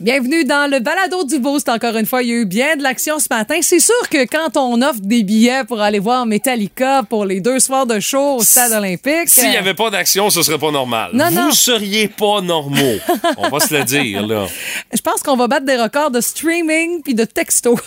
Bienvenue 0.00 0.44
dans 0.44 0.68
le 0.68 0.80
balado 0.80 1.22
du 1.22 1.38
Boost. 1.38 1.68
Encore 1.68 1.94
une 1.96 2.04
fois, 2.04 2.24
il 2.24 2.28
y 2.28 2.32
a 2.32 2.34
eu 2.34 2.46
bien 2.46 2.74
de 2.74 2.82
l'action 2.82 3.20
ce 3.20 3.28
matin. 3.30 3.54
C'est 3.62 3.78
sûr 3.78 3.94
que 4.10 4.26
quand 4.26 4.56
on 4.56 4.82
offre 4.82 4.98
des 5.00 5.22
billets 5.22 5.62
pour 5.62 5.80
aller 5.80 6.00
voir 6.00 6.26
Metallica 6.26 7.04
pour 7.08 7.24
les 7.24 7.40
deux 7.40 7.60
soirs 7.60 7.86
de 7.86 8.00
show 8.00 8.38
au 8.38 8.42
stade 8.42 8.72
olympique. 8.72 9.28
S'il 9.28 9.50
n'y 9.50 9.56
avait 9.56 9.72
pas 9.72 9.90
d'action, 9.90 10.30
ce 10.30 10.42
serait 10.42 10.58
pas 10.58 10.72
normal. 10.72 11.10
Non, 11.12 11.26
Vous 11.28 11.34
non. 11.36 11.50
seriez 11.52 12.08
pas 12.08 12.40
normaux. 12.40 12.96
On 13.36 13.48
va 13.50 13.60
se 13.60 13.72
le 13.72 13.84
dire, 13.84 14.26
là. 14.26 14.48
Je 14.92 15.00
pense 15.00 15.22
qu'on 15.22 15.36
va 15.36 15.46
battre 15.46 15.64
des 15.64 15.76
records 15.76 16.10
de 16.10 16.20
streaming 16.20 17.00
puis 17.04 17.14
de 17.14 17.24
texto. 17.24 17.78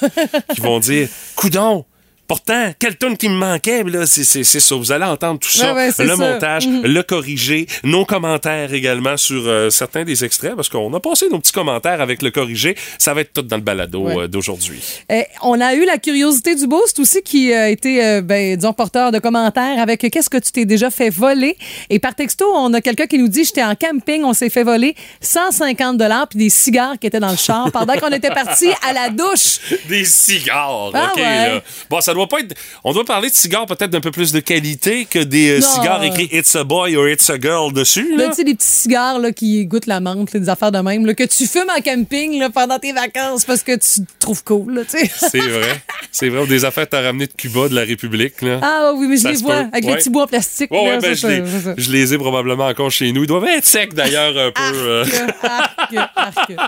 Qui 0.56 0.62
vont 0.62 0.80
dire, 0.80 1.10
coudon. 1.36 1.84
Pourtant, 2.28 2.72
quel 2.78 2.98
tune 2.98 3.16
qui 3.18 3.30
me 3.30 3.36
manquait, 3.36 3.84
là, 3.84 4.06
c'est, 4.06 4.24
c'est, 4.24 4.44
c'est 4.44 4.60
ça. 4.60 4.76
Vous 4.76 4.92
allez 4.92 5.06
entendre 5.06 5.40
tout 5.40 5.50
ça. 5.50 5.74
Ouais, 5.74 5.86
ouais, 5.88 5.92
c'est 5.96 6.04
le 6.04 6.10
ça. 6.10 6.16
Mhm. 6.16 6.32
montage, 6.34 6.68
le 6.68 7.02
corriger, 7.04 7.68
nos 7.84 8.06
commentaires 8.06 8.74
également 8.74 9.16
sur 9.18 9.44
euh, 9.48 9.70
certains 9.70 10.04
des 10.04 10.26
extraits, 10.26 10.56
parce 10.56 10.68
qu'on 10.70 10.94
a 10.94 11.00
passé 11.00 11.28
nos 11.30 11.40
petits 11.40 11.52
commentaires 11.54 12.02
avec 12.02 12.22
le 12.22 12.32
corrigé. 12.32 12.76
Ça 13.00 13.14
va 13.14 13.22
être 13.22 13.34
tout 13.34 13.42
dans 13.44 13.56
le 13.56 13.62
balado 13.62 14.02
Ouais. 14.02 14.18
euh, 14.24 14.28
d'aujourd'hui. 14.28 14.80
Eh, 15.10 15.24
on 15.42 15.60
a 15.62 15.74
eu 15.74 15.86
la 15.86 15.98
curiosité 15.98 16.56
du 16.56 16.68
Boost 16.68 17.00
aussi 17.00 17.22
qui 17.22 17.54
a 17.54 17.70
été, 17.70 18.04
euh, 18.06 18.22
ben, 18.22 18.56
disons, 18.58 18.74
porteur 18.74 19.12
de 19.12 19.20
commentaires 19.20 19.80
avec 19.80 20.02
qu'est-ce 20.12 20.30
que 20.30 20.38
tu 20.38 20.52
t'es 20.52 20.66
déjà 20.66 20.90
fait 20.92 21.10
voler? 21.10 21.56
Et 21.90 22.00
par 22.00 22.14
texto, 22.14 22.46
on 22.56 22.74
a 22.74 22.82
quelqu'un 22.82 23.06
qui 23.08 23.18
nous 23.18 23.28
dit 23.30 23.46
j'étais 23.46 23.64
en 23.64 23.76
camping, 23.76 24.24
on 24.24 24.34
s'est 24.34 24.50
fait 24.50 24.64
voler 24.64 24.96
150 25.22 25.98
dollars 25.98 26.28
puis 26.28 26.40
des 26.40 26.50
cigares 26.50 26.98
qui 27.00 27.08
étaient 27.08 27.20
dans 27.20 27.32
le 27.32 27.38
char 27.38 27.72
pendant 27.72 27.94
qu'on 27.96 28.12
était 28.12 28.30
parti 28.30 28.68
à 28.88 28.94
la 28.94 29.10
douche. 29.10 29.60
Des 29.90 30.04
cigares, 30.06 30.92
Ah 30.94 31.12
OK, 31.14 31.18
ouais. 31.18 31.24
là. 31.24 31.62
Bon, 31.90 32.02
ça 32.02 32.14
doit 32.18 32.28
pas 32.28 32.40
être... 32.42 32.56
On 32.84 32.94
doit 32.94 33.06
parler 33.06 33.30
de 33.30 33.36
cigares 33.36 33.66
peut-être 33.66 33.90
d'un 33.90 34.02
peu 34.02 34.12
plus 34.12 34.32
de 34.32 34.40
qualité 34.40 35.06
que 35.10 35.20
des 35.20 35.52
euh, 35.58 35.60
Non. 35.60 35.68
cigares 35.68 36.04
écrits 36.04 36.30
«It's 36.32 36.56
a 36.56 36.64
boy» 36.64 36.96
ou 36.98 37.08
«It's 37.08 37.30
a 37.30 37.40
girl» 37.40 37.72
dessus, 37.74 38.16
Là, 38.16 38.24
là. 38.26 38.30
tu 38.30 38.36
sais, 38.36 38.44
des 38.44 38.56
petits 38.56 38.68
cigares 38.68 39.20
là, 39.20 39.32
qui 39.32 39.66
goûtent 39.66 39.86
la 39.88 40.00
menthe, 40.00 40.34
là, 40.34 40.40
des 40.40 40.50
affaires 40.50 40.72
de 40.72 40.80
même, 40.80 41.06
là, 41.06 41.14
que 41.14 41.24
tu 41.24 41.48
fumes 41.48 41.70
en 41.76 41.82
camping 41.82 42.40
là, 42.40 42.50
pendant 42.50 42.78
tes 42.80 42.92
vacances 42.94 43.46
parce 43.46 43.64
que 43.64 43.74
tu 43.74 44.06
te 44.06 44.12
trouves 44.20 44.44
cool. 44.44 44.74
Là, 44.76 44.82
tu 44.90 44.98
sais. 45.00 45.10
C'est 45.32 45.40
vrai. 45.40 45.82
C'est 46.12 46.30
vrai. 46.30 46.46
Des 46.48 46.66
affaires 46.66 46.86
que 46.86 46.92
t'as 46.92 47.02
ramenées 47.02 47.28
de 47.28 47.34
Cuba, 47.34 47.70
de 47.70 47.76
la 47.76 47.82
République, 47.84 48.42
là. 48.42 48.60
Ah 48.62 48.92
oui, 48.96 49.08
mais 49.08 49.18
je 49.18 49.22
Ça 49.24 49.32
les 49.32 49.38
se 49.38 49.44
vois 49.44 49.64
peut. 49.64 49.70
avec 49.72 49.86
Ouais. 49.86 49.92
le 49.92 49.98
petit 49.98 50.10
bois 50.10 50.24
en 50.24 50.28
plastique. 50.28 50.72
Ouais, 50.72 50.86
là, 50.86 50.96
ouais, 50.96 51.00
ben, 51.02 51.16
ça, 51.16 51.28
je, 51.30 51.34
les, 51.34 51.46
ça, 51.46 51.52
ça, 51.52 51.64
ça. 51.64 51.74
je 51.78 51.92
les 51.92 52.14
ai 52.14 52.18
probablement 52.18 52.66
encore 52.68 52.92
chez 52.92 53.12
nous. 53.12 53.24
Ils 53.24 53.28
doivent 53.28 53.46
être 53.46 53.66
secs, 53.66 53.94
d'ailleurs, 53.94 54.38
un 54.38 54.52
peu. 54.52 54.78
euh. 54.78 55.06
Arc, 55.44 55.94
arc, 55.94 56.12
arc. 56.16 56.52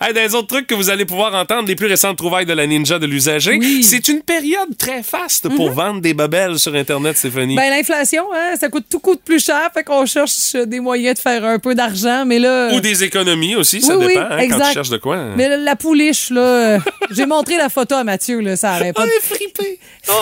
Hey, 0.00 0.12
des 0.12 0.34
autres 0.34 0.48
trucs 0.48 0.66
que 0.66 0.74
vous 0.74 0.90
allez 0.90 1.04
pouvoir 1.04 1.34
entendre, 1.34 1.68
les 1.68 1.76
plus 1.76 1.86
récentes 1.86 2.16
trouvailles 2.16 2.46
de 2.46 2.52
la 2.52 2.66
ninja 2.66 2.98
de 2.98 3.06
l'usager. 3.06 3.56
Oui. 3.58 3.84
C'est 3.84 4.08
une 4.08 4.22
période 4.22 4.67
très 4.76 5.02
faste 5.02 5.48
pour 5.54 5.70
vendre 5.72 6.00
des 6.00 6.14
babelles 6.14 6.58
sur 6.58 6.74
Internet, 6.74 7.16
Stéphanie. 7.16 7.56
Ben, 7.56 7.70
l'inflation, 7.70 8.24
hein, 8.34 8.54
ça 8.58 8.68
coûte 8.68 8.86
tout 8.90 8.98
coûte 8.98 9.20
plus 9.24 9.44
cher, 9.44 9.70
fait 9.72 9.84
qu'on 9.84 10.06
cherche 10.06 10.54
des 10.54 10.80
moyens 10.80 11.16
de 11.16 11.20
faire 11.20 11.44
un 11.44 11.58
peu 11.58 11.74
d'argent, 11.74 12.24
mais 12.26 12.38
là. 12.38 12.72
Ou 12.74 12.80
des 12.80 13.04
économies 13.04 13.56
aussi, 13.56 13.80
ça 13.80 13.96
Oui, 13.96 14.06
oui, 14.06 14.14
dépend 14.14 14.26
hein, 14.30 14.48
quand 14.48 14.66
tu 14.66 14.72
cherches 14.72 14.90
de 14.90 14.98
quoi. 14.98 15.16
hein. 15.16 15.34
Mais 15.36 15.56
la 15.56 15.76
pouliche, 15.76 16.30
là, 16.30 16.40
euh, 16.40 16.78
j'ai 17.10 17.26
montré 17.26 17.56
la 17.56 17.68
photo 17.68 17.94
à 17.94 18.04
Mathieu, 18.04 18.40
là, 18.40 18.56
ça 18.56 18.72
arrête 18.72 18.94
pas. 18.94 19.06
Est 19.06 19.20
fripé. 19.22 19.78
Oh, 20.08 20.12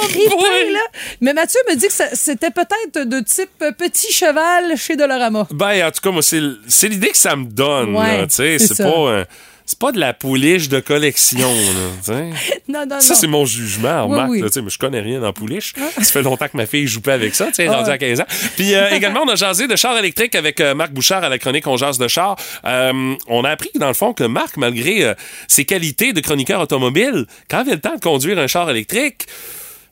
là. 0.72 0.80
Mais 1.20 1.32
Mathieu 1.32 1.60
me 1.68 1.74
dit 1.76 1.86
que 1.86 1.92
c'était 2.12 2.50
peut-être 2.50 3.06
de 3.08 3.20
type 3.20 3.50
euh, 3.62 3.72
petit 3.72 4.12
cheval 4.12 4.76
chez 4.76 4.96
Dolorama. 4.96 5.46
Ben, 5.50 5.86
en 5.86 5.90
tout 5.90 6.00
cas, 6.02 6.10
moi, 6.10 6.22
c'est 6.22 6.88
l'idée 6.88 7.08
que 7.08 7.16
ça 7.16 7.36
me 7.36 7.44
donne. 7.44 7.94
Ouais, 7.94 8.18
là, 8.18 8.26
tu 8.26 8.34
sais. 8.36 8.58
c'est 8.58 8.82
pas, 8.82 8.88
euh, 8.90 9.24
c'est 9.66 9.78
pas 9.78 9.92
de 9.92 9.98
la 9.98 10.14
pouliche 10.14 10.68
de 10.68 10.80
collection. 10.80 11.48
là. 12.08 12.14
Non, 12.68 12.84
non, 12.88 13.00
Ça, 13.00 13.14
c'est 13.14 13.26
mon 13.26 13.44
jugement, 13.44 14.04
Oui, 14.06 14.12
remarque. 14.12 14.30
oui. 14.30 14.40
là, 14.40 14.48
sais, 14.48 14.60
mais 14.62 14.70
je 14.70 14.78
connais 14.78 15.00
rien 15.00 15.20
dans 15.20 15.32
pouliche. 15.32 15.72
Ça 15.98 16.12
fait 16.12 16.22
longtemps 16.22 16.46
que 16.48 16.56
ma 16.56 16.66
fille 16.66 16.86
joue 16.86 17.00
pas 17.00 17.14
avec 17.14 17.34
ça. 17.34 17.46
Tu 17.52 17.62
Ah. 17.66 17.76
rendue 17.76 17.90
à 17.90 17.98
15 17.98 18.20
ans. 18.20 18.26
Puis 18.56 18.74
euh, 18.74 18.90
également, 18.94 19.20
on 19.24 19.28
a 19.28 19.34
jasé 19.36 19.66
de 19.68 19.76
char 19.76 19.96
électrique 19.98 20.34
avec 20.34 20.60
euh, 20.60 20.74
Marc 20.74 20.92
Bouchard 20.92 21.22
à 21.24 21.28
la 21.28 21.38
chronique 21.38 21.66
On 21.66 21.76
jase 21.76 21.98
de 21.98 22.08
char. 22.08 22.36
Euh, 22.64 23.14
on 23.28 23.44
a 23.44 23.50
appris, 23.50 23.70
dans 23.76 23.88
le 23.88 23.94
fond, 23.94 24.12
que 24.14 24.24
Marc, 24.24 24.56
malgré 24.56 25.04
euh, 25.04 25.14
ses 25.48 25.64
qualités 25.64 26.12
de 26.12 26.20
chroniqueur 26.20 26.60
automobile, 26.60 27.26
quand 27.50 27.62
il 27.64 27.72
a 27.72 27.74
le 27.74 27.80
temps 27.80 27.94
de 27.96 28.00
conduire 28.00 28.38
un 28.38 28.46
char 28.46 28.68
électrique, 28.70 29.26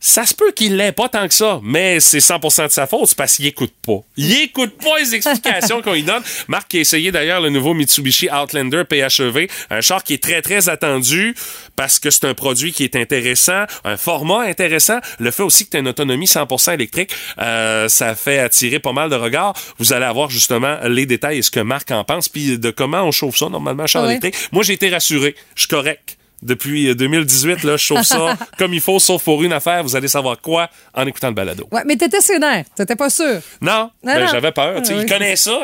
ça 0.07 0.27
se 0.27 0.35
peut 0.35 0.53
qu'il 0.53 0.77
l'ait 0.77 0.93
pas 0.93 1.09
tant 1.09 1.27
que 1.27 1.33
ça, 1.33 1.61
mais 1.63 1.99
c'est 1.99 2.19
100% 2.19 2.67
de 2.67 2.69
sa 2.71 2.87
faute, 2.87 3.15
parce 3.15 3.37
qu'il 3.37 3.47
écoute 3.47 3.73
pas. 3.87 4.01
Il 4.19 4.39
écoute 4.43 4.77
pas 4.77 4.99
les 4.99 5.15
explications 5.15 5.81
qu'on 5.83 5.95
lui 5.95 6.03
donne. 6.03 6.23
Marc 6.47 6.69
qui 6.69 6.77
a 6.77 6.81
essayé 6.83 7.11
d'ailleurs 7.11 7.41
le 7.41 7.49
nouveau 7.49 7.73
Mitsubishi 7.73 8.29
Outlander 8.31 8.83
PHEV, 8.87 9.49
un 9.71 9.81
char 9.81 10.05
qui 10.05 10.13
est 10.13 10.23
très 10.23 10.43
très 10.43 10.69
attendu 10.69 11.35
parce 11.75 11.99
que 11.99 12.11
c'est 12.11 12.27
un 12.27 12.35
produit 12.35 12.75
qui 12.75 12.85
est 12.85 12.97
intéressant, 12.97 13.65
un 13.85 13.97
format 13.97 14.43
intéressant, 14.43 14.99
le 15.21 15.31
fait 15.31 15.43
aussi 15.43 15.65
que 15.65 15.71
tu 15.71 15.77
as 15.79 15.81
une 15.81 15.89
autonomie 15.89 16.27
100% 16.27 16.75
électrique, 16.75 17.11
euh, 17.39 17.89
ça 17.89 18.15
fait 18.15 18.41
attirer 18.41 18.81
pas 18.81 18.93
mal 18.93 19.09
de 19.09 19.17
regards. 19.17 19.55
Vous 19.79 19.95
allez 19.95 20.05
avoir 20.05 20.29
justement 20.29 20.77
les 20.87 21.07
détails 21.07 21.39
et 21.39 21.43
ce 21.43 21.51
que 21.51 21.61
Marc 21.61 21.91
en 21.93 22.05
pense 22.05 22.29
puis 22.29 22.59
de 22.59 22.71
comment 22.71 23.01
on 23.05 23.11
chauffe 23.11 23.39
ça 23.39 23.49
normalement 23.49 23.85
un 23.85 23.87
char 23.87 24.03
Ah 24.03 24.09
ouais? 24.09 24.17
électrique. 24.19 24.37
Moi 24.53 24.65
j'ai 24.65 24.75
été 24.75 24.91
rassuré, 24.91 25.35
je 25.55 25.63
suis 25.63 25.69
correct. 25.69 26.19
Depuis 26.45 26.89
euh, 26.91 26.95
2018, 26.95 27.65
là, 27.65 27.77
je 27.77 27.83
chauffe 27.83 28.03
ça 28.03 28.37
comme 28.59 28.73
il 28.75 28.81
faut, 28.81 28.99
sauf 28.99 29.25
pour 29.25 29.43
une 29.43 29.53
affaire. 29.53 29.83
Vous 29.83 29.97
allez 29.97 30.09
savoir 30.09 30.41
quoi 30.41 30.69
en 30.95 31.07
écoutant 31.07 31.29
le 31.29 31.35
balado. 31.35 31.67
Ouais, 31.73 31.83
mais 31.87 31.97
t'étais 31.97 32.21
sénère, 32.21 32.65
t'étais 32.77 32.97
pas 32.97 33.11
sûr. 33.11 33.41
Non, 33.61 33.91
ben, 34.05 34.21
non. 34.21 34.27
j'avais 34.31 34.53
peur. 34.53 34.75
Ah, 34.79 34.83
Il 34.91 34.97
oui. 34.99 35.07
connaît 35.07 35.37
ça. 35.37 35.59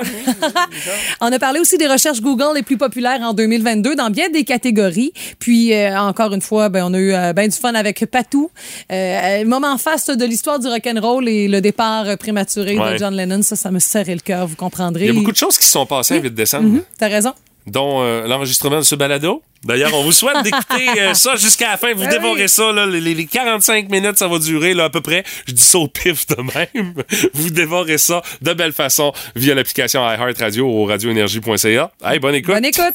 On 1.20 1.30
a 1.30 1.38
parlé 1.38 1.60
aussi 1.60 1.76
des 1.78 1.86
recherches 1.86 2.20
Google 2.20 2.54
les 2.56 2.62
plus 2.62 2.76
populaires 2.78 3.20
en 3.22 3.34
2022 3.34 3.94
dans 3.94 4.10
bien 4.10 4.28
des 4.30 4.44
catégories. 4.44 5.12
Puis, 5.38 5.72
euh, 5.74 5.96
encore 5.98 6.32
une 6.32 6.40
fois, 6.42 6.68
ben, 6.68 6.84
on 6.84 6.94
a 6.94 6.98
eu 6.98 7.12
euh, 7.12 7.32
ben 7.32 7.48
du 7.48 7.56
fun 7.56 7.74
avec 7.74 8.04
Patou. 8.10 8.50
Euh, 8.90 9.44
moment 9.44 9.76
face 9.78 10.06
de 10.06 10.24
l'histoire 10.24 10.58
du 10.58 10.66
rock'n'roll 10.68 11.28
et 11.28 11.48
le 11.48 11.60
départ 11.60 12.06
euh, 12.08 12.16
prématuré 12.16 12.78
Ouais. 12.78 12.92
de 12.94 12.98
John 12.98 13.14
Lennon, 13.14 13.42
ça, 13.42 13.56
ça 13.56 13.70
me 13.70 13.78
serrait 13.78 14.14
le 14.14 14.20
cœur, 14.20 14.46
vous 14.46 14.56
comprendrez. 14.56 15.04
Il 15.04 15.06
y 15.08 15.10
a 15.10 15.12
beaucoup 15.12 15.32
de 15.32 15.36
choses 15.36 15.58
qui 15.58 15.66
se 15.66 15.72
sont 15.72 15.86
passées 15.86 16.14
à 16.16 16.18
vite 16.20 16.34
décembre, 16.34 16.80
T'as 16.98 17.08
raison. 17.08 17.32
Dont 17.70 18.02
euh, 18.02 18.26
l'enregistrement 18.26 18.78
de 18.78 18.82
ce 18.82 18.94
balado. 18.94 19.42
D'ailleurs, 19.64 19.94
on 19.94 20.02
vous 20.02 20.12
souhaite 20.12 20.42
d'écouter 20.42 20.88
euh, 20.98 21.14
ça 21.14 21.36
jusqu'à 21.36 21.70
la 21.70 21.76
fin. 21.76 21.92
Vous 21.94 22.00
Ben 22.04 22.10
dévorez 22.10 22.42
oui. 22.42 22.48
ça. 22.48 22.72
Là, 22.72 22.86
les, 22.86 23.00
les 23.00 23.26
45 23.26 23.88
minutes, 23.90 24.18
ça 24.18 24.26
va 24.28 24.38
durer 24.38 24.74
là, 24.74 24.84
à 24.84 24.90
peu 24.90 25.00
près. 25.00 25.22
Je 25.46 25.52
dis 25.52 25.62
ça 25.62 25.78
au 25.78 25.86
pif 25.88 26.26
de 26.26 26.36
même. 26.36 26.94
Vous 27.34 27.50
dévorez 27.50 27.98
ça 27.98 28.22
de 28.40 28.52
belle 28.54 28.72
façon 28.72 29.12
via 29.36 29.54
l'application 29.54 30.00
iHeartRadio 30.02 30.66
ou 30.66 30.84
radioénergie.ca. 30.86 31.90
Hey, 32.04 32.18
bonne 32.18 32.34
écoute. 32.36 32.54
Bonne 32.54 32.64
écoute. 32.64 32.94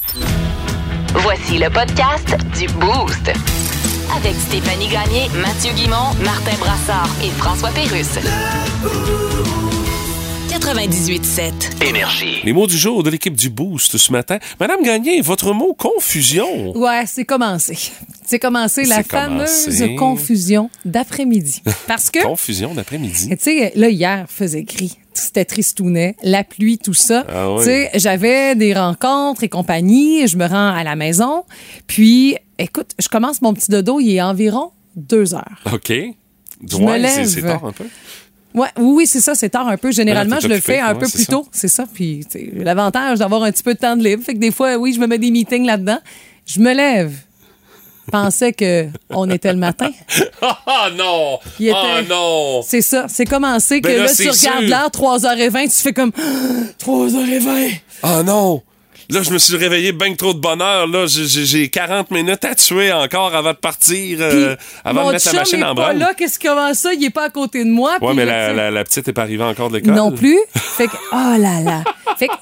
Voici 1.13 1.57
le 1.59 1.69
podcast 1.69 2.36
du 2.57 2.66
Boost. 2.74 3.31
Avec 4.18 4.36
Stéphanie 4.36 4.88
Gagné, 4.88 5.30
Mathieu 5.42 5.72
Guimont, 5.74 6.13
Martin 6.24 6.56
Brassard 6.59 7.09
et 7.24 7.30
François 7.38 7.69
Pérusse. 7.69 8.19
98.7. 10.59 11.83
Énergie. 11.85 12.41
Les 12.43 12.53
mots 12.53 12.66
du 12.66 12.77
jour 12.77 13.03
de 13.03 13.09
l'équipe 13.09 13.35
du 13.35 13.49
Boost 13.49 13.97
ce 13.97 14.11
matin. 14.11 14.39
Madame 14.59 14.81
Gagné, 14.83 15.19
votre 15.21 15.51
mot 15.53 15.73
confusion. 15.73 16.71
Ouais, 16.77 17.03
c'est 17.07 17.25
commencé. 17.25 17.77
C'est 18.25 18.39
commencé 18.39 18.83
la 18.85 19.03
fameuse 19.03 19.65
commencé. 19.65 19.95
confusion 19.95 20.69
d'après-midi. 20.85 21.61
Parce 21.88 22.09
que, 22.09 22.23
Confusion 22.23 22.73
d'après-midi. 22.73 23.29
tu 23.29 23.38
sais, 23.39 23.73
là, 23.75 23.89
hier, 23.89 24.25
faisait 24.29 24.63
gris. 24.63 24.97
C'était 25.13 25.45
tristounet, 25.45 26.15
la 26.23 26.44
pluie, 26.44 26.77
tout 26.77 26.94
ça. 26.94 27.25
Ah 27.29 27.51
oui. 27.51 27.59
Tu 27.59 27.65
sais, 27.65 27.91
j'avais 27.95 28.55
des 28.55 28.73
rencontres 28.73 29.44
et 29.44 29.49
compagnie. 29.49 30.25
Je 30.27 30.38
me 30.38 30.45
rends 30.47 30.73
à 30.73 30.83
la 30.83 30.95
maison. 30.95 31.44
Puis, 31.85 32.38
écoute, 32.57 32.91
je 32.97 33.09
commence 33.09 33.41
mon 33.41 33.53
petit 33.53 33.69
dodo, 33.71 33.99
il 33.99 34.15
est 34.15 34.21
environ 34.21 34.71
deux 34.95 35.33
heures. 35.35 35.61
OK. 35.71 35.89
Je 35.91 36.77
me 36.77 36.85
Ouais, 36.85 36.94
c'est- 37.07 37.17
lève. 37.19 37.27
C'est 37.27 37.41
tard 37.41 37.65
un 37.65 37.71
peu. 37.73 37.85
Ouais, 38.55 38.67
oui, 38.77 38.93
oui, 38.95 39.07
c'est 39.07 39.19
ça, 39.21 39.35
c'est 39.35 39.49
tard 39.49 39.67
un 39.67 39.77
peu. 39.77 39.91
Généralement, 39.91 40.39
je 40.39 40.47
le 40.47 40.59
fais 40.59 40.79
un 40.79 40.93
ouais, 40.93 40.99
peu 40.99 41.07
plus 41.07 41.25
ça. 41.25 41.31
tôt, 41.33 41.45
c'est 41.51 41.67
ça. 41.67 41.85
Puis, 41.93 42.25
l'avantage 42.53 43.19
d'avoir 43.19 43.43
un 43.43 43.51
petit 43.51 43.63
peu 43.63 43.73
de 43.73 43.79
temps 43.79 43.95
de 43.97 44.03
libre. 44.03 44.23
Fait 44.23 44.33
que 44.33 44.39
des 44.39 44.51
fois, 44.51 44.75
oui, 44.77 44.93
je 44.93 44.99
me 44.99 45.07
mets 45.07 45.17
des 45.19 45.29
meetings 45.29 45.66
là-dedans. 45.66 45.99
Je 46.45 46.59
me 46.59 46.73
lève. 46.73 47.13
Pensais 48.11 48.53
que 48.53 48.85
on 49.09 49.29
était 49.29 49.51
le 49.51 49.57
matin. 49.59 49.89
Ah 50.67 50.89
non! 50.95 51.39
Il 51.59 51.67
était- 51.67 51.75
Ah 51.77 52.01
non! 52.07 52.61
C'est 52.63 52.81
ça. 52.81 53.05
C'est 53.09 53.25
commencé 53.25 53.81
que 53.81 53.88
Ben 53.88 54.03
là, 54.03 54.09
tu 54.13 54.29
regardes 54.29 54.63
l'heure, 54.65 54.89
3h20, 54.91 55.63
tu 55.75 55.81
fais 55.81 55.94
comme 55.94 56.11
3h20. 56.79 57.71
Ah 58.03 58.21
non! 58.23 58.61
Là, 59.09 59.21
je 59.23 59.31
me 59.31 59.38
suis 59.38 59.55
réveillé 59.55 59.91
bien 59.91 60.13
trop 60.16 60.33
de 60.33 60.39
bonheur. 60.39 60.88
Là, 60.88 61.05
J'ai- 61.07 61.25
j'ai 61.27 61.45
j'ai 61.45 61.69
40 61.69 62.09
minutes 62.12 62.44
à 62.45 62.56
tuer 62.56 62.91
encore 62.91 63.35
avant 63.35 63.51
de 63.51 63.57
partir, 63.57 64.18
euh, 64.21 64.56
avant 64.83 65.01
Mon 65.03 65.07
de 65.09 65.13
mettre 65.13 65.25
la 65.33 65.39
machine 65.39 65.63
en 65.63 65.74
branle. 65.75 65.97
là. 65.97 66.13
Qu'est-ce 66.18 66.39
comment 66.39 66.74
ça? 66.74 66.94
Il 66.94 67.03
est 67.03 67.09
pas 67.12 67.25
à 67.25 67.30
côté 67.30 67.63
de 67.63 67.69
moi. 67.69 67.97
Ouais, 68.01 68.13
mais 68.13 68.25
la, 68.25 68.83
petite 68.83 69.07
est 69.07 69.13
pas 69.13 69.21
arrivée 69.24 69.44
encore 69.44 69.69
de 69.69 69.77
l'école. 69.77 69.94
Non 69.94 70.12
plus. 70.12 70.39
Fait 70.56 70.88
que, 70.88 70.95
oh 71.12 71.38
là 71.39 71.62
là. 71.62 71.83
Fait 72.18 72.27
que, 72.27 72.33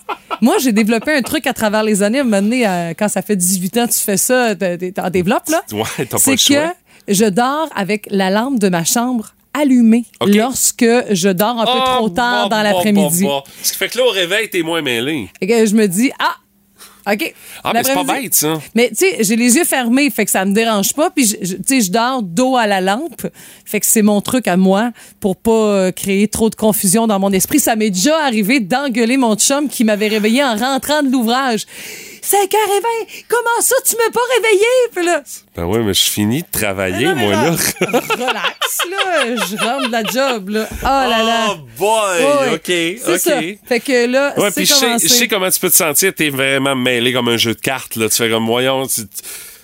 moi, 0.41 0.55
j'ai 0.61 0.71
développé 0.71 1.13
un 1.13 1.21
truc 1.21 1.47
à 1.47 1.53
travers 1.53 1.83
les 1.83 2.01
années. 2.03 2.19
À 2.19 2.21
un 2.21 2.25
moment 2.25 2.41
donné, 2.41 2.67
euh, 2.67 2.93
quand 2.97 3.07
ça 3.09 3.21
fait 3.21 3.35
18 3.35 3.77
ans, 3.77 3.88
tu 3.88 3.99
fais 3.99 4.17
ça, 4.17 4.55
t'en 4.55 5.09
développes, 5.09 5.49
là. 5.49 5.61
Ouais, 5.73 5.83
t'as 5.97 6.05
pas 6.05 6.17
C'est 6.17 6.31
le 6.31 6.38
choix. 6.38 6.73
que 7.07 7.13
je 7.13 7.25
dors 7.25 7.69
avec 7.75 8.07
la 8.09 8.29
lampe 8.29 8.59
de 8.59 8.69
ma 8.69 8.83
chambre 8.85 9.33
allumée 9.53 10.05
OK. 10.21 10.29
lorsque 10.33 10.85
je 11.11 11.29
dors 11.29 11.59
un 11.59 11.65
peu 11.65 11.71
Ah, 11.85 11.95
trop 11.97 12.09
tard 12.09 12.49
dans 12.49 12.61
l'après-midi. 12.63 13.25
Ce 13.61 13.71
qui 13.73 13.77
fait 13.77 13.89
que 13.89 13.97
là, 13.99 14.05
au 14.05 14.09
réveil, 14.09 14.49
t'es 14.49 14.61
moins 14.63 14.81
mêlé. 14.81 15.29
Et 15.41 15.47
que 15.47 15.65
je 15.65 15.75
me 15.75 15.88
dis, 15.88 16.11
ah, 16.19 16.35
OK? 17.05 17.33
Ah, 17.63 17.71
mais 17.73 17.83
c'est 17.83 17.94
pas 17.94 18.03
bête, 18.03 18.33
ça. 18.33 18.59
Mais 18.75 18.89
tu 18.89 18.95
sais, 18.95 19.17
j'ai 19.23 19.35
les 19.35 19.55
yeux 19.55 19.65
fermés, 19.65 20.09
fait 20.09 20.25
que 20.25 20.31
ça 20.31 20.45
me 20.45 20.53
dérange 20.53 20.94
pas. 20.94 21.09
Puis 21.09 21.27
tu 21.27 21.57
sais, 21.65 21.81
je 21.81 21.91
dors 21.91 22.21
dos 22.21 22.55
à 22.55 22.65
la 22.67 22.81
lampe, 22.81 23.27
fait 23.65 23.79
que 23.79 23.85
c'est 23.85 24.01
mon 24.01 24.21
truc 24.21 24.47
à 24.47 24.57
moi 24.57 24.91
pour 25.19 25.35
pas 25.35 25.51
euh, 25.51 25.91
créer 25.91 26.27
trop 26.27 26.50
de 26.50 26.55
confusion 26.55 27.07
dans 27.07 27.19
mon 27.19 27.31
esprit. 27.31 27.59
Ça 27.59 27.75
m'est 27.75 27.89
déjà 27.89 28.17
arrivé 28.23 28.59
d'engueuler 28.59 29.17
mon 29.17 29.35
chum 29.35 29.67
qui 29.67 29.83
m'avait 29.83 30.07
réveillé 30.07 30.44
en 30.44 30.55
rentrant 30.55 31.03
de 31.03 31.11
l'ouvrage. 31.11 31.65
5h20, 32.23 33.23
comment 33.27 33.61
ça, 33.61 33.75
tu 33.85 33.95
m'as 33.97 34.09
pas 34.11 34.21
réveillé? 34.37 34.65
Puis 34.95 35.05
là, 35.05 35.21
Ben 35.57 35.65
oui, 35.65 35.79
mais 35.83 35.93
je 35.93 36.01
finis 36.03 36.41
de 36.41 36.47
travailler, 36.51 37.07
Non, 37.07 37.15
moi, 37.15 37.31
là. 37.33 37.49
relax, 37.51 38.77
là, 38.89 39.25
je 39.35 39.57
rentre 39.63 39.87
de 39.87 39.91
la 39.91 40.03
job, 40.03 40.49
là. 40.49 40.67
Oh 40.71 40.85
là 40.85 41.23
là. 41.23 41.47
Oh 41.51 41.55
boy! 41.77 42.53
OK, 42.55 42.61
C'est 42.65 43.01
OK. 43.13 43.19
ça. 43.19 43.39
Fait 43.67 43.79
que 43.81 44.05
là, 44.07 44.33
Ouais, 44.37 44.49
c'est 44.51 44.55
puis 44.61 44.65
je 44.65 44.73
sais, 44.73 44.85
commencé. 44.85 45.07
je 45.09 45.13
sais 45.13 45.27
comment 45.27 45.49
tu 45.51 45.59
peux 45.59 45.69
te 45.69 45.75
sentir. 45.75 46.13
T'es 46.15 46.29
vraiment 46.29 46.75
mêlé 46.75 47.11
comme 47.11 47.27
un 47.27 47.37
jeu 47.37 47.53
de 47.55 47.59
cartes. 47.59 47.97
Là. 47.97 48.07
Tu 48.09 48.15
fais 48.15 48.29
comme, 48.29 48.45
voyons, 48.45 48.87
tu 48.87 49.01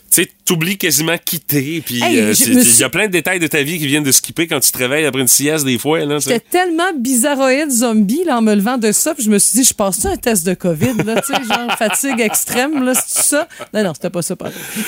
sais, 0.09 0.29
t'oublies 0.49 0.77
quasiment 0.79 1.15
quitter. 1.23 1.83
Puis 1.85 2.01
Hey, 2.03 2.17
euh, 2.19 2.29
il 2.31 2.35
suis- 2.35 2.79
y 2.81 2.83
a 2.83 2.89
plein 2.89 3.05
de 3.05 3.11
détails 3.11 3.39
de 3.39 3.45
ta 3.45 3.61
vie 3.61 3.77
qui 3.77 3.85
viennent 3.85 4.03
de 4.03 4.11
skipper 4.11 4.47
quand 4.47 4.59
tu 4.59 4.71
te 4.71 4.77
réveilles 4.79 5.05
après 5.05 5.21
une 5.21 5.27
sieste 5.27 5.63
des 5.63 5.77
fois. 5.77 5.99
J'étais 6.19 6.39
tellement 6.39 6.91
bizarroïde 6.97 7.69
zombie 7.69 8.23
là, 8.25 8.37
en 8.37 8.41
me 8.41 8.55
levant 8.55 8.77
de 8.79 8.91
ça, 8.91 9.13
puis 9.13 9.23
je 9.23 9.29
me 9.29 9.37
suis 9.37 9.59
dit, 9.59 9.63
je 9.63 9.73
passe 9.75 10.03
un 10.05 10.15
test 10.17 10.45
de 10.47 10.55
COVID, 10.55 10.93
là, 11.05 11.21
genre 11.29 11.77
fatigue 11.77 12.19
extrême, 12.19 12.83
là, 12.83 12.93
c'est 12.95 13.23
ça? 13.23 13.47
Non, 13.73 13.83
non, 13.83 13.93
c'était 13.93 14.09
pas 14.09 14.23
ça. 14.23 14.35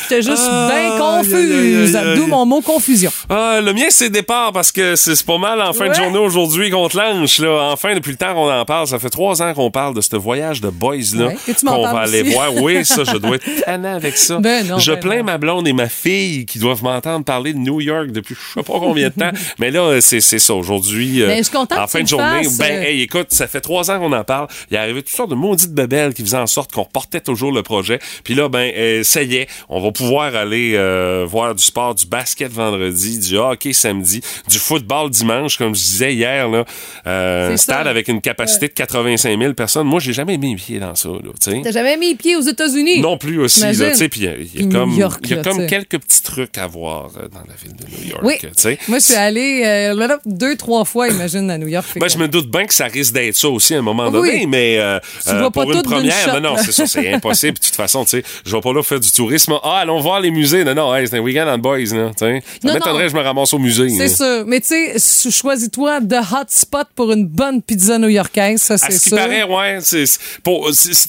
J'étais 0.03 0.23
juste 0.23 0.41
Ah, 0.49 0.71
bien 0.73 0.97
confuse, 0.97 1.97
d'où 2.15 2.25
mon 2.27 2.45
mot 2.47 2.61
confusion. 2.61 3.11
Ah, 3.29 3.59
le 3.63 3.71
mien, 3.73 3.85
c'est 3.89 4.09
départ 4.09 4.51
parce 4.53 4.71
que 4.71 4.95
c'est 4.95 5.21
pas 5.23 5.37
mal 5.37 5.61
en 5.61 5.73
fin 5.73 5.89
de 5.89 5.93
journée 5.93 6.17
aujourd'hui 6.17 6.71
qu'on 6.71 6.87
te 6.89 6.97
lance. 6.97 7.37
Là. 7.39 7.69
Enfin, 7.71 7.93
depuis 7.93 8.11
le 8.11 8.17
temps 8.17 8.33
qu'on 8.33 8.51
en 8.51 8.65
parle, 8.65 8.87
ça 8.87 8.97
fait 8.97 9.09
trois 9.11 9.41
ans 9.43 9.53
qu'on 9.53 9.69
parle 9.69 9.93
de 9.95 10.01
ce 10.01 10.15
voyage 10.15 10.59
de 10.61 10.69
boys 10.69 10.95
là 11.15 11.27
Ouais, 11.27 11.35
qu'on 11.63 11.83
va 11.83 11.99
aller 11.99 12.23
voir. 12.23 12.55
Oui, 12.55 12.83
ça, 12.83 13.03
je 13.03 13.17
dois 13.17 13.35
être 13.35 13.63
tannant 13.65 13.95
avec 13.95 14.17
ça. 14.17 14.39
Ben 14.39 14.65
non, 14.67 14.79
je 14.79 14.91
ben 14.93 14.99
plains 14.99 15.17
non. 15.19 15.23
ma 15.25 15.37
blonde 15.37 15.50
et 15.59 15.73
ma 15.73 15.89
fille 15.89 16.45
qui 16.45 16.59
doivent 16.59 16.83
m'entendre 16.83 17.25
parler 17.25 17.53
de 17.53 17.57
New 17.59 17.81
York 17.81 18.11
depuis 18.11 18.35
je 18.35 18.59
sais 18.59 18.63
pas 18.63 18.79
combien 18.79 19.09
de 19.09 19.13
temps. 19.13 19.31
Mais 19.59 19.69
là, 19.71 19.99
c'est 20.01 20.21
ça. 20.21 20.53
Aujourd'hui, 20.53 21.21
euh, 21.21 21.27
Ben, 21.27 21.37
je 21.39 21.43
suis 21.43 21.51
contente 21.51 21.77
en 21.77 21.87
fin 21.87 22.01
de 22.01 22.07
journée, 22.07 22.43
fasses, 22.43 22.57
ben, 22.57 22.71
euh. 22.79 22.83
hey, 22.83 23.01
écoute, 23.01 23.27
ça 23.31 23.47
fait 23.47 23.61
trois 23.61 23.91
ans 23.91 23.99
qu'on 23.99 24.13
en 24.13 24.23
parle. 24.23 24.47
Il 24.69 24.75
est 24.75 24.79
arrivé 24.79 25.01
toutes 25.01 25.15
sortes 25.15 25.29
de 25.29 25.35
maudites 25.35 25.73
bebelles 25.73 26.13
qui 26.13 26.21
faisaient 26.21 26.37
en 26.37 26.47
sorte 26.47 26.71
qu'on 26.71 26.85
portait 26.85 27.19
toujours 27.21 27.51
le 27.51 27.63
projet. 27.63 27.99
Puis 28.23 28.33
là, 28.33 28.47
ben, 28.49 28.71
euh, 28.75 29.03
ça 29.03 29.21
y 29.23 29.35
est, 29.35 29.47
on 29.69 29.81
va 29.81 29.91
pouvoir 29.91 30.35
aller 30.35 30.73
euh, 30.75 31.25
voir 31.27 31.53
du 31.53 31.63
sport, 31.63 31.93
du 31.95 32.05
basket 32.05 32.51
vendredi, 32.51 33.19
du 33.19 33.37
hockey 33.37 33.73
samedi, 33.73 34.21
du 34.47 34.57
football 34.57 35.09
dimanche, 35.09 35.57
comme 35.57 35.75
je 35.75 35.81
disais 35.81 36.13
hier, 36.13 36.47
là. 36.47 36.65
Un 37.05 37.57
stade 37.57 37.83
ça. 37.83 37.89
avec 37.89 38.07
une 38.07 38.21
capacité 38.21 38.67
de 38.67 38.73
85 38.73 39.37
000 39.39 39.53
personnes. 39.53 39.87
Moi, 39.87 39.99
j'ai 39.99 40.13
jamais 40.13 40.37
mis 40.37 40.51
les 40.51 40.55
pieds 40.55 40.79
dans 40.79 40.95
ça, 40.95 41.09
là. 41.09 41.31
T'as 41.63 41.71
jamais 41.71 41.97
mis 41.97 42.09
les 42.09 42.15
pieds 42.15 42.35
aux 42.35 42.41
États-Unis? 42.41 43.01
Non 43.01 43.17
plus 43.17 43.39
aussi, 43.41 43.61
là, 43.61 43.71
T'imagines? 43.71 43.91
tu 43.91 43.97
sais, 43.97 44.09
puis 44.09 44.21
il 44.21 44.25
y 44.25 44.27
a- 44.63 44.65
y 44.65 44.69
comme, 44.69 44.91
York, 44.93 45.19
il 45.23 45.31
y 45.31 45.33
a 45.33 45.40
comme 45.43 45.67
quelques 45.67 45.99
petits 45.99 46.23
trucs 46.23 46.57
à 46.57 46.67
voir 46.67 47.11
euh, 47.17 47.27
dans 47.27 47.39
la 47.47 47.55
ville 47.61 47.75
de 47.75 47.85
New 47.85 48.09
York, 48.09 48.21
Oui. 48.23 48.77
Moi, 48.87 48.99
je 48.99 49.03
suis 49.03 49.13
allée 49.15 49.61
euh, 49.65 50.17
deux, 50.25 50.55
trois 50.55 50.85
fois, 50.85 51.07
imagine, 51.07 51.49
à 51.49 51.57
New 51.57 51.67
York. 51.67 51.87
Ben, 51.95 52.09
je 52.09 52.17
me 52.17 52.27
doute 52.27 52.49
bien 52.49 52.65
que 52.65 52.73
ça 52.73 52.85
risque 52.85 53.13
d'être 53.13 53.35
ça 53.35 53.49
aussi 53.49 53.75
à 53.75 53.79
un 53.79 53.81
moment 53.81 54.07
Oui. 54.07 54.11
donné, 54.11 54.45
mais 54.45 54.77
euh, 54.79 54.99
vois 55.25 55.51
pour 55.51 55.71
une 55.71 55.81
première, 55.81 56.33
shot, 56.33 56.39
non, 56.39 56.55
c'est 56.57 56.71
ça, 56.71 56.85
c'est 56.87 57.13
impossible. 57.13 57.57
De 57.59 57.65
toute 57.65 57.75
façon, 57.75 58.03
tu 58.03 58.11
sais, 58.11 58.23
je 58.45 58.55
vais 58.55 58.61
pas 58.61 58.73
là 58.73 58.83
faire 58.83 58.99
du 58.99 59.11
tourisme. 59.11 59.53
Ah, 59.63 59.79
allons 59.79 59.99
voir 59.99 60.19
les 60.19 60.31
musées. 60.31 60.63
Non, 60.63 60.73
non, 60.73 60.95
hey, 60.95 61.07
c'est 61.07 61.17
un 61.17 61.21
week-end 61.21 61.47
en 61.47 61.57
boys, 61.57 61.77
là, 61.79 62.09
tu 62.09 62.25
sais. 62.25 62.43
Ça 62.63 62.73
m'étonnerait 62.73 63.09
je 63.09 63.15
me 63.15 63.21
ramasse 63.21 63.53
au 63.53 63.59
musée. 63.59 63.89
C'est 63.89 64.07
sûr. 64.07 64.43
Mais 64.47 64.59
tu 64.61 64.67
sais, 64.97 65.31
choisis-toi 65.31 66.01
de 66.01 66.15
hotspot 66.15 66.87
pour 66.95 67.11
une 67.11 67.27
bonne 67.27 67.61
pizza 67.61 67.97
new-yorkaise, 67.97 68.61
ça, 68.61 68.77
c'est 68.77 68.91
ce 68.91 69.03
qui 69.03 69.09
paraît, 69.11 69.43
ouais, 69.43 69.79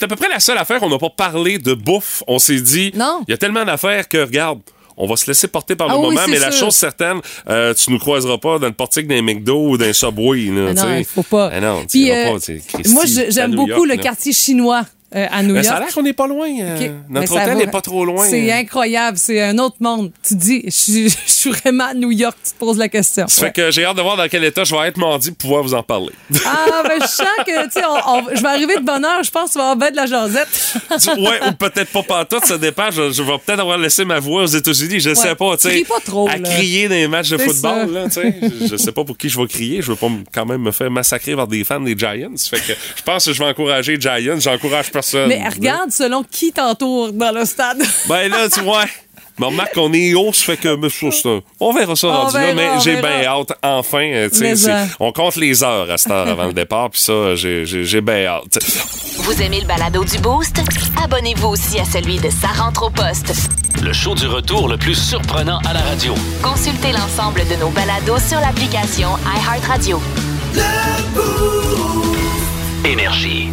à 0.03 0.09
peu 0.09 0.17
près 0.17 0.29
la 0.29 0.41
seule 0.41 0.59
affaire 0.59 0.81
qu'on 0.81 0.89
n'a 0.91 0.99
pas 0.99 1.11
parlé 1.11 1.59
de 1.59 1.75
bouffe. 1.75 2.23
On 2.27 2.39
s'est 2.39 2.61
dit, 2.61 2.93
Non. 2.95 3.23
il 3.29 3.31
y 3.31 3.35
a 3.35 3.39
tellement 3.39 3.65
d'affaires 3.65 4.09
que, 4.09 4.22
regarde, 4.23 4.61
on 4.97 5.07
va 5.07 5.17
se 5.17 5.27
laisser 5.27 5.49
porter 5.49 5.75
par 5.75 5.89
le 5.89 5.95
Ah 5.95 5.99
oui, 5.99 6.15
moment, 6.15 6.27
mais 6.29 6.39
la 6.39 6.51
chose 6.51 6.75
certaine, 6.75 7.21
euh, 7.49 7.73
tu 7.75 7.91
nous 7.91 7.99
croiseras 7.99 8.39
pas 8.39 8.59
dans 8.59 8.67
le 8.67 8.73
portique 8.73 9.07
d'un 9.07 9.23
McDo 9.23 9.71
ou 9.71 9.79
d'un 9.79 9.93
Subway. 9.93 10.45
Là, 10.51 10.75
non, 10.75 10.97
il 10.99 11.05
faut 11.05 11.23
pas. 11.23 11.51
Ah 11.53 11.61
non, 11.61 11.85
Puis, 11.89 12.11
euh, 12.11 12.33
pas, 12.33 12.39
Christy, 12.41 12.93
moi, 12.93 13.05
j'aime 13.07 13.55
beaucoup 13.55 13.71
York, 13.71 13.87
le 13.89 13.95
là. 13.95 14.03
quartier 14.03 14.33
chinois 14.33 14.85
euh, 15.15 15.27
à 15.31 15.43
New 15.43 15.55
York. 15.55 15.65
ça 15.67 15.75
a 15.77 15.81
l'air 15.81 15.93
qu'on 15.95 16.03
n'est 16.03 16.13
pas 16.13 16.27
loin. 16.27 16.49
euh, 16.61 16.89
Notre 17.09 17.33
hôtel 17.33 17.57
n'est 17.59 17.67
pas 17.67 17.81
trop 17.81 18.05
loin. 18.05 18.25
C'est 18.29 18.51
incroyable. 18.53 19.19
C'est 19.19 19.41
un 19.43 19.59
autre 19.59 19.77
monde. 19.81 20.11
Tu 20.27 20.35
te 20.35 20.41
dis, 20.41 20.63
je 20.65 20.71
suis- 20.71 21.09
je 21.27 21.31
suis 21.31 21.51
vraiment 21.51 21.85
à 21.87 21.95
New 21.95 22.11
York. 22.11 22.37
Tu 22.45 22.53
te 22.53 22.59
poses 22.59 22.79
la 22.79 22.89
question. 22.89 23.27
Ça 23.29 23.43
Ouais. 23.43 23.49
fait 23.49 23.53
que 23.55 23.71
j'ai 23.71 23.85
hâte 23.85 23.97
de 23.97 24.03
voir 24.03 24.17
dans 24.17 24.29
quel 24.29 24.45
état 24.45 24.65
je 24.65 24.75
vais 24.75 24.89
être 24.89 24.97
mardi 24.97 25.31
pour 25.31 25.39
pouvoir 25.39 25.63
vous 25.63 25.75
en 25.75 25.83
parler. 25.83 26.13
Ah, 26.47 26.83
ben, 26.85 26.99
je 27.01 27.07
sens 27.07 27.27
que, 27.47 27.65
tu 27.65 27.71
sais, 27.73 28.37
je 28.37 28.41
vais 28.43 28.49
arriver 28.49 28.77
de 28.77 28.83
bonne 28.85 29.05
heure. 29.05 29.23
Je 29.23 29.31
pense 29.31 29.49
que 29.49 29.53
tu 29.55 29.59
vas 29.59 29.71
avoir 29.71 29.91
de 29.91 29.97
la 29.97 30.07
jasette. 30.07 30.49
ouais, 31.19 31.41
ou 31.49 31.53
peut-être 31.53 31.91
pas 31.93 32.03
pantoute, 32.03 32.45
ça 32.45 32.59
dépend. 32.59 32.91
Je, 32.91 33.11
je 33.13 33.23
vais 33.23 33.33
peut-être 33.45 33.61
avoir 33.61 33.79
laissé 33.79 34.05
ma 34.05 34.19
voix 34.19 34.43
aux 34.43 34.47
États-unis, 34.47 35.01
je 35.01 35.15
sais 35.15 35.35
pas, 35.35 35.57
tu 35.57 35.69
sais. 35.69 35.85
Pas 35.89 36.01
trop, 36.05 36.29
À 36.29 36.37
là. 36.37 36.49
crier 36.49 36.89
dans 36.89 36.95
les 36.95 37.09
matchs 37.09 37.31
de 37.31 37.39
football, 37.39 37.93
là, 37.93 38.05
tu 38.05 38.13
sais. 38.13 38.35
Je, 38.63 38.67
je 38.69 38.77
sais 38.77 38.93
pas 38.93 39.05
pour 39.05 39.17
qui 39.19 39.29
je 39.29 39.39
vais 39.41 39.47
crier. 39.47 39.83
Je 39.83 39.89
veux 39.91 39.97
pas 39.97 40.09
quand 40.33 40.47
même 40.47 40.63
me 40.63 40.71
faire 40.71 40.91
massacrer 40.91 41.35
par 41.35 41.47
des 41.47 41.65
fans 41.65 41.81
des 41.81 41.97
Giants. 41.99 42.31
Fait 42.51 42.57
que 42.61 42.73
je 42.97 43.03
pense 43.03 43.25
que 43.25 43.33
je 43.33 43.39
vais 43.39 43.49
encourager 43.51 43.97
les 43.97 44.01
Giants. 44.01 44.39
J'encourage 44.39 44.91
personne. 44.91 45.02
Mais 45.29 45.49
regarde 45.49 45.91
selon 45.91 46.23
qui 46.25 46.53
t'entoure 46.53 47.13
dans 47.13 47.33
le 47.33 47.45
stade. 47.45 47.83
Ben 48.09 48.29
là, 48.31 48.49
tu 48.49 48.61
vois. 48.61 48.85
Mais 49.39 49.47
remarque 49.47 49.75
qu'on 49.75 49.93
est 49.95 50.13
haut, 50.13 50.31
ça 50.33 50.45
fait 50.45 50.57
que 50.59 50.77
mais 50.77 50.91
on 51.59 51.73
verra 51.73 51.97
ça 51.97 52.09
On 52.09 52.13
rendu 52.13 52.35
là, 52.37 52.41
verra, 52.41 52.55
mais 52.55 52.69
on 52.77 52.81
j'ai 52.81 52.97
bien 52.97 53.25
hâte. 53.25 53.53
Enfin, 53.63 54.05
euh, 54.13 54.29
tu 54.29 54.37
sais, 54.37 54.45
Mais 54.45 54.57
c'est- 54.57 54.67
ça. 54.67 54.85
on 55.01 55.11
compte 55.11 55.37
les 55.37 55.65
heures 55.65 55.91
à 55.91 55.97
cette 55.97 56.13
heure 56.13 56.29
avant 56.29 56.45
le 56.47 56.53
départ, 56.53 56.91
puis 56.91 57.01
ça, 57.01 57.35
j'ai 57.35 57.65
j'ai- 57.65 58.01
bien 58.03 58.27
hâte. 58.27 58.59
Vous 59.19 59.41
aimez 59.41 59.61
le 59.61 59.67
balado 59.67 60.05
du 60.05 60.19
Boost? 60.19 60.61
Abonnez-vous 61.03 61.49
aussi 61.49 61.79
à 61.81 61.85
celui 61.87 62.19
de 62.19 62.29
Sa 62.29 62.49
rentre 62.49 62.83
au 62.85 62.91
poste. 62.91 63.33
Le 63.83 63.93
show 63.95 64.15
du 64.15 64.27
retour 64.27 64.69
le 64.69 64.77
plus 64.77 64.95
surprenant 64.95 65.61
à 65.67 65.73
la 65.73 65.81
radio. 65.81 66.15
Consultez 66.43 66.93
l'ensemble 66.93 67.41
de 67.49 67.57
nos 67.57 67.71
balados 67.71 68.19
sur 68.29 68.39
l'application 68.39 69.09
iHeartRadio. 69.35 70.01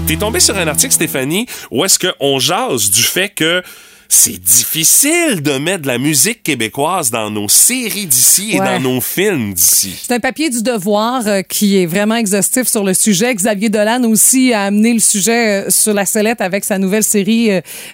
T'es 0.05 0.17
tombé 0.17 0.41
sur 0.41 0.57
un 0.57 0.67
article, 0.67 0.93
Stéphanie, 0.93 1.45
où 1.71 1.85
est-ce 1.85 1.97
qu'on 1.97 2.39
jase 2.39 2.89
du 2.89 3.03
fait 3.03 3.29
que 3.29 3.63
c'est 4.11 4.41
difficile 4.41 5.41
de 5.43 5.57
mettre 5.59 5.83
de 5.83 5.87
la 5.87 5.99
musique 5.99 6.41
québécoise 6.41 7.11
dans 7.11 7.29
nos 7.29 7.47
séries 7.47 8.07
d'ici 8.07 8.49
et 8.53 8.59
Ouais. 8.59 8.65
dans 8.65 8.79
nos 8.79 9.01
films 9.01 9.53
d'ici. 9.53 9.95
C'est 10.07 10.13
un 10.15 10.19
papier 10.19 10.49
du 10.49 10.63
devoir 10.63 11.27
euh, 11.27 11.41
qui 11.43 11.77
est 11.77 11.85
vraiment 11.85 12.15
exhaustif 12.15 12.67
sur 12.67 12.83
le 12.83 12.95
sujet. 12.95 13.33
Xavier 13.35 13.69
Dolan 13.69 14.03
aussi 14.05 14.51
a 14.51 14.63
amené 14.63 14.93
le 14.93 14.99
sujet 14.99 15.67
euh, 15.67 15.69
sur 15.69 15.93
la 15.93 16.05
sellette 16.07 16.41
avec 16.41 16.63
sa 16.63 16.79
nouvelle 16.79 17.03
série 17.03 17.49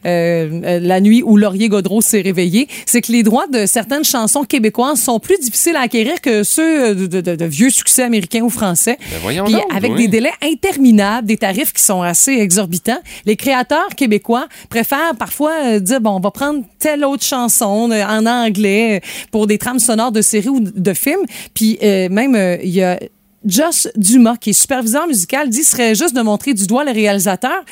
euh, 0.05 0.79
La 0.79 1.01
nuit 1.01 1.21
où 1.21 1.35
Laurier 1.35 1.67
Godreau 1.67 1.99
s'est 2.01 2.21
réveillé. 2.21 2.69
C'est 2.85 3.01
que 3.01 3.11
les 3.11 3.23
droits 3.23 3.47
de 3.47 3.65
certaines 3.65 4.05
chansons 4.05 4.43
québécoises 4.45 5.01
sont 5.01 5.19
plus 5.19 5.37
difficiles 5.39 5.75
à 5.75 5.81
acquérir 5.81 6.21
que 6.21 6.43
ceux 6.43 6.95
de, 6.95 7.07
de- 7.07 7.21
de- 7.21 7.35
de 7.35 7.45
vieux 7.45 7.69
succès 7.69 8.03
américains 8.03 8.41
ou 8.41 8.49
français. 8.49 8.97
Ben 9.23 9.43
Puis 9.45 9.55
avec 9.75 9.91
oui. 9.91 10.03
des 10.03 10.07
délais 10.07 10.31
interminables, 10.41 11.27
des 11.27 11.37
tarifs 11.37 11.73
qui 11.73 11.83
sont 11.83 12.01
assez 12.01 12.31
exorbitants, 12.33 12.99
les 13.25 13.35
créateurs 13.35 13.89
québécois 13.97 14.47
préfèrent 14.69 15.15
parfois 15.19 15.79
dire 15.79 15.99
bon, 16.05 16.11
on 16.11 16.19
va 16.19 16.31
prendre 16.31 16.63
telle 16.77 17.03
autre 17.03 17.23
chanson 17.23 17.89
euh, 17.91 18.05
en 18.05 18.25
anglais 18.27 18.97
euh, 18.97 19.27
pour 19.31 19.47
des 19.47 19.57
trames 19.57 19.79
sonores 19.79 20.11
de 20.11 20.21
séries 20.21 20.49
ou 20.49 20.59
de 20.59 20.93
films. 20.93 21.25
Puis 21.53 21.79
euh, 21.81 22.09
même 22.09 22.59
il 22.63 22.69
y 22.69 22.83
a 22.83 22.99
Joss 23.43 23.87
Dumas, 23.95 24.37
qui 24.37 24.51
est 24.51 24.53
superviseur 24.53 25.07
musical, 25.07 25.49
dit 25.49 25.63
serait 25.63 25.93
juste 25.93 26.15
de 26.15 26.21
montrer 26.21 26.53
du 26.53 26.65
doigt 26.67 26.83
le 26.83 26.91
réalisateur 26.91 27.63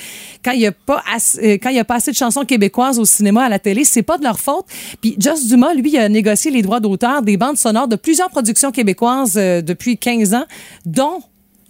quand 0.43 0.51
il 0.51 0.59
n'y 0.59 0.67
a 0.67 0.71
pas 0.71 1.03
assez, 1.11 1.59
a 1.63 1.83
pas 1.83 1.95
assez 1.95 2.11
de 2.11 2.15
chansons 2.15 2.43
québécoises 2.43 2.99
au 2.99 3.05
cinéma, 3.05 3.45
à 3.45 3.49
la 3.49 3.59
télé, 3.59 3.83
c'est 3.83 4.03
pas 4.03 4.17
de 4.17 4.23
leur 4.23 4.39
faute. 4.39 4.65
Puis 5.01 5.15
Joss 5.17 5.47
Dumas, 5.47 5.73
lui, 5.73 5.97
a 5.97 6.09
négocié 6.09 6.51
les 6.51 6.61
droits 6.61 6.79
d'auteur 6.79 7.21
des 7.21 7.37
bandes 7.37 7.57
sonores 7.57 7.87
de 7.87 7.95
plusieurs 7.95 8.29
productions 8.29 8.71
québécoises 8.71 9.33
depuis 9.33 9.97
15 9.97 10.33
ans, 10.33 10.45
dont 10.85 11.21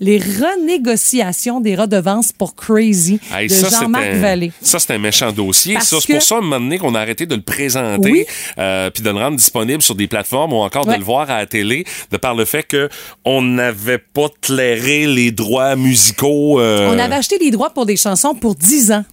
les 0.04 0.18
renégociations 0.20 1.62
des 1.62 1.76
redevances 1.76 2.32
pour 2.32 2.56
Crazy 2.56 3.20
Hey, 3.34 3.48
de 3.48 3.54
Jean-Marc 3.56 4.14
Vallée. 4.16 4.52
Ça, 4.62 4.80
c'est 4.80 4.94
un 4.94 4.98
méchant 4.98 5.32
dossier. 5.32 5.76
Parce 5.76 5.88
Ça, 5.88 5.98
c'est 6.02 6.08
que- 6.08 6.14
pour 6.14 6.22
ça, 6.22 6.36
à 6.36 6.38
un 6.40 6.42
moment 6.42 6.60
donné, 6.60 6.78
qu'on 6.78 6.94
a 6.96 7.00
arrêté 7.00 7.26
de 7.26 7.36
le 7.36 7.42
présenter, 7.42 8.12
Oui. 8.12 8.26
euh, 8.58 8.90
puis 8.90 9.02
de 9.04 9.10
le 9.10 9.16
rendre 9.18 9.38
disponible 9.38 9.82
sur 9.82 9.96
des 9.96 10.08
plateformes 10.08 10.54
ou 10.54 10.58
encore 10.58 10.86
Ouais. 10.88 10.96
de 10.96 11.00
le 11.00 11.06
voir 11.06 11.30
à 11.30 11.38
la 11.40 11.46
télé, 11.46 11.86
de 12.12 12.18
par 12.18 12.36
le 12.36 12.46
fait 12.46 12.64
que 12.64 12.90
on 13.26 13.42
n'avait 13.42 13.98
pas 13.98 14.28
clairé 14.42 15.08
les 15.08 15.32
droits 15.32 15.76
musicaux. 15.76 16.60
euh, 16.60 16.92
On 16.94 17.00
avait 17.00 17.16
acheté 17.16 17.38
les 17.40 17.52
droits 17.52 17.70
pour 17.70 17.86
des 17.86 17.96
chansons 17.98 18.36
pour 18.36 18.56
10 18.56 18.92
ans. 18.92 19.06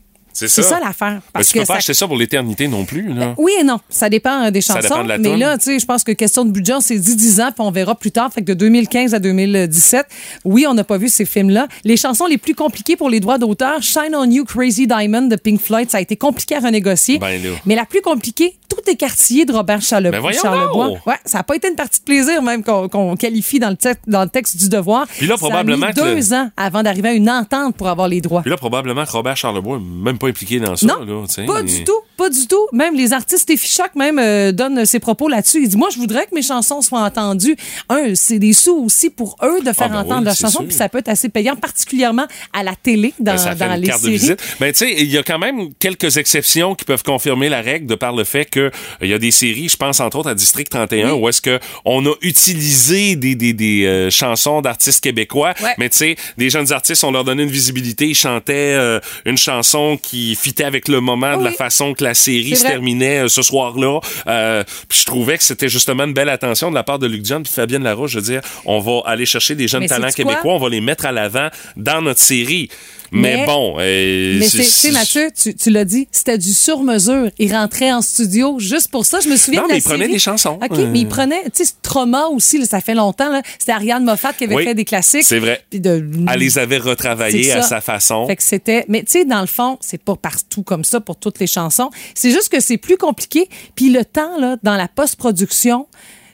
C'est 0.49 0.63
ça. 0.63 0.77
ça 0.77 0.81
l'affaire. 0.81 1.15
Mais 1.15 1.21
Parce 1.33 1.49
tu 1.49 1.55
peux 1.55 1.61
que 1.61 1.67
pas 1.67 1.75
ça- 1.75 1.79
acheter 1.79 1.95
ça 1.95 2.07
pour 2.07 2.17
l'éternité 2.17 2.69
non 2.69 2.85
plus. 2.85 3.13
Là. 3.13 3.35
Oui 3.39 3.53
et 3.61 3.65
non. 3.65 3.79
Ça 3.89 4.09
dépend 4.09 4.45
euh, 4.47 4.51
des 4.51 4.61
Ça 4.61 4.75
chansons. 4.75 4.89
dépend 4.89 5.03
de 5.05 5.09
la 5.09 5.19
mais 5.19 5.31
toune. 5.31 5.39
là, 5.41 5.59
tu 5.59 5.65
sais, 5.65 5.79
je 5.79 5.87
pense 5.87 6.05
que 6.05 6.13
question 6.13 6.45
de 6.45 6.51
budget, 6.51 6.75
c'est 6.81 6.97
10-10 6.97 7.41
ans, 7.43 7.51
puis 7.53 7.65
on 7.65 7.71
verra 7.71 7.95
plus 7.95 8.11
tard. 8.13 8.33
Fait 8.33 8.43
que 8.43 8.47
de 8.47 8.55
2015 8.55 9.15
à 9.15 9.19
2017, 9.19 10.07
oui, 10.45 10.67
on 10.69 10.75
n'a 10.75 10.85
pas 10.85 10.99
vu 10.99 11.09
ces 11.09 11.25
films-là. 11.25 11.67
Les 11.85 11.97
chansons 11.97 12.27
les 12.27 12.39
plus 12.39 12.55
compliquées 12.55 12.97
pour 12.97 13.11
les 13.11 13.21
droits 13.21 13.39
d'auteur, 13.39 13.83
Shine 13.83 14.15
on 14.15 14.25
You, 14.31 14.45
Crazy 14.45 14.87
Diamond 14.87 15.23
de 15.29 15.37
Pink 15.37 15.61
Floyd, 15.61 15.91
ça 15.91 15.99
a 15.99 16.01
été 16.01 16.17
compliqué 16.17 16.57
à 16.57 16.61
renégocier. 16.61 17.19
Ben 17.19 17.41
mais 17.67 17.75
la 17.75 17.85
plus 17.87 18.01
compliquée, 18.01 18.57
Tout 18.69 18.89
écartillé 18.89 19.45
de 19.45 19.53
Robert 19.53 19.83
Charlebois. 19.83 20.21
Ben 20.31 20.33
Charlebois. 20.33 20.91
Ouais, 21.05 21.17
ça 21.25 21.39
n'a 21.39 21.43
pas 21.45 21.57
été 21.57 21.69
une 21.69 21.75
partie 21.75 21.99
de 21.99 22.05
plaisir 22.05 22.41
même 22.41 22.63
qu'on 22.63 22.89
qu'on 22.89 23.17
qualifie 23.17 23.59
dans 23.59 23.69
le, 23.71 23.77
texte, 23.77 24.03
dans 24.07 24.23
le 24.23 24.29
texte 24.29 24.57
du 24.57 24.69
devoir. 24.69 25.07
Puis 25.09 25.27
là, 25.27 25.37
Ça 25.37 25.45
a 25.47 25.49
probablement 25.49 25.89
que 25.93 26.01
le- 26.01 26.15
deux 26.15 26.33
ans 26.33 26.51
avant 26.57 26.83
d'arriver 26.85 27.09
à 27.09 27.13
une 27.15 27.29
entente 27.29 27.75
pour 27.77 27.89
avoir 27.89 28.07
les 28.07 28.21
droits. 28.21 28.43
Puis 28.43 28.51
là, 28.51 28.57
probablement 28.57 29.05
que 29.05 29.11
Robert 29.11 29.37
Charlebois 29.37 29.81
même 29.81 30.19
pas 30.19 30.29
impliqué 30.31 30.59
dans 30.61 30.77
ça. 30.77 30.87
Non, 30.87 31.05
là, 31.05 31.27
pas 31.47 31.63
du 31.63 31.85
tout, 31.85 31.93
pas 32.17 32.31
du 32.31 32.47
tout. 32.47 32.67
Même 32.73 32.95
les 32.97 33.13
artistes 33.13 33.43
Steffi 33.43 33.69
Choc 33.69 33.91
même 33.97 34.19
euh, 34.19 34.53
donnent 34.53 34.85
ses 34.87 34.99
propos 35.01 35.29
là-dessus. 35.29 35.63
Il 35.63 35.69
dit 35.69 35.77
moi 35.77 35.89
je 35.93 35.99
voudrais 35.99 36.25
que 36.27 36.35
mes 36.35 36.43
chansons 36.43 36.81
soient 36.83 37.03
entendues. 37.03 37.57
Un, 37.89 38.15
c'est 38.15 38.39
des 38.39 38.53
sous 38.53 38.77
aussi 38.85 39.11
pour 39.11 39.37
eux 39.43 39.61
de 39.61 39.73
faire 39.73 39.87
Ah, 39.87 39.89
ben 39.89 39.99
entendre 40.01 40.19
oui, 40.21 40.25
leurs 40.27 40.37
chansons, 40.37 40.65
puis 40.65 40.75
ça 40.75 40.89
peut 40.89 40.99
être 40.99 41.09
assez 41.09 41.29
payant, 41.29 41.57
particulièrement 41.57 42.27
à 42.53 42.63
la 42.63 42.75
télé 42.75 43.13
dans, 43.19 43.33
Ben, 43.33 43.39
ça 43.39 43.55
dans 43.55 43.75
les 43.81 43.87
carte 43.89 44.01
de 44.03 44.07
séries. 44.07 44.19
visite. 44.19 44.41
Ben, 44.61 44.73
tu 44.73 44.79
sais, 44.79 44.95
il 44.99 45.11
y 45.11 45.19
a 45.19 45.23
quand 45.23 45.39
même 45.39 45.73
quelques 45.79 46.17
exceptions 46.17 46.75
qui 46.75 46.85
peuvent 46.85 47.03
confirmer 47.03 47.49
la 47.49 47.61
règle 47.61 47.87
de 47.87 47.95
par 47.95 48.15
le 48.15 48.25
fait 48.25 48.45
que 48.47 48.61
euh, 48.61 48.71
il 49.03 49.09
y 49.09 49.15
a 49.15 49.19
des 49.19 49.31
séries, 49.31 49.69
je 49.69 49.77
pense 49.77 50.01
entre 50.01 50.19
autres 50.19 50.31
à 50.31 50.35
District 50.35 50.69
31, 50.71 51.13
où 51.15 51.29
est-ce 51.29 51.41
que 51.41 51.59
on 51.85 52.05
a 52.07 52.13
utilisé 52.23 53.17
des, 53.17 53.35
des, 53.35 53.53
des 53.53 53.85
euh, 53.87 54.11
chansons 54.11 54.61
d'artistes 54.61 55.03
québécois, 55.03 55.55
Ouais. 55.63 55.75
mais 55.79 55.89
tu 55.89 55.97
sais, 55.99 56.17
des 56.39 56.51
jeunes 56.51 56.73
artistes, 56.73 57.05
on 57.05 57.11
leur 57.11 57.25
donnait 57.25 57.43
une 57.43 57.51
visibilité, 57.51 58.07
ils 58.09 58.15
chantaient 58.15 58.75
euh, 58.75 59.01
une 59.25 59.37
chanson 59.39 59.99
qui 60.03 60.10
fitait 60.37 60.65
avec 60.65 60.89
le 60.89 61.01
moment 61.01 61.37
de 61.37 61.45
la 61.45 61.53
façon 61.53 61.95
que 61.95 62.05
la 62.05 62.15
série 62.15 62.57
se 62.57 62.65
terminait 62.65 63.25
euh, 63.25 63.29
ce 63.29 63.43
soir-là. 63.43 64.01
Euh, 64.27 64.65
puis 64.89 65.01
je 65.01 65.07
trouvais 65.07 65.39
que 65.39 65.45
c'était 65.45 65.69
justement 65.69 66.05
une 66.05 66.15
belle 66.15 66.29
attention 66.29 66.71
de 66.71 66.75
la 66.75 66.83
part 66.83 66.99
de 66.99 67.07
Luc 67.07 67.23
Dion 67.23 67.43
puis 67.43 67.53
Fabienne 67.53 67.83
Larouche 67.83 68.15
de 68.15 68.21
dire, 68.21 68.41
on 68.65 68.81
va 68.81 69.03
aller 69.07 69.27
chercher 69.27 69.55
des 69.55 69.69
jeunes 69.69 69.83
Mais 69.83 69.89
talents 69.89 70.11
québécois, 70.11 70.55
on 70.55 70.59
va 70.59 70.69
les 70.69 70.81
mettre 70.81 71.07
à 71.07 71.13
l'avant 71.13 71.49
dans 71.77 72.03
notre 72.03 72.21
série. 72.21 72.69
Mais, 73.13 73.39
Mais- 73.39 73.47
bon, 73.47 73.77
euh, 73.81 74.37
Mais 74.39 74.45
c'est- 74.49 74.59
c'est, 74.59 74.63
tu 74.63 74.71
sais, 74.71 74.91
Mathieu, 74.93 75.31
tu, 75.37 75.55
tu 75.55 75.71
l'as 75.71 75.85
dit, 75.85 76.07
c'était 76.13 76.39
du 76.39 76.53
sur-mesure. 76.55 77.31
Il 77.39 77.53
rentrait 77.55 77.93
en 77.93 78.03
studio 78.03 78.59
juste 78.59 78.89
pour 78.91 79.05
ça. 79.05 79.19
Je 79.21 79.29
me 79.29 79.37
souviens 79.37 79.63
Non, 79.63 79.67
de 79.67 79.73
la 79.73 79.75
mais 79.77 79.81
il 79.81 79.85
prenait 79.85 80.09
des 80.09 80.19
chansons. 80.19 80.59
OK, 80.63 80.79
Euh. 80.79 80.87
mais 80.91 81.01
il 81.01 81.09
prenait, 81.09 81.43
tu 81.55 81.65
sais, 81.65 81.73
Trauma 81.83 82.27
aussi, 82.27 82.59
là, 82.59 82.67
ça 82.67 82.81
fait 82.81 82.95
longtemps, 82.95 83.31
là. 83.31 83.43
C'était 83.59 83.73
Ariane 83.73 84.05
Moffat 84.05 84.33
qui 84.35 84.45
avait 84.45 84.55
Oui, 84.55 84.65
fait 84.65 84.75
des 84.75 84.85
classiques. 84.85 85.25
c'est 85.25 85.39
vrai. 85.41 85.65
Puis 85.71 85.81
de, 85.81 86.05
Elle 86.33 86.39
les 86.39 86.59
avait 86.59 86.79
retravaillés 86.79 87.51
à 87.53 87.63
sa 87.63 87.81
façon. 87.81 88.27
Fait 88.27 88.37
que 88.37 88.43
c'était. 88.43 88.85
Mais 88.89 89.01
tu 89.03 89.13
sais, 89.13 89.25
dans 89.25 89.41
le 89.41 89.47
fond, 89.49 89.79
c'est 89.81 90.03
pas 90.03 90.15
partout 90.17 90.63
comme 90.63 90.85
ça 90.85 91.01
pour 91.01 91.17
toutes 91.17 91.41
les 91.41 91.47
chansons. 91.49 91.91
C'est 92.15 92.31
juste 92.31 92.49
que 92.49 92.61
c'est 92.61 92.79
plus 92.79 92.97
compliqué. 92.97 93.49
Puis 93.75 93.91
le 93.91 94.05
temps, 94.05 94.39
là, 94.39 94.57
dans 94.63 94.77
la 94.77 94.87
post-production, 94.89 95.87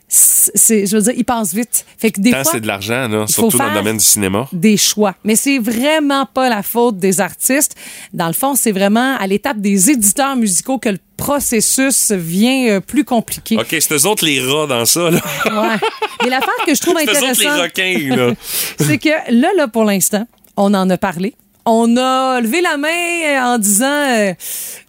c'est, 0.08 0.86
je 0.86 0.96
veux 0.96 1.02
dire, 1.02 1.14
il 1.16 1.24
passe 1.24 1.52
vite. 1.52 1.84
Fait 1.98 2.12
que 2.12 2.20
des 2.20 2.30
Tant 2.30 2.42
fois. 2.42 2.52
c'est 2.52 2.60
de 2.60 2.66
l'argent, 2.66 3.08
là, 3.08 3.26
surtout 3.26 3.58
dans 3.58 3.68
le 3.68 3.74
domaine 3.74 3.96
du 3.96 4.04
cinéma. 4.04 4.48
Des 4.52 4.76
choix. 4.76 5.14
Mais 5.24 5.34
c'est 5.34 5.58
vraiment 5.58 6.26
pas 6.26 6.48
la 6.48 6.62
faute 6.62 6.98
des 6.98 7.20
artistes. 7.20 7.74
Dans 8.12 8.28
le 8.28 8.32
fond, 8.32 8.54
c'est 8.54 8.72
vraiment 8.72 9.16
à 9.16 9.26
l'étape 9.26 9.58
des 9.58 9.90
éditeurs 9.90 10.36
musicaux 10.36 10.78
que 10.78 10.90
le 10.90 10.98
processus 11.16 12.12
vient 12.12 12.68
euh, 12.68 12.80
plus 12.80 13.04
compliqué. 13.04 13.56
OK, 13.56 13.66
c'est 13.70 13.92
eux 13.92 14.06
autres 14.06 14.24
les 14.24 14.40
rats 14.40 14.66
dans 14.66 14.84
ça, 14.84 15.10
là. 15.10 15.20
Ouais. 15.46 15.76
Mais 16.22 16.30
l'affaire 16.30 16.64
que 16.64 16.74
je 16.74 16.80
trouve 16.80 16.96
intéressante, 17.00 17.60
requins, 17.60 18.16
là. 18.16 18.34
c'est 18.78 18.98
que 18.98 19.08
là, 19.30 19.48
là, 19.56 19.66
pour 19.66 19.84
l'instant, 19.84 20.26
on 20.56 20.72
en 20.74 20.88
a 20.88 20.98
parlé. 20.98 21.34
On 21.68 21.96
a 21.96 22.40
levé 22.40 22.60
la 22.60 22.76
main 22.76 22.88
euh, 22.88 23.40
en 23.54 23.58
disant 23.58 23.86
euh, 23.86 24.32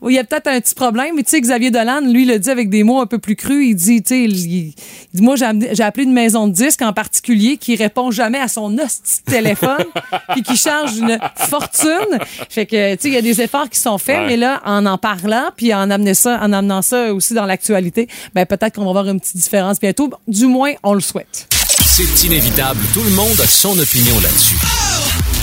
oui, 0.01 0.13
il 0.13 0.15
y 0.15 0.19
a 0.19 0.23
peut-être 0.23 0.45
un 0.47 0.61
petit 0.61 0.75
problème, 0.75 1.15
mais 1.15 1.23
tu 1.23 1.31
sais, 1.31 1.41
Xavier 1.41 1.71
Dolan, 1.71 2.01
lui, 2.01 2.21
il 2.21 2.27
le 2.29 2.37
dit 2.37 2.49
avec 2.51 2.69
des 2.69 2.83
mots 2.83 3.01
un 3.01 3.07
peu 3.07 3.17
plus 3.17 3.35
crus. 3.35 3.69
Il 3.69 3.75
dit, 3.75 4.03
tu 4.03 4.09
sais, 4.09 4.23
il, 4.25 4.37
il 4.37 4.73
dit, 5.13 5.21
moi, 5.23 5.35
j'ai 5.35 5.83
appelé 5.83 6.03
une 6.03 6.13
maison 6.13 6.47
de 6.47 6.53
disques 6.53 6.83
en 6.83 6.93
particulier 6.93 7.57
qui 7.57 7.75
répond 7.75 8.11
jamais 8.11 8.37
à 8.37 8.47
son 8.47 8.77
hostie 8.77 9.21
de 9.25 9.31
téléphone 9.31 9.85
puis 10.29 10.43
qui 10.43 10.55
charge 10.55 10.97
une 10.97 11.17
fortune. 11.49 12.19
Fait 12.49 12.67
que, 12.67 12.93
tu 12.93 13.01
sais, 13.01 13.07
il 13.09 13.13
y 13.15 13.17
a 13.17 13.21
des 13.23 13.41
efforts 13.41 13.69
qui 13.69 13.79
sont 13.79 13.97
faits, 13.97 14.19
Ouais. 14.19 14.27
mais 14.27 14.37
là, 14.37 14.61
en 14.65 14.85
en 14.85 14.97
parlant 14.99 15.49
puis 15.55 15.73
en 15.73 15.89
amenant 15.89 16.13
ça, 16.13 16.39
en 16.41 16.53
amenant 16.53 16.81
ça 16.83 17.11
aussi 17.13 17.33
dans 17.33 17.45
l'actualité, 17.45 18.07
ben 18.35 18.45
peut-être 18.45 18.75
qu'on 18.75 18.85
va 18.85 18.91
voir 18.91 19.07
une 19.07 19.19
petite 19.19 19.37
différence 19.37 19.79
bientôt. 19.79 20.11
Du 20.27 20.45
moins, 20.45 20.73
on 20.83 20.93
le 20.93 21.01
souhaite. 21.01 21.47
C'est 21.79 22.25
inévitable, 22.27 22.79
tout 22.93 23.01
le 23.03 23.09
monde 23.11 23.39
a 23.41 23.47
son 23.47 23.77
opinion 23.79 24.15
là-dessus. 24.21 24.55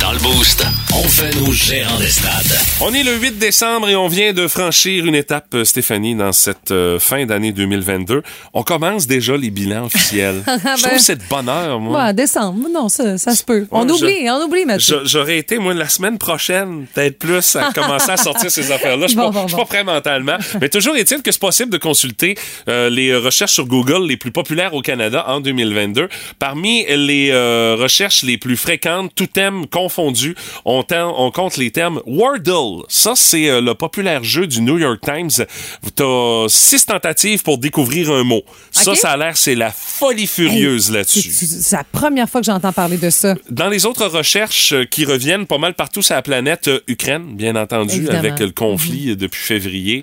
Dans 0.05 0.13
le 0.13 0.19
Boost, 0.19 0.63
on 0.93 1.03
fait 1.05 1.35
nos 1.41 1.51
gérants 1.51 1.97
des 1.99 2.09
stades. 2.09 2.59
On 2.83 2.93
est 2.93 3.03
le 3.03 3.17
8 3.17 3.39
décembre 3.39 3.89
et 3.89 3.97
on 3.97 4.07
vient 4.07 4.35
de 4.35 4.47
franchir 4.49 5.07
une 5.07 5.15
étape, 5.15 5.47
euh, 5.55 5.65
Stéphanie, 5.65 6.15
dans 6.15 6.33
cette 6.33 6.73
euh, 6.73 6.99
fin 6.99 7.25
d'année 7.25 7.53
2022. 7.53 8.23
On 8.53 8.63
commence 8.63 9.07
déjà 9.07 9.35
les 9.39 9.49
bilans 9.49 9.87
officiels. 9.87 10.43
Je 10.47 10.53
trouve 10.53 10.83
Ben- 10.83 10.91
que 10.91 10.99
c'est 11.01 11.17
de 11.17 11.23
bonne 11.31 11.49
heure, 11.49 11.81
moi. 11.81 12.05
Ouais, 12.05 12.13
décembre. 12.13 12.69
Non, 12.71 12.91
ça, 12.91 13.17
ça 13.17 13.35
se 13.35 13.43
peut. 13.43 13.67
On 13.71 13.89
Ouais, 13.89 13.97
je- 13.99 14.05
oublie, 14.05 14.29
on 14.31 14.45
oublie, 14.45 14.67
Mathieu. 14.67 15.01
J'aurais 15.07 15.39
été, 15.39 15.59
moi, 15.59 15.73
la 15.73 15.89
semaine 15.89 16.19
prochaine, 16.19 16.85
peut-être 16.93 17.19
plus, 17.19 17.57
à 17.57 17.73
commencer 17.75 18.11
à 18.11 18.19
sortir 18.19 18.51
ces 18.51 18.71
affaires-là. 18.73 19.07
Je 19.07 19.13
suis 19.13 19.17
Bon, 19.17 19.31
bon, 19.31 19.45
je 19.45 19.49
suis 19.49 19.57
bon. 19.57 19.63
pas 19.63 19.69
prêt 19.69 19.85
mentalement. 19.85 20.37
Mais 20.61 20.69
toujours 20.69 20.97
est-il 20.97 21.23
que 21.23 21.33
c'est 21.33 21.41
possible 21.41 21.71
de 21.73 21.79
consulter 21.79 22.37
euh, 22.69 22.91
les 22.91 23.17
recherches 23.17 23.53
sur 23.55 23.65
Google 23.67 24.07
les 24.07 24.19
plus 24.19 24.33
populaires 24.33 24.75
au 24.75 24.83
Canada 24.83 25.25
en 25.29 25.41
2022. 25.41 26.11
Parmi 26.39 26.85
les 26.95 27.31
euh, 27.31 27.77
recherches 27.79 28.23
les 28.23 28.37
plus 28.37 28.59
fréquentes, 28.59 29.11
tout 29.17 29.27
thème 29.29 29.67
on, 29.99 31.31
compte 31.31 31.57
les 31.57 31.71
termes 31.71 32.01
Wordle. 32.07 32.83
Ça, 32.89 33.13
c'est 33.17 33.49
euh, 33.49 33.61
le 33.61 33.75
populaire 33.75 34.23
jeu 34.25 34.47
du 34.47 34.61
New 34.61 34.79
York 34.79 35.01
Times. 35.03 35.47
T'as 35.95 36.49
six 36.49 36.87
tentatives 36.87 37.43
pour 37.43 37.59
découvrir 37.59 38.11
un 38.11 38.25
mot. 38.25 38.43
Ça, 38.71 38.95
ça 38.95 39.11
a 39.13 39.17
l'air, 39.17 39.37
c'est 39.37 39.55
la 39.55 39.71
folie 39.71 40.27
furieuse 40.27 40.91
là-dessus. 40.91 41.31
C'est 41.31 41.77
la 41.77 41.85
première 41.85 42.29
fois 42.29 42.41
que 42.41 42.47
j'entends 42.47 42.73
parler 42.73 42.97
de 42.97 43.11
ça. 43.11 43.35
Dans 43.51 43.69
les 43.69 43.87
autres 43.87 44.07
recherches 44.07 44.73
euh, 44.73 44.85
qui 44.85 45.05
reviennent 45.05 45.47
pas 45.47 45.59
mal 45.59 45.75
partout 45.75 46.03
sur 46.03 46.15
la 46.15 46.23
planète, 46.23 46.69
euh, 46.69 46.81
Ukraine, 46.89 47.35
bien 47.37 47.57
entendu, 47.57 47.97
Évidemment. 47.97 48.19
avec 48.19 48.39
le 48.41 48.51
conflit 48.51 49.11
euh, 49.11 49.17
depuis 49.17 49.41
février. 49.43 50.03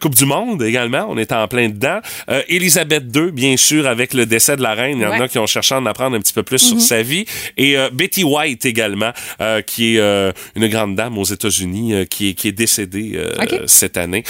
Coupe 0.00 0.14
du 0.14 0.24
Monde 0.26 0.62
également, 0.62 1.06
on 1.08 1.16
est 1.18 1.32
en 1.32 1.46
plein 1.48 1.68
dedans. 1.68 2.00
Élisabeth 2.48 3.04
II, 3.14 3.30
bien 3.32 3.56
sûr, 3.56 3.86
avec 3.86 4.14
le 4.14 4.26
décès 4.26 4.56
de 4.56 4.62
la 4.62 4.74
reine. 4.74 4.98
Il 4.98 5.02
y 5.02 5.06
en 5.06 5.10
Ouais. 5.10 5.20
a 5.22 5.28
qui 5.28 5.38
ont 5.38 5.46
cherché 5.46 5.74
à 5.74 5.78
en 5.78 5.86
apprendre 5.86 6.16
un 6.16 6.20
petit 6.20 6.32
peu 6.32 6.42
plus 6.42 6.58
sur 6.58 6.80
sa 6.80 7.02
vie. 7.02 7.24
Et 7.56 7.76
Betty 7.92 8.24
White 8.24 8.64
également, 8.66 9.05
euh, 9.40 9.62
qui 9.62 9.96
est 9.96 10.00
euh, 10.00 10.32
une 10.54 10.66
grande 10.68 10.94
dame 10.96 11.18
aux 11.18 11.24
États-Unis, 11.24 11.94
euh, 11.94 12.04
qui, 12.04 12.30
est, 12.30 12.34
qui 12.34 12.48
est 12.48 12.52
décédée 12.52 13.18
cette 13.66 13.96
année. 13.96 14.24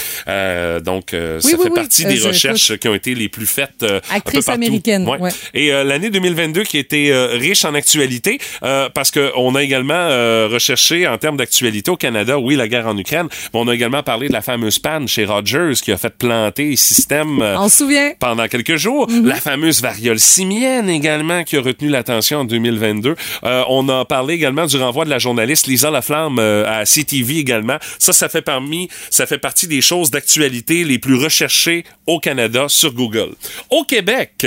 Donc, 0.84 1.08
Oui, 1.12 1.18
ça 1.40 1.48
oui, 1.48 1.62
fait 1.62 1.68
oui. 1.68 1.74
partie 1.74 2.04
des 2.04 2.16
je- 2.16 2.28
recherches 2.28 2.76
qui 2.78 2.88
ont 2.88 2.94
été 2.94 3.14
les 3.14 3.28
plus 3.28 3.46
faites 3.46 3.82
un 3.82 4.20
peu 4.20 4.32
partout. 4.32 4.50
américaine, 4.50 5.06
Ouais. 5.08 5.18
ouais. 5.18 5.30
Et 5.54 5.70
l'année 5.70 6.10
2022 6.10 6.64
qui 6.64 6.78
était 6.78 7.10
riche 7.32 7.64
en 7.64 7.74
actualité, 7.74 8.38
parce 8.60 9.10
qu'on 9.10 9.54
a 9.54 9.62
également 9.62 10.08
recherché 10.48 11.06
en 11.06 11.18
termes 11.18 11.36
d'actualité 11.36 11.90
au 11.90 11.96
Canada, 11.96 12.38
oui, 12.38 12.56
la 12.56 12.68
guerre 12.68 12.86
en 12.86 12.96
Ukraine, 12.96 13.28
mais 13.52 13.60
on 13.60 13.68
a 13.68 13.74
également 13.74 14.02
parlé 14.02 14.28
de 14.28 14.32
la 14.32 14.42
fameuse 14.42 14.78
panne 14.78 15.08
chez 15.08 15.24
Rogers 15.24 15.74
qui 15.82 15.92
a 15.92 15.96
fait 15.98 16.14
planter 16.16 16.74
euh, 17.12 17.54
On 17.58 17.68
souvient. 17.68 18.12
pendant 18.18 18.46
quelques 18.48 18.76
jours. 18.76 19.08
Mhm. 19.10 19.26
La 19.26 19.36
fameuse 19.36 19.80
variole 19.82 20.18
simienne 20.18 20.88
également 20.88 21.44
qui 21.44 21.56
a 21.56 21.60
retenu 21.60 21.88
l'attention 21.88 22.40
en 22.40 22.44
2022. 22.44 23.14
Euh, 23.44 23.62
on 23.68 23.88
a 23.88 24.04
parlé 24.04 24.34
également 24.34 24.65
du 24.66 24.76
renvoi 24.76 25.04
de 25.04 25.10
la 25.10 25.18
journaliste 25.18 25.66
Lisa 25.66 25.90
Laflamme 25.90 26.38
euh, 26.38 26.64
à 26.66 26.84
CTV 26.84 27.38
également. 27.38 27.78
Ça, 27.98 28.12
ça 28.12 28.28
fait 28.28 28.42
parmi, 28.42 28.88
ça 29.10 29.26
fait 29.26 29.38
partie 29.38 29.66
des 29.66 29.80
choses 29.80 30.10
d'actualité 30.10 30.84
les 30.84 30.98
plus 30.98 31.16
recherchées 31.16 31.84
au 32.06 32.20
Canada 32.20 32.66
sur 32.68 32.92
Google. 32.92 33.34
Au 33.70 33.84
Québec, 33.84 34.46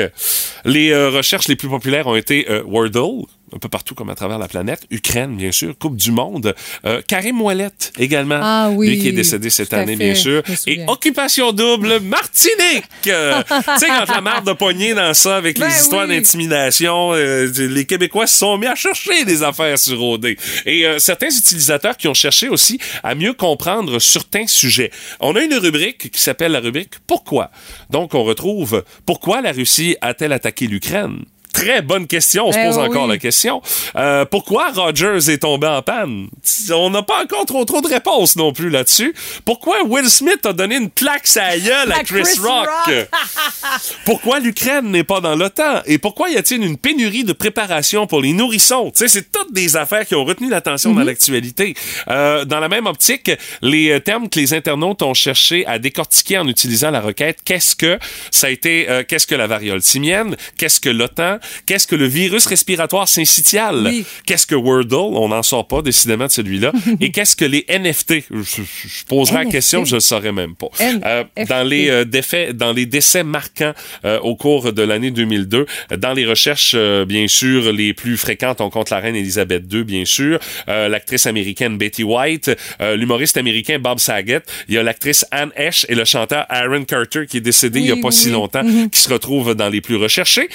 les 0.65 0.91
euh, 0.91 1.09
recherches 1.09 1.47
les 1.47 1.55
plus 1.55 1.69
populaires 1.69 2.07
ont 2.07 2.15
été 2.15 2.49
euh, 2.49 2.63
Wordle, 2.65 3.25
un 3.53 3.59
peu 3.59 3.69
partout 3.69 3.95
comme 3.95 4.09
à 4.09 4.15
travers 4.15 4.37
la 4.37 4.47
planète. 4.47 4.81
Ukraine, 4.91 5.35
bien 5.35 5.51
sûr. 5.51 5.77
Coupe 5.77 5.95
du 5.95 6.11
Monde. 6.11 6.55
Euh, 6.85 7.01
Karim 7.07 7.41
Ouellet 7.41 7.69
également. 7.97 8.39
Ah 8.41 8.69
oui, 8.71 8.89
Lui 8.89 8.99
qui 8.99 9.07
est 9.09 9.13
décédé 9.13 9.49
cette 9.49 9.73
année, 9.73 9.95
fait, 9.95 10.03
bien 10.03 10.15
sûr. 10.15 10.43
Et. 10.67 10.83
Occupation 10.87 11.51
double, 11.51 11.99
Martinique! 12.01 12.85
Euh, 13.09 13.41
tu 13.43 13.79
sais, 13.79 13.87
quand 13.87 14.13
la 14.13 14.21
marde 14.21 14.45
de 14.45 14.53
poignée 14.53 14.93
dans 14.93 15.13
ça 15.13 15.37
avec 15.37 15.57
Ben 15.59 15.67
les 15.67 15.73
histoires 15.73 16.07
oui. 16.07 16.15
d'intimidation, 16.15 17.13
euh, 17.13 17.51
les 17.57 17.85
Québécois 17.85 18.27
se 18.27 18.37
sont 18.37 18.57
mis 18.57 18.67
à 18.67 18.75
chercher 18.75 19.25
des 19.25 19.41
affaires 19.41 19.79
sur 19.79 20.01
OD. 20.01 20.35
Et 20.65 20.85
euh, 20.85 20.99
certains 20.99 21.29
utilisateurs 21.29 21.97
qui 21.97 22.07
ont 22.07 22.13
cherché 22.13 22.49
aussi 22.49 22.79
à 23.03 23.15
mieux 23.15 23.33
comprendre 23.33 23.99
certains 23.99 24.47
sujets. 24.47 24.91
On 25.19 25.35
a 25.35 25.41
une 25.41 25.55
rubrique 25.55 26.11
qui 26.11 26.21
s'appelle 26.21 26.51
la 26.51 26.59
rubrique 26.59 26.95
Pourquoi? 27.07 27.51
Donc, 27.89 28.13
on 28.13 28.23
retrouve 28.23 28.83
Pourquoi 29.05 29.41
la 29.41 29.51
Russie 29.51 29.95
a-t-elle 30.01 30.33
attaqué 30.33 30.67
l'Ukraine? 30.67 31.23
Très 31.53 31.81
bonne 31.81 32.07
question. 32.07 32.47
On 32.47 32.51
se 32.51 32.57
Eh 32.59 32.65
pose 32.65 32.77
encore 32.77 33.07
la 33.07 33.17
question. 33.17 33.61
Euh, 33.95 34.25
pourquoi 34.25 34.69
Rogers 34.71 35.29
est 35.29 35.39
tombé 35.39 35.67
en 35.67 35.81
panne? 35.81 36.27
On 36.71 36.89
n'a 36.89 37.03
pas 37.03 37.23
encore 37.23 37.45
trop 37.45 37.65
trop 37.65 37.81
de 37.81 37.87
réponses 37.87 38.35
non 38.35 38.53
plus 38.53 38.69
là-dessus. 38.69 39.13
Pourquoi 39.45 39.83
Will 39.83 40.09
Smith 40.09 40.45
a 40.45 40.53
donné 40.53 40.75
une 40.75 40.89
claque 40.89 41.25
à 41.35 41.49
la 41.49 41.59
gueule 41.59 41.91
à, 41.91 42.03
Chris, 42.03 42.21
Chris 42.23 42.39
Rock? 42.41 42.69
Rock. 42.87 43.07
Pourquoi 44.05 44.39
l'Ukraine 44.39 44.91
n'est 44.91 45.03
pas 45.03 45.21
dans 45.21 45.35
l'OTAN? 45.35 45.81
Et 45.85 45.97
pourquoi 45.97 46.29
y 46.29 46.37
a-t-il 46.37 46.63
une 46.63 46.77
pénurie 46.77 47.23
de 47.23 47.33
préparation 47.33 48.07
pour 48.07 48.21
les 48.21 48.33
nourrissons? 48.33 48.91
Tu 48.91 48.99
sais, 48.99 49.07
c'est 49.07 49.31
toutes 49.31 49.53
des 49.53 49.75
affaires 49.75 50.05
qui 50.05 50.15
ont 50.15 50.25
retenu 50.25 50.49
l'attention 50.49 50.93
dans 50.93 51.03
l'actualité. 51.03 51.73
Euh, 52.07 52.45
dans 52.45 52.59
la 52.59 52.69
même 52.69 52.85
optique, 52.85 53.31
les 53.61 53.91
euh, 53.91 53.99
termes 53.99 54.29
que 54.29 54.39
les 54.39 54.53
internautes 54.53 55.01
ont 55.01 55.13
cherché 55.13 55.65
à 55.65 55.79
décortiquer 55.79 56.37
en 56.37 56.47
utilisant 56.47 56.91
la 56.91 57.01
requête, 57.01 57.39
qu'est-ce 57.43 57.75
que 57.75 57.99
ça 58.31 58.47
a 58.47 58.49
été, 58.49 58.89
euh, 58.89 59.03
qu'est-ce 59.07 59.27
que 59.27 59.35
la 59.35 59.47
variole 59.47 59.81
simienne? 59.81 60.35
Qu'est-ce 60.57 60.79
que 60.79 60.89
l'OTAN? 60.89 61.38
Qu'est-ce 61.65 61.87
que 61.87 61.95
le 61.95 62.05
virus 62.05 62.45
respiratoire 62.45 63.07
syncytial? 63.07 63.83
Oui. 63.87 64.05
Qu'est-ce 64.25 64.47
que 64.47 64.55
Wordle? 64.55 64.93
On 64.95 65.29
n'en 65.29 65.43
sort 65.43 65.67
pas 65.67 65.81
décidément 65.81 66.25
de 66.25 66.31
celui-là. 66.31 66.71
Et 67.01 67.11
qu'est-ce 67.11 67.35
que 67.35 67.45
les 67.45 67.65
NFT? 67.69 68.25
Je, 68.31 68.41
je- 68.41 69.05
poserai 69.07 69.45
la 69.45 69.45
question, 69.45 69.85
je 69.85 69.95
ne 69.95 69.99
saurais 69.99 70.31
même 70.31 70.55
pas. 70.55 70.67
Euh, 70.81 71.23
dans 71.47 71.67
les 71.67 71.89
euh, 71.89 72.05
défaits, 72.05 72.55
dans 72.55 72.73
les 72.73 72.85
décès 72.85 73.23
marquants 73.23 73.73
euh, 74.05 74.19
au 74.19 74.35
cours 74.35 74.71
de 74.73 74.81
l'année 74.81 75.11
2002, 75.11 75.65
euh, 75.91 75.97
dans 75.97 76.13
les 76.13 76.25
recherches, 76.25 76.73
euh, 76.75 77.05
bien 77.05 77.27
sûr, 77.27 77.71
les 77.71 77.93
plus 77.93 78.17
fréquentes, 78.17 78.61
on 78.61 78.69
compte 78.69 78.89
la 78.89 78.99
reine 78.99 79.15
Elisabeth 79.15 79.63
II, 79.71 79.83
bien 79.83 80.05
sûr, 80.05 80.39
l'actrice 80.67 81.25
américaine 81.27 81.77
Betty 81.77 82.03
White, 82.03 82.51
l'humoriste 82.79 83.37
américain 83.37 83.79
Bob 83.79 83.99
Saget, 83.99 84.41
il 84.67 84.75
y 84.75 84.77
a 84.77 84.83
l'actrice 84.83 85.25
Anne 85.31 85.51
Hesh 85.55 85.85
et 85.89 85.95
le 85.95 86.05
chanteur 86.05 86.45
Aaron 86.49 86.83
Carter 86.85 87.25
qui 87.27 87.37
est 87.37 87.41
décédé 87.41 87.79
il 87.79 87.85
y 87.87 87.91
a 87.91 87.95
pas 87.95 88.07
oui, 88.09 88.13
si 88.13 88.29
longtemps, 88.29 88.63
qui 88.91 88.99
se 88.99 89.09
retrouvent 89.11 89.55
dans 89.55 89.69
les 89.69 89.81
plus 89.81 89.95
recherchés. 89.95 90.49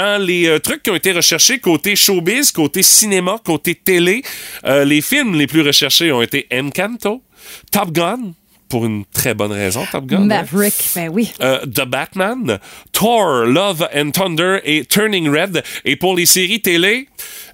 Dans 0.00 0.22
les 0.22 0.46
euh, 0.46 0.58
trucs 0.58 0.82
qui 0.82 0.90
ont 0.90 0.94
été 0.94 1.12
recherchés 1.12 1.58
côté 1.58 1.94
showbiz, 1.94 2.52
côté 2.52 2.82
cinéma, 2.82 3.36
côté 3.44 3.74
télé, 3.74 4.22
euh, 4.64 4.84
les 4.84 5.02
films 5.02 5.34
les 5.34 5.46
plus 5.46 5.60
recherchés 5.60 6.10
ont 6.10 6.22
été 6.22 6.46
Encanto, 6.52 7.22
Top 7.70 7.92
Gun, 7.92 8.32
pour 8.70 8.86
une 8.86 9.04
très 9.12 9.34
bonne 9.34 9.52
raison, 9.52 9.84
Top 9.92 10.06
Gun. 10.06 10.22
hein? 10.22 10.26
Maverick, 10.26 10.74
ben 10.94 11.10
oui. 11.12 11.32
Euh, 11.42 11.66
The 11.66 11.84
Batman, 11.84 12.58
Thor, 12.92 13.44
Love 13.44 13.88
and 13.94 14.12
Thunder 14.12 14.60
et 14.64 14.84
Turning 14.86 15.28
Red. 15.28 15.62
Et 15.84 15.96
pour 15.96 16.16
les 16.16 16.24
séries 16.24 16.62
télé, 16.62 17.08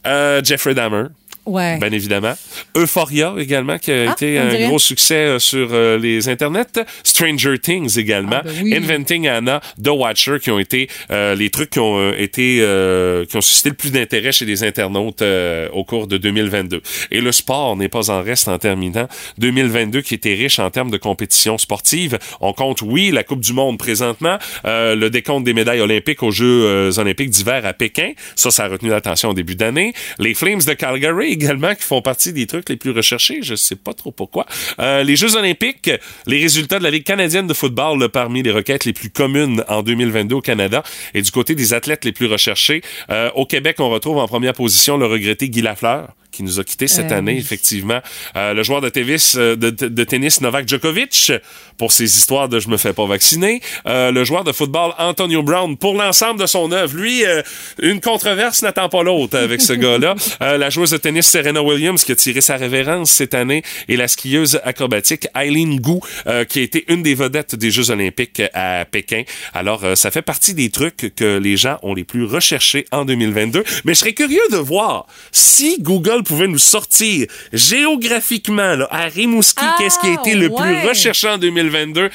euh, 0.07 0.41
Jeffrey 0.45 0.75
Dahmer. 0.75 1.07
Ouais. 1.47 1.79
Bien 1.79 1.93
évidemment. 1.93 2.35
Euphoria 2.77 3.35
également, 3.39 3.79
qui 3.79 3.93
a 3.93 4.11
Ah, 4.11 4.13
été 4.13 4.39
on 4.39 4.43
un 4.43 4.49
dirait. 4.51 4.67
gros 4.67 4.79
succès 4.79 5.15
euh, 5.15 5.39
sur 5.39 5.69
euh, 5.73 5.99
les 5.99 6.29
internets. 6.29 6.85
Stranger 7.05 7.59
Things 7.59 7.99
également. 7.99 8.37
Ah, 8.41 8.43
ben 8.45 8.53
oui. 8.63 8.75
Inventing 8.77 9.29
Anna, 9.29 9.61
The 9.83 9.89
Watcher, 9.89 10.39
qui 10.43 10.51
ont 10.51 10.59
été 10.59 10.89
euh, 11.11 11.35
les 11.35 11.51
trucs 11.51 11.71
qui 11.71 11.79
ont 11.79 11.99
euh, 11.99 12.13
été 12.19 12.59
euh, 12.61 13.25
qui 13.27 13.37
ont 13.37 13.41
suscité 13.41 13.69
le 13.71 13.75
plus 13.77 13.93
d'intérêt 13.93 14.33
chez 14.33 14.45
les 14.45 14.65
internautes 14.65 15.23
euh, 15.23 15.69
au 15.73 15.85
cours 15.85 16.07
de 16.07 16.17
2022. 16.17 16.81
Et 17.11 17.21
le 17.21 17.33
sport 17.33 17.77
n'est 17.77 17.89
pas 17.89 18.11
en 18.11 18.23
reste 18.23 18.49
en 18.49 18.59
terminant. 18.59 19.09
2022 19.39 20.01
qui 20.03 20.15
était 20.15 20.35
riche 20.35 20.59
en 20.59 20.71
termes 20.71 20.91
de 20.91 20.97
compétition 20.99 21.59
sportive. 21.59 22.19
On 22.41 22.53
compte, 22.53 22.83
oui, 22.83 23.11
la 23.11 23.23
Coupe 23.23 23.41
du 23.41 23.53
Monde 23.53 23.79
présentement, 23.79 24.39
euh, 24.65 24.95
le 24.95 25.11
décompte 25.11 25.45
des 25.45 25.55
médailles 25.55 25.81
olympiques 25.81 26.23
aux 26.23 26.31
Jeux 26.31 26.99
olympiques 26.99 27.31
d'hiver 27.31 27.65
à 27.65 27.73
Pékin. 27.73 28.13
Ça, 28.35 28.51
ça 28.51 28.65
a 28.65 28.69
retenu 28.69 28.91
l'attention 28.91 29.31
au 29.31 29.35
début 29.35 29.55
d'année. 29.57 29.93
Les 30.19 30.35
Flames 30.35 30.61
de 30.67 30.73
Calgary 30.73 31.36
également, 31.37 31.75
qui 31.75 31.83
font 31.83 32.03
partie 32.03 32.33
des 32.33 32.47
trucs 32.47 32.69
les 32.69 32.77
plus 32.77 32.91
recherchés. 32.91 33.39
Je 33.43 33.55
sais 33.55 33.77
pas 33.77 33.95
trop 33.95 34.11
pourquoi. 34.11 34.47
Euh, 34.81 35.03
les 35.03 35.17
Jeux 35.17 35.37
olympiques, 35.37 35.91
les 36.27 36.41
résultats 36.41 36.79
de 36.79 36.85
la 36.85 36.91
Ligue 36.91 37.05
canadienne 37.05 37.47
de 37.47 37.55
football 37.55 38.01
là, 38.01 38.09
parmi 38.09 38.43
les 38.43 38.51
requêtes 38.51 38.85
les 38.85 38.93
plus 38.93 39.11
communes 39.11 39.63
en 39.69 39.83
2022 39.83 40.37
au 40.37 40.41
Canada. 40.41 40.83
Et 41.15 41.23
du 41.23 41.31
côté 41.31 41.55
des 41.55 41.75
athlètes 41.75 42.05
les 42.05 42.13
plus 42.13 42.27
recherchés, 42.27 42.83
euh, 43.11 43.31
au 43.35 43.47
Québec, 43.47 43.77
on 43.79 43.91
retrouve 43.91 44.19
en 44.19 44.27
première 44.27 44.55
position 44.55 44.97
le 44.97 45.07
regretté 45.07 45.49
Guy 45.49 45.63
Lafleur 45.63 46.15
qui 46.37 46.43
nous 46.43 46.61
a 46.61 46.65
quittés 46.65 46.89
cette 46.89 47.11
Euh, 47.13 47.17
année, 47.19 47.33
oui. 47.33 47.39
effectivement. 47.39 48.01
Euh, 48.37 48.53
le 48.55 48.63
joueur 48.63 48.81
de 48.81 48.89
tennis, 48.89 49.37
euh, 49.37 49.57
de, 49.57 49.71
de 49.71 50.05
tennis 50.05 50.41
Novak 50.41 50.69
Djokovic, 50.69 51.33
pour 51.79 51.93
ses 51.93 52.05
histoires 52.17 52.49
de 52.49 52.61
je 52.61 52.69
me 52.69 52.77
fais 52.77 52.93
pas 52.93 53.07
vacciner. 53.07 53.61
Euh, 53.87 54.11
le 54.11 54.25
joueur 54.25 54.45
de 54.45 54.53
football 54.53 54.93
Antonio 54.99 55.43
Brown, 55.43 55.77
pour 55.77 55.95
l'ensemble 55.95 56.41
de 56.41 56.47
son 56.47 56.71
œuvre. 56.73 56.97
Lui, 56.97 57.25
euh, 57.25 57.43
une 57.81 58.01
controverse 58.01 58.63
n'attend 58.63 58.89
pas 58.89 59.03
l'autre 59.03 59.37
avec 59.39 59.61
ce 59.61 59.73
gars-là. 59.85 60.15
Euh, 60.43 60.59
la 60.59 60.71
joueuse 60.71 60.91
de 60.91 60.97
tennis 60.99 61.27
Serena 61.27 61.63
Williams, 61.63 62.03
qui 62.05 62.13
a 62.13 62.17
tiré 62.17 62.41
sa 62.41 62.57
révérence 62.57 63.11
cette 63.11 63.35
année, 63.35 63.63
et 63.89 63.97
la 63.97 64.09
skieuse 64.09 64.61
acrobatique 64.65 65.27
Eileen 65.35 65.79
Gu, 65.81 66.01
euh, 66.27 66.45
qui 66.45 66.61
a 66.61 66.63
été 66.63 66.85
une 66.89 67.03
des 67.03 67.15
vedettes 67.15 67.55
des 67.55 67.71
Jeux 67.71 67.91
olympiques 67.91 68.43
à 68.55 68.85
Pékin. 68.85 69.23
Alors, 69.55 69.85
euh, 69.85 69.95
ça 69.95 70.11
fait 70.11 70.23
partie 70.23 70.55
des 70.55 70.71
trucs 70.71 71.15
que 71.15 71.39
les 71.39 71.57
gens 71.57 71.79
ont 71.83 71.95
les 71.95 72.05
plus 72.05 72.25
recherchés 72.25 72.87
en 72.93 73.05
2022. 73.05 73.65
Mais 73.85 73.95
je 73.95 73.99
serais 74.01 74.13
curieux 74.13 74.41
de 74.51 74.57
voir 74.57 75.07
si 75.33 75.77
Google 75.81 76.23
pouvait 76.27 76.49
nous 76.49 76.59
sortir 76.59 77.27
géographiquement 77.53 78.77
là, 78.77 78.89
à 78.91 79.05
Rimouski, 79.05 79.63
Ah, 79.65 79.77
qu'est-ce 79.79 79.99
qui 79.99 80.09
a 80.09 80.13
été 80.15 80.35
le 80.35 80.49
ouais. 80.49 80.81
plus 80.81 80.89
recherché 80.89 81.29
en 81.29 81.39
2022. 81.39 82.11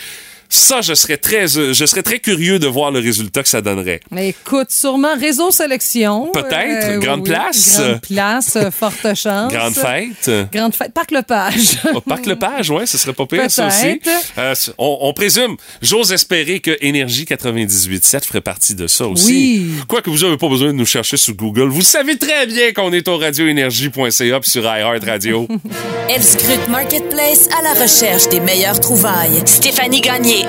Ça, 0.53 0.81
je 0.81 0.93
serais 0.93 1.15
très, 1.15 1.57
euh, 1.57 1.71
je 1.71 1.85
serais 1.85 2.03
très 2.03 2.19
curieux 2.19 2.59
de 2.59 2.67
voir 2.67 2.91
le 2.91 2.99
résultat 2.99 3.41
que 3.41 3.47
ça 3.47 3.61
donnerait. 3.61 4.01
Mais 4.11 4.29
écoute, 4.29 4.69
sûrement 4.69 5.15
réseau 5.17 5.49
sélection. 5.49 6.29
Peut-être. 6.33 6.99
Grande 6.99 7.23
place. 7.23 7.79
Grande 7.79 8.01
place, 8.01 8.55
euh, 8.57 8.69
forte 8.69 9.15
chance. 9.15 9.53
Grande 9.53 9.73
fête. 9.73 10.29
Grande 10.51 10.75
fête. 10.75 10.93
Parc 10.93 11.11
Lepage. 11.11 11.79
Au 11.95 12.01
Parc 12.01 12.25
Lepage, 12.25 12.69
ouais, 12.69 12.85
ce 12.85 12.97
serait 12.97 13.13
pas 13.13 13.25
pire, 13.25 13.49
ça 13.49 13.67
aussi. 13.67 14.01
Euh, 14.37 14.53
on 14.77 15.13
présume, 15.13 15.55
j'ose 15.81 16.11
espérer 16.11 16.59
que 16.59 16.77
Énergie 16.81 17.23
98.7 17.23 18.25
ferait 18.25 18.41
partie 18.41 18.75
de 18.75 18.87
ça 18.87 19.07
aussi. 19.07 19.31
Oui. 19.31 19.71
Quoique 19.87 20.09
vous 20.09 20.19
n'avez 20.19 20.37
pas 20.37 20.49
besoin 20.49 20.67
de 20.67 20.73
nous 20.73 20.85
chercher 20.85 21.15
sur 21.15 21.33
Google. 21.33 21.69
Vous 21.69 21.81
savez 21.81 22.17
très 22.17 22.45
bien 22.45 22.73
qu'on 22.73 22.91
est 22.91 23.07
au 23.07 23.17
radioénergie.ca 23.17 24.39
puis 24.41 24.49
sur 24.51 24.63
iHeart 24.63 25.03
Radio. 25.05 25.47
Elle 26.09 26.23
scrute 26.23 26.67
Marketplace 26.67 27.47
à 27.57 27.61
la 27.63 27.81
recherche 27.81 28.27
des 28.27 28.41
meilleures 28.41 28.81
trouvailles. 28.81 29.41
Stéphanie 29.45 30.01
Gagné 30.01 30.40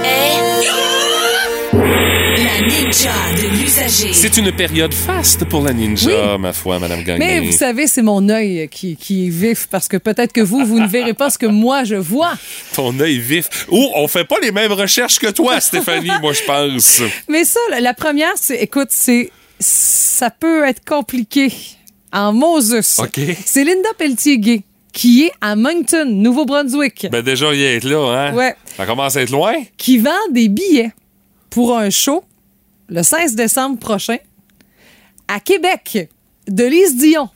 C'est 4.13 4.37
une 4.37 4.53
période 4.53 4.95
faste 4.95 5.45
pour 5.47 5.63
la 5.63 5.73
ninja, 5.73 6.39
ma 6.39 6.53
foi, 6.53 6.79
Madame 6.79 7.03
Gagné. 7.03 7.19
Mais 7.19 7.41
vous 7.41 7.53
savez, 7.53 7.87
c'est 7.87 8.03
mon 8.03 8.29
œil 8.29 8.69
qui, 8.71 8.97
qui 8.97 9.27
est 9.27 9.31
vif 9.31 9.67
parce 9.71 9.89
que 9.89 9.97
peut-être 9.97 10.33
que 10.33 10.41
vous, 10.41 10.65
vous 10.65 10.79
ne 10.79 10.87
verrez 10.87 11.15
pas 11.15 11.31
ce 11.31 11.39
que 11.39 11.47
moi 11.47 11.85
je 11.85 11.97
vois. 11.97 12.33
Ton 12.75 12.99
œil 13.01 13.19
vif. 13.19 13.67
Ou 13.71 13.91
on 13.95 14.07
fait 14.09 14.25
pas 14.25 14.37
les 14.43 14.53
mêmes 14.53 14.73
recherches 14.73 15.19
que 15.19 15.29
toi, 15.31 15.61
Stéphanie, 15.61 16.11
moi, 16.21 16.33
je 16.33 16.43
pense. 16.45 17.03
Mais 17.29 17.45
ça, 17.45 17.61
la- 17.81 17.95
première, 17.95 18.33
c'est, 18.37 18.57
écoute, 18.57 18.89
c'est, 18.91 19.31
ça 19.59 20.31
peut 20.31 20.65
être 20.67 20.85
compliqué. 20.85 21.53
En 22.13 22.33
Moses. 22.33 22.99
OK. 22.99 23.21
C'est 23.47 23.65
Linda 23.65 23.89
Pelletier-Gay 23.97 24.63
qui 24.93 25.25
est 25.25 25.33
à 25.41 25.57
Moncton, 25.57 26.05
Nouveau-Brunswick, 26.07 27.07
Ben 27.11 27.23
déjà, 27.23 27.53
il 27.55 27.61
est 27.63 27.85
là, 27.85 28.29
hein? 28.29 28.35
Ouais. 28.35 28.55
Ça 28.77 28.85
commence 28.87 29.17
à 29.17 29.23
être 29.23 29.31
loin. 29.31 29.55
qui 29.77 29.99
vend 29.99 30.11
des 30.31 30.49
billets 30.49 30.93
pour 31.51 31.77
un 31.77 31.91
show 31.91 32.23
le 32.89 33.03
16 33.03 33.35
décembre 33.35 33.79
prochain 33.79 34.19
à 35.29 35.41
Québec 35.41 36.09
de 36.49 36.65
Lise 36.65 36.97
Dion. 36.97 37.29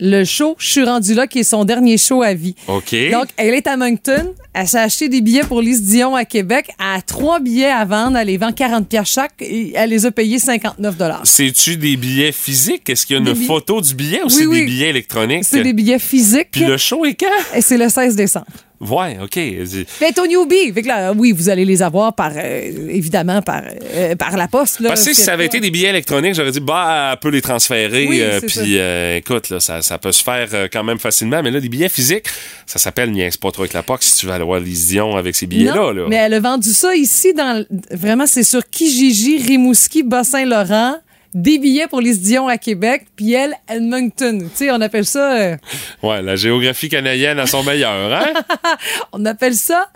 Le 0.00 0.24
show 0.24 0.54
Je 0.58 0.68
suis 0.68 0.84
rendu 0.84 1.14
là, 1.14 1.26
qui 1.26 1.40
est 1.40 1.44
son 1.44 1.64
dernier 1.64 1.98
show 1.98 2.22
à 2.22 2.34
vie. 2.34 2.54
OK. 2.68 2.94
Donc, 3.10 3.26
elle 3.36 3.54
est 3.54 3.66
à 3.66 3.76
Moncton. 3.76 4.32
Elle 4.54 4.68
s'est 4.68 4.78
acheté 4.78 5.08
des 5.08 5.20
billets 5.20 5.42
pour 5.44 5.60
Lise 5.60 5.82
Dion 5.82 6.14
à 6.14 6.24
Québec. 6.24 6.68
Elle 6.78 6.98
a 6.98 7.02
trois 7.02 7.40
billets 7.40 7.70
à 7.70 7.84
vendre. 7.84 8.16
Elle 8.16 8.28
les 8.28 8.36
vend 8.36 8.52
40 8.52 8.88
pièces 8.88 9.08
chaque 9.08 9.34
et 9.40 9.72
elle 9.74 9.90
les 9.90 10.06
a 10.06 10.10
payés 10.10 10.38
59 10.38 10.94
C'est-tu 11.24 11.76
des 11.76 11.96
billets 11.96 12.32
physiques? 12.32 12.88
Est-ce 12.88 13.06
qu'il 13.06 13.16
y 13.16 13.20
a 13.20 13.22
Des 13.22 13.30
une 13.40 13.46
photo 13.46 13.80
du 13.80 13.94
billet 13.94 14.20
ou 14.22 14.26
Oui, 14.26 14.32
c'est 14.32 14.46
oui. 14.46 14.60
des 14.60 14.66
billets 14.66 14.88
électroniques? 14.90 15.44
C'est 15.44 15.62
des 15.62 15.72
billets 15.72 15.98
physiques. 15.98 16.48
Puis 16.52 16.64
le 16.64 16.76
show 16.76 17.04
est 17.04 17.14
quand? 17.14 17.26
Et 17.56 17.60
c'est 17.60 17.78
le 17.78 17.88
16 17.88 18.14
décembre. 18.14 18.46
Ouais, 18.80 19.18
OK. 19.20 19.36
Mais 19.36 20.20
au 20.20 20.26
newbie. 20.26 20.72
Fait 20.72 20.82
que 20.82 20.88
là, 20.88 21.12
oui, 21.12 21.32
vous 21.32 21.48
allez 21.48 21.64
les 21.64 21.82
avoir 21.82 22.14
par, 22.14 22.30
euh, 22.36 22.88
évidemment, 22.88 23.42
par, 23.42 23.62
euh, 23.94 24.14
par 24.14 24.36
la 24.36 24.46
poste. 24.46 24.80
Là, 24.80 24.90
Parce 24.90 25.04
que 25.04 25.12
si 25.12 25.22
ça 25.22 25.32
avait 25.32 25.46
été 25.46 25.58
des 25.58 25.70
billets 25.70 25.88
électroniques, 25.88 26.34
j'aurais 26.34 26.52
dit, 26.52 26.60
bah, 26.60 27.10
elle 27.12 27.18
peut 27.18 27.30
les 27.30 27.42
transférer. 27.42 28.06
Oui, 28.06 28.20
euh, 28.22 28.40
puis, 28.40 28.78
écoute, 29.16 29.50
là, 29.50 29.58
ça, 29.58 29.82
ça 29.82 29.98
peut 29.98 30.12
se 30.12 30.22
faire 30.22 30.48
quand 30.72 30.84
même 30.84 30.98
facilement. 30.98 31.42
Mais 31.42 31.50
là, 31.50 31.60
des 31.60 31.68
billets 31.68 31.88
physiques, 31.88 32.26
ça 32.66 32.78
s'appelle 32.78 33.10
niaise 33.10 33.36
pas 33.36 33.50
trop 33.50 33.62
avec 33.62 33.72
la 33.72 33.82
POC 33.82 34.02
si 34.02 34.16
tu 34.18 34.26
vas 34.26 34.34
aller 34.34 34.44
voir 34.44 34.60
Lise 34.60 34.88
Dion 34.88 35.16
avec 35.16 35.34
ces 35.34 35.46
billets-là. 35.46 35.92
Là. 35.92 36.06
mais 36.08 36.16
elle 36.16 36.34
a 36.34 36.40
vendu 36.40 36.72
ça 36.72 36.94
ici 36.94 37.32
dans 37.34 37.64
vraiment 37.90 38.26
c'est 38.26 38.42
sur 38.42 38.68
Kijiji, 38.68 39.42
Rimouski, 39.42 40.02
Bas-Saint-Laurent, 40.02 40.96
des 41.34 41.58
billets 41.58 41.86
pour 41.88 42.00
les 42.00 42.16
Dion 42.16 42.48
à 42.48 42.58
Québec, 42.58 43.06
puis 43.16 43.32
elle 43.32 43.54
Edmonton. 43.68 44.40
Tu 44.40 44.48
sais, 44.54 44.70
on 44.70 44.80
appelle 44.80 45.04
ça 45.04 45.36
euh, 45.36 45.56
Ouais, 46.02 46.22
la 46.22 46.36
géographie 46.36 46.88
canadienne 46.88 47.38
à 47.38 47.46
son 47.46 47.62
meilleur, 47.62 48.12
hein? 48.12 48.32
on 49.12 49.24
appelle 49.24 49.54
ça 49.54 49.88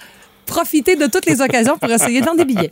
profiter 0.52 0.96
de 0.96 1.06
toutes 1.06 1.26
les 1.26 1.40
occasions 1.40 1.78
pour 1.78 1.90
essayer 1.90 2.20
de 2.20 2.26
vendre 2.26 2.44
des 2.44 2.54
billets. 2.54 2.70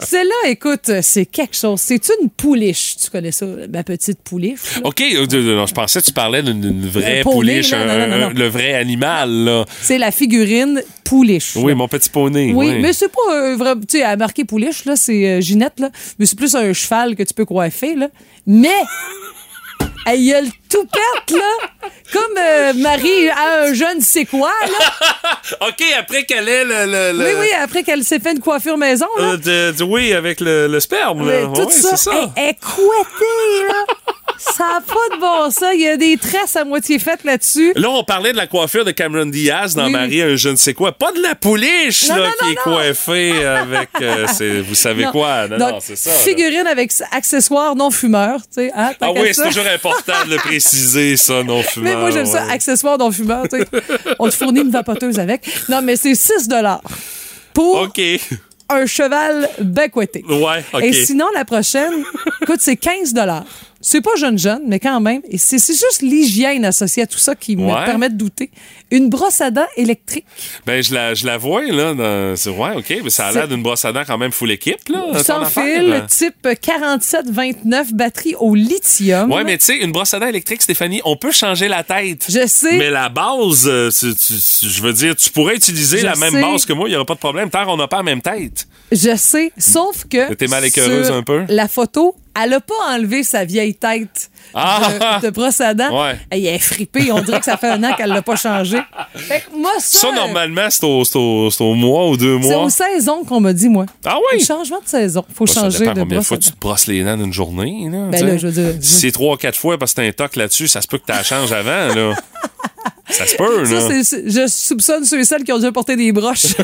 Celle-là, 0.00 0.50
écoute, 0.50 0.90
c'est 1.02 1.26
quelque 1.26 1.56
chose. 1.56 1.80
C'est 1.80 2.00
une 2.20 2.28
pouliche. 2.30 2.96
Tu 3.02 3.10
connais 3.10 3.32
ça, 3.32 3.46
ma 3.72 3.82
petite 3.82 4.20
pouliche? 4.22 4.76
là? 4.76 4.82
OK, 4.84 5.00
euh, 5.00 5.54
non, 5.56 5.66
je 5.66 5.74
pensais 5.74 6.00
que 6.00 6.06
tu 6.06 6.12
parlais 6.12 6.42
d'une 6.42 6.86
vraie 6.88 7.20
Un 7.20 7.22
poney, 7.22 7.34
pouliche, 7.36 7.70
là, 7.72 7.84
non, 7.84 7.92
un- 7.92 7.98
non, 7.98 8.06
non, 8.06 8.14
un- 8.26 8.28
non. 8.28 8.38
le 8.38 8.48
vrai 8.48 8.74
animal. 8.74 9.64
C'est 9.82 9.98
la 9.98 10.10
figurine 10.10 10.82
pouliche. 11.04 11.56
Oui, 11.56 11.72
là. 11.72 11.74
mon 11.76 11.88
petit 11.88 12.08
poney. 12.10 12.52
Oui, 12.54 12.78
mais 12.80 12.92
c'est 12.92 13.08
pas 13.08 13.32
euh, 13.34 13.56
vrai. 13.56 13.74
Tu 13.88 13.98
sais, 13.98 14.02
à 14.04 14.16
marquer 14.16 14.44
pouliche, 14.44 14.84
là, 14.84 14.94
c'est 14.96 15.26
euh, 15.28 15.40
Ginette, 15.40 15.80
là. 15.80 15.90
Mais 16.18 16.26
c'est 16.26 16.38
plus 16.38 16.54
un 16.54 16.72
cheval 16.72 17.16
que 17.16 17.22
tu 17.22 17.34
peux 17.34 17.44
coiffer, 17.44 17.94
là. 17.96 18.08
Mais 18.46 18.68
Il 20.14 20.22
y 20.22 20.32
a 20.34 20.40
le 20.40 20.48
toupette, 20.70 21.30
là. 21.30 21.90
Comme 22.12 22.22
euh, 22.38 22.72
Marie 22.76 23.28
a 23.28 23.64
un 23.64 23.74
jeune 23.74 24.00
c'est 24.00 24.24
quoi, 24.24 24.50
là. 24.62 25.38
OK, 25.68 25.82
après 25.98 26.24
qu'elle 26.24 26.48
ait 26.48 26.64
le... 26.64 26.86
le- 26.86 27.18
le- 27.18 27.24
Oui, 27.24 27.32
oui, 27.40 27.48
après 27.62 27.82
qu'elle 27.82 28.02
s'est 28.04 28.18
fait 28.18 28.32
une 28.32 28.40
coiffure 28.40 28.78
maison, 28.78 29.06
là. 29.18 29.24
Euh, 29.24 29.36
de- 29.36 29.76
de- 29.76 29.84
oui, 29.84 30.14
avec 30.14 30.40
le, 30.40 30.66
le 30.68 30.80
sperme. 30.80 31.26
Mais 31.26 31.42
Là. 31.42 31.48
tout 31.54 31.66
Ouais, 31.66 31.72
ça, 31.72 31.96
ça. 31.96 32.10
Elle, 32.14 32.28
elle 32.36 32.48
est 32.50 32.58
couettée, 32.60 33.66
là. 33.68 33.84
Ça 34.40 34.64
n'a 34.68 34.80
pas 34.80 35.16
de 35.16 35.20
bon 35.20 35.50
sens. 35.50 35.64
Il 35.74 35.80
y 35.80 35.88
a 35.88 35.96
des 35.96 36.16
tresses 36.16 36.54
à 36.54 36.64
moitié 36.64 37.00
faites 37.00 37.24
là-dessus. 37.24 37.72
Là, 37.74 37.90
on 37.90 38.04
parlait 38.04 38.30
de 38.30 38.36
la 38.36 38.46
coiffure 38.46 38.84
de 38.84 38.92
Cameron 38.92 39.26
Diaz 39.26 39.74
dans 39.74 39.86
Oui, 39.86 39.90
Marie, 39.92 40.22
un 40.22 40.36
je 40.36 40.50
ne 40.50 40.54
sais 40.56 40.74
quoi. 40.74 40.92
Pas 40.92 41.10
de 41.10 41.20
la 41.20 41.34
pouliche, 41.34 42.08
Non, 42.08 42.16
là, 42.16 42.26
non, 42.26 42.32
qui 42.38 42.44
non, 42.44 42.50
est 42.52 42.54
coiffée 42.56 43.44
avec... 43.44 43.88
euh, 44.00 44.26
c'est- 44.32 44.60
vous 44.60 44.76
savez 44.76 45.06
quoi? 45.06 45.48
Non, 45.48 45.58
Donc, 45.58 45.70
non, 45.72 45.78
c'est 45.80 45.96
ça. 45.96 46.10
là. 46.10 46.16
Figurine 46.18 46.68
avec 46.68 46.92
accessoires 47.10 47.74
non 47.74 47.90
fumeurs, 47.90 48.38
tu 48.42 48.62
sais. 48.66 48.70
Hein, 48.76 48.92
Ah 49.00 49.10
oui, 49.10 49.34
ça. 49.34 49.42
c'est 49.42 49.48
toujours 49.48 49.66
important 49.72 49.87
de 50.24 50.30
le 50.30 50.36
préciser, 50.36 51.16
ça, 51.16 51.42
non 51.42 51.62
fumeur. 51.62 51.94
Mais 51.94 52.00
moi, 52.00 52.10
j'aime 52.10 52.26
ça, 52.26 52.44
ouais. 52.46 52.52
accessoires 52.52 52.98
non 52.98 53.10
fumeurs, 53.10 53.48
tu 53.48 53.58
sais. 53.58 53.66
On 54.18 54.28
te 54.28 54.34
fournit 54.34 54.60
une 54.60 54.70
vapoteuse 54.70 55.18
avec. 55.18 55.48
Non, 55.68 55.82
mais 55.82 55.96
c'est 55.96 56.14
6 56.14 56.48
pour 57.54 57.92
un 58.70 58.86
cheval 58.86 59.48
becquetté. 59.60 60.24
Ouais. 60.28 60.64
Et 60.82 60.92
sinon, 60.92 61.26
la 61.34 61.44
prochaine, 61.44 62.04
écoute, 62.42 62.60
c'est 62.60 62.76
15 62.76 63.14
C'est 63.80 64.00
pas 64.00 64.16
jeune 64.16 64.36
jeune, 64.38 64.62
mais 64.66 64.80
quand 64.80 65.00
même. 65.00 65.22
Et 65.30 65.38
c'est 65.38 65.58
c'est 65.58 65.72
juste 65.74 66.02
l'hygiène 66.02 66.64
associée 66.64 67.04
à 67.04 67.06
tout 67.06 67.18
ça 67.18 67.36
qui 67.36 67.56
me 67.56 67.66
Ouais. 67.72 67.84
permet 67.84 68.08
de 68.08 68.16
douter. 68.16 68.50
Une 68.90 69.08
brosse 69.08 69.40
à 69.40 69.50
dents 69.52 69.66
électrique. 69.76 70.24
Ben, 70.66 70.82
je 70.82 70.92
la, 70.92 71.14
je 71.14 71.24
la 71.24 71.38
vois, 71.38 71.62
là. 71.62 71.94
Dans... 71.94 72.34
C'est 72.36 72.50
ouais, 72.50 72.74
OK. 72.76 72.92
Mais 73.04 73.10
ça 73.10 73.26
a 73.28 73.32
l'air 73.32 73.46
d'une 73.46 73.62
brosse 73.62 73.84
à 73.84 73.92
dents 73.92 74.02
quand 74.04 74.18
même 74.18 74.32
full 74.32 74.50
équipe, 74.50 74.88
là. 74.88 75.22
Sans 75.22 75.44
fil, 75.44 76.04
type 76.08 76.48
4729, 76.60 77.94
batterie 77.94 78.34
au 78.40 78.54
lithium. 78.54 79.30
Ouais, 79.30 79.44
mais 79.44 79.58
tu 79.58 79.66
sais, 79.66 79.76
une 79.76 79.92
brosse 79.92 80.12
à 80.14 80.18
dents 80.18 80.26
électrique, 80.26 80.62
Stéphanie, 80.62 81.00
on 81.04 81.16
peut 81.16 81.32
changer 81.32 81.68
la 81.68 81.84
tête. 81.84 82.24
Je 82.28 82.46
sais. 82.46 82.78
Mais 82.78 82.90
la 82.90 83.08
base, 83.08 83.66
euh, 83.68 83.90
tu- 83.90 84.14
tu- 84.14 84.34
tu- 84.34 84.68
je 84.68 84.82
veux 84.82 84.92
dire, 84.92 85.14
tu 85.16 85.30
pourrais 85.30 85.54
utiliser 85.56 85.98
Je 85.98 86.04
la 86.06 86.16
même 86.16 86.32
base 86.40 86.64
que 86.64 86.72
moi, 86.72 86.88
il 86.88 86.92
n'y 86.92 86.96
aura 86.96 87.04
pas 87.06 87.14
de 87.14 87.18
problème, 87.20 87.48
tant 87.50 87.64
qu'on 87.64 87.76
n'a 87.76 87.88
pas 87.88 87.98
la 87.98 88.02
même 88.02 88.22
tête. 88.22 88.66
Je 88.90 89.16
sais, 89.16 89.52
sauf 89.58 90.04
que. 90.08 90.32
T'es 90.34 90.46
mal 90.46 90.64
écœureuse 90.64 91.10
un 91.10 91.22
peu? 91.22 91.44
La 91.48 91.68
photo, 91.68 92.14
elle 92.40 92.54
a 92.54 92.60
pas 92.60 92.74
enlevé 92.90 93.22
sa 93.22 93.44
vieille 93.44 93.74
tête 93.74 94.30
Ah! 94.54 95.18
de, 95.20 95.26
de 95.26 95.30
brosse 95.30 95.60
à 95.60 95.74
dents. 95.74 96.04
Ouais. 96.04 96.16
Elle 96.30 96.46
est 96.46 96.58
fripée. 96.58 97.12
On 97.12 97.20
dirait 97.20 97.38
que 97.38 97.44
ça 97.44 97.58
fait 97.58 97.68
un 97.68 97.84
an 97.84 97.92
qu'elle 97.96 98.08
l'a 98.08 98.22
pas 98.22 98.36
changé. 98.36 98.78
Fait 99.14 99.40
que 99.40 99.54
moi, 99.56 99.72
ça. 99.78 99.98
Ça, 100.00 100.08
euh, 100.08 100.12
normalement, 100.14 100.68
c'est 100.70 100.84
au, 100.84 101.04
c'est 101.04 101.18
au- 101.18 101.50
c'est 101.50 101.62
au 101.62 101.74
mois 101.74 102.08
ou 102.08 102.16
deux 102.16 102.38
C'est 102.40 102.48
mois. 102.48 102.64
aux 102.64 102.70
saisons 102.70 103.24
qu'on 103.24 103.40
m'a 103.40 103.52
dit, 103.52 103.68
moi. 103.68 103.84
Ah 104.06 104.16
Le 104.32 104.38
oui? 104.38 104.44
changement 104.44 104.80
de 104.80 104.88
saison. 104.88 105.24
Faut 105.34 105.44
Bah, 105.44 105.52
ça 105.52 105.60
changer 105.62 105.80
dépend 105.80 105.92
de 105.92 106.00
combien 106.00 106.18
de 106.20 106.24
fois 106.24 106.38
tu 106.38 106.50
te 106.50 106.58
brosses 106.58 106.86
les 106.86 107.04
dents 107.04 107.16
d'une 107.18 107.32
journée. 107.32 107.88
Là, 107.90 107.98
Ben 108.06 108.10
tu 108.12 108.18
sais. 108.18 108.24
là, 108.24 108.36
je 108.38 108.46
veux 108.46 108.52
dire- 108.72 108.82
Si 108.82 109.00
c'est 109.00 109.12
trois 109.12 109.34
ou 109.34 109.36
quatre 109.36 109.58
fois 109.58 109.76
parce 109.76 109.92
que 109.92 109.96
t'as 110.00 110.06
un 110.08 110.12
toc 110.12 110.36
là-dessus, 110.36 110.68
ça 110.68 110.80
se 110.80 110.86
peut 110.86 110.96
que 110.98 111.04
tu 111.06 111.12
la 111.12 111.22
changes 111.22 111.52
avant. 111.52 111.94
Là. 111.94 112.14
ça 113.10 113.26
se 113.26 113.36
peut, 113.36 113.64
Ça, 113.66 113.72
là. 113.74 113.80
c'est- 113.88 114.04
c'est- 114.04 114.30
je 114.30 114.46
soupçonne 114.46 115.04
ceux 115.04 115.20
et 115.20 115.24
celles 115.24 115.44
qui 115.44 115.52
ont 115.52 115.58
déjà 115.58 115.72
porté 115.72 115.94
des 115.96 116.10
broches. 116.12 116.46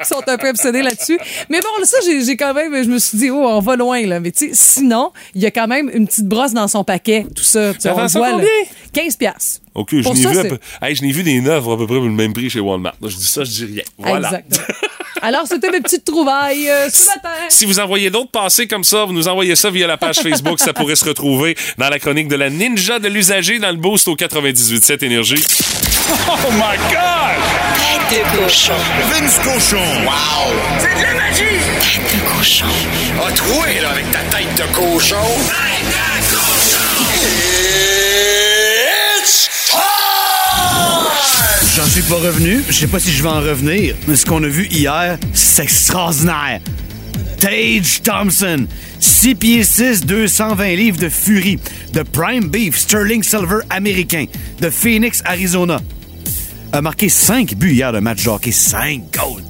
qui 0.00 0.06
sont 0.06 0.22
un 0.26 0.36
peu 0.36 0.48
obsédés 0.48 0.82
là-dessus. 0.82 1.18
Mais 1.48 1.60
bon, 1.60 1.84
ça, 1.84 1.98
j'ai 2.04 2.36
quand 2.36 2.54
même, 2.54 2.82
je 2.82 2.88
me 2.88 2.98
suis 2.98 3.18
dit, 3.18 3.30
oh, 3.30 3.44
on 3.44 3.60
va 3.60 3.76
loin, 3.76 4.04
là. 4.06 4.20
Mais 4.20 4.30
tu 4.30 4.48
sais, 4.48 4.50
sinon, 4.54 5.12
il 5.34 5.42
y 5.42 5.46
a 5.46 5.50
quand 5.50 5.66
même 5.66 5.90
une 5.92 6.06
petite 6.06 6.26
brosse 6.26 6.52
dans 6.52 6.68
son 6.68 6.84
paquet, 6.84 7.26
tout 7.34 7.42
ça. 7.42 7.72
Ça 7.78 7.94
on 7.94 8.06
voit, 8.06 8.28
là. 8.28 8.32
combien? 8.32 8.48
15 8.92 9.16
piastres. 9.16 9.60
OK, 9.74 9.90
je 9.90 10.08
n'ai 10.08 10.42
vu, 10.42 10.58
hey, 10.82 10.94
je 10.94 11.02
n'ai 11.02 11.10
vu 11.10 11.22
des 11.24 11.40
neufs 11.40 11.66
à 11.66 11.76
peu 11.76 11.86
près 11.86 11.96
pour 11.96 12.04
le 12.04 12.10
même 12.10 12.32
prix 12.32 12.48
chez 12.48 12.60
Walmart. 12.60 12.94
Là, 13.00 13.08
je 13.08 13.16
dis 13.16 13.26
ça, 13.26 13.42
je 13.42 13.50
dis 13.50 13.64
rien. 13.64 13.82
Voilà. 13.98 14.28
Exactement. 14.28 14.78
Alors, 15.22 15.46
c'était 15.46 15.70
mes 15.70 15.80
petites 15.80 16.04
trouvailles 16.04 16.68
euh, 16.68 16.90
ce 16.90 17.06
matin. 17.06 17.30
Si 17.48 17.64
vous 17.64 17.80
envoyez 17.80 18.10
d'autres 18.10 18.30
passés 18.30 18.66
comme 18.66 18.84
ça, 18.84 19.04
vous 19.04 19.14
nous 19.14 19.26
envoyez 19.26 19.56
ça 19.56 19.70
via 19.70 19.86
la 19.86 19.96
page 19.96 20.16
Facebook. 20.22 20.60
ça 20.60 20.74
pourrait 20.74 20.96
se 20.96 21.04
retrouver 21.06 21.56
dans 21.78 21.88
la 21.88 21.98
chronique 21.98 22.28
de 22.28 22.36
la 22.36 22.50
ninja 22.50 22.98
de 22.98 23.08
l'usager 23.08 23.58
dans 23.58 23.70
le 23.70 23.78
boost 23.78 24.06
au 24.06 24.16
98.7 24.16 25.02
Énergie. 25.02 25.42
Oh 26.06 26.50
my 26.52 26.76
God! 26.92 27.38
Tête 28.10 28.24
de 28.24 28.36
cochon. 28.36 28.74
Vince 29.10 29.38
Cochon! 29.38 30.04
Wow! 30.04 30.52
C'est 30.78 30.94
de 30.98 31.02
la 31.02 31.14
magie! 31.14 31.60
Tête 31.80 32.02
de 32.12 32.20
cochon. 32.28 32.66
A 33.26 33.32
troué, 33.32 33.80
là, 33.80 33.90
avec 33.90 34.10
ta 34.10 34.18
tête 34.36 34.54
de 34.54 34.74
cochon. 34.74 35.16
Tête 35.46 35.86
de 35.88 36.36
cochon! 36.36 36.84
It's 39.18 39.48
time! 39.70 39.78
J'en 41.74 41.86
suis 41.86 42.02
pas 42.02 42.16
revenu. 42.16 42.62
Je 42.68 42.72
sais 42.74 42.86
pas 42.86 43.00
si 43.00 43.10
je 43.10 43.22
vais 43.22 43.30
en 43.30 43.40
revenir. 43.40 43.94
Mais 44.06 44.16
ce 44.16 44.26
qu'on 44.26 44.42
a 44.42 44.48
vu 44.48 44.66
hier, 44.70 45.16
c'est 45.32 45.62
extraordinaire. 45.62 46.60
Tage 47.40 48.02
Thompson, 48.02 48.66
6 49.00 49.34
pieds 49.34 49.64
6, 49.64 50.04
220 50.04 50.76
livres 50.76 50.98
de 50.98 51.08
furie, 51.08 51.58
de 51.92 52.02
prime 52.02 52.48
beef 52.48 52.76
sterling 52.78 53.22
silver 53.22 53.60
américain, 53.70 54.26
de 54.60 54.70
Phoenix, 54.70 55.22
Arizona. 55.26 55.78
A 56.74 56.82
marqué 56.82 57.08
5 57.08 57.54
buts 57.54 57.72
hier 57.74 57.92
de 57.92 58.00
match 58.00 58.24
de 58.24 58.28
hockey, 58.30 58.50
5 58.52 59.02
goals. 59.12 59.42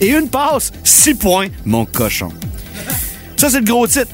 Et 0.00 0.08
une 0.08 0.28
passe, 0.28 0.72
6 0.82 1.14
points, 1.14 1.46
mon 1.64 1.84
cochon. 1.86 2.30
Ça, 3.36 3.50
c'est 3.50 3.60
le 3.60 3.64
gros 3.64 3.86
titre. 3.86 4.08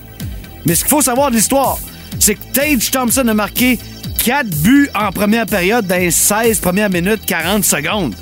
Mais 0.67 0.75
ce 0.75 0.81
qu'il 0.81 0.91
faut 0.91 1.01
savoir 1.03 1.31
de 1.31 1.37
l'histoire, 1.37 1.79
c'est 2.19 2.35
que 2.35 2.45
Tage 2.53 2.91
Thompson 2.91 3.27
a 3.27 3.35
marqué 3.35 3.79
4 4.25 4.47
buts 4.63 4.89
en 4.95 5.11
première 5.11 5.47
période 5.47 5.87
dans 5.87 5.97
les 5.99 6.11
16 6.11 6.59
premières 6.61 6.91
minutes 6.91 7.25
40 7.27 7.65
secondes. 7.65 8.15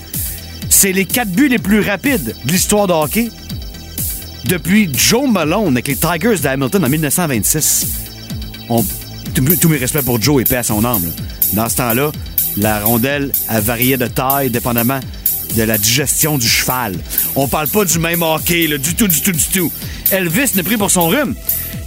C'est 0.68 0.92
les 0.92 1.04
4 1.06 1.28
buts 1.28 1.48
les 1.48 1.58
plus 1.58 1.80
rapides 1.80 2.34
de 2.44 2.52
l'histoire 2.52 2.86
de 2.86 2.92
hockey 2.92 3.28
depuis 4.44 4.88
Joe 4.94 5.28
Malone 5.28 5.74
avec 5.74 5.88
les 5.88 5.96
Tigers 5.96 6.36
de 6.40 6.46
Hamilton 6.46 6.84
en 6.84 6.88
1926. 6.88 7.86
On- 8.68 8.84
tous 9.34 9.68
mes 9.68 9.76
respects 9.76 10.02
pour 10.04 10.20
Joe 10.22 10.40
et 10.42 10.44
paix 10.44 10.56
à 10.56 10.62
son 10.62 10.84
âme. 10.84 11.02
Dans 11.52 11.68
ce 11.68 11.76
temps-là, 11.76 12.12
la 12.56 12.80
rondelle 12.80 13.32
elle 13.48 13.62
variait 13.62 13.96
de 13.96 14.06
taille 14.06 14.50
dépendamment 14.50 15.00
de 15.56 15.62
la 15.62 15.78
digestion 15.78 16.38
du 16.38 16.48
cheval. 16.48 16.94
On 17.34 17.48
parle 17.48 17.68
pas 17.68 17.84
du 17.84 17.98
même 17.98 18.22
hockey, 18.22 18.66
là, 18.66 18.78
du 18.78 18.94
tout, 18.94 19.08
du 19.08 19.20
tout, 19.20 19.32
du 19.32 19.44
tout. 19.52 19.72
Elvis 20.10 20.52
n'est 20.54 20.62
pris 20.62 20.76
pour 20.76 20.90
son 20.90 21.08
rhume. 21.08 21.34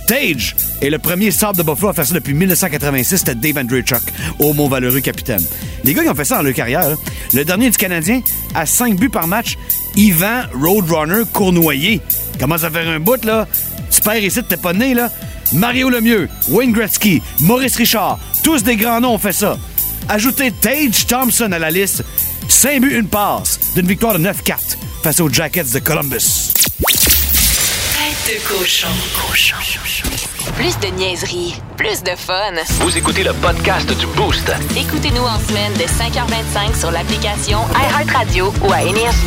Tage 0.08 0.56
est 0.82 0.90
le 0.90 1.00
premier 1.00 1.32
sable 1.32 1.58
de 1.58 1.64
Buffalo 1.64 1.90
à 1.90 1.94
faire 1.94 2.06
ça 2.06 2.14
depuis 2.14 2.34
1986. 2.34 3.18
C'était 3.18 3.36
Dave 3.36 3.64
Andreychuk, 3.64 4.02
au 4.40 4.54
mon 4.54 4.68
valeureux 4.68 5.00
capitaine. 5.00 5.42
Les 5.84 5.94
gars 5.94 6.04
qui 6.04 6.10
ont 6.10 6.16
fait 6.16 6.26
ça 6.26 6.38
dans 6.38 6.44
leur 6.44 6.54
carrière, 6.54 6.98
le 7.34 7.46
dernier 7.46 7.70
du 7.70 7.78
Canadien, 7.78 8.22
à 8.54 8.66
5 8.66 8.98
buts 8.98 9.10
par 9.10 9.28
match, 9.28 9.58
Yvan 9.96 10.44
Roadrunner 10.62 11.24
Cournoyer. 11.32 12.02
Commence 12.40 12.64
à 12.64 12.70
faire 12.70 12.88
un 12.90 13.00
bout, 13.00 13.24
là? 13.24 13.48
Tu 13.92 14.02
perds 14.02 14.24
ici, 14.24 14.44
t'es 14.44 14.58
pas 14.58 14.74
né, 14.74 14.94
là. 14.94 15.10
Mario 15.54 15.90
Lemieux, 15.90 16.28
Wayne 16.50 16.74
Gretzky, 16.74 17.22
Maurice 17.42 17.76
Richard, 17.76 18.20
tous 18.44 18.64
des 18.64 18.76
grands 18.76 19.00
noms 19.00 19.14
ont 19.14 19.20
fait 19.20 19.34
ça. 19.34 19.58
Ajoutez 20.10 20.52
Tage 20.52 21.08
Thompson 21.08 21.52
à 21.52 21.60
la 21.60 21.72
liste. 21.72 22.04
5 22.48 22.82
buts, 22.82 22.98
une 22.98 23.08
passe, 23.08 23.60
d'une 23.76 23.88
victoire 23.88 24.18
de 24.20 24.24
9-4 24.24 24.78
face 25.02 25.20
aux 25.20 25.30
Jackets 25.30 25.74
de 25.74 25.80
Columbus. 25.80 26.54
Tête 27.98 28.36
de 28.36 28.48
cochon. 28.48 28.88
Cochon. 29.28 29.56
Plus 30.56 30.78
de 30.80 30.96
niaiserie, 30.96 31.56
plus 31.78 32.04
de 32.04 32.12
fun. 32.16 32.54
Vous 32.82 32.98
écoutez 32.98 33.24
le 33.24 33.34
podcast 33.34 33.88
du 33.98 34.06
Boost. 34.08 34.52
Écoutez-nous 34.78 35.24
en 35.24 35.40
semaine 35.40 35.74
de 35.74 35.84
5h25 35.84 36.80
sur 36.80 36.92
l'application 36.92 37.60
iHeartRadio 37.74 38.54
ou 38.62 38.72
à 38.72 38.84
Énergie. 38.84 39.18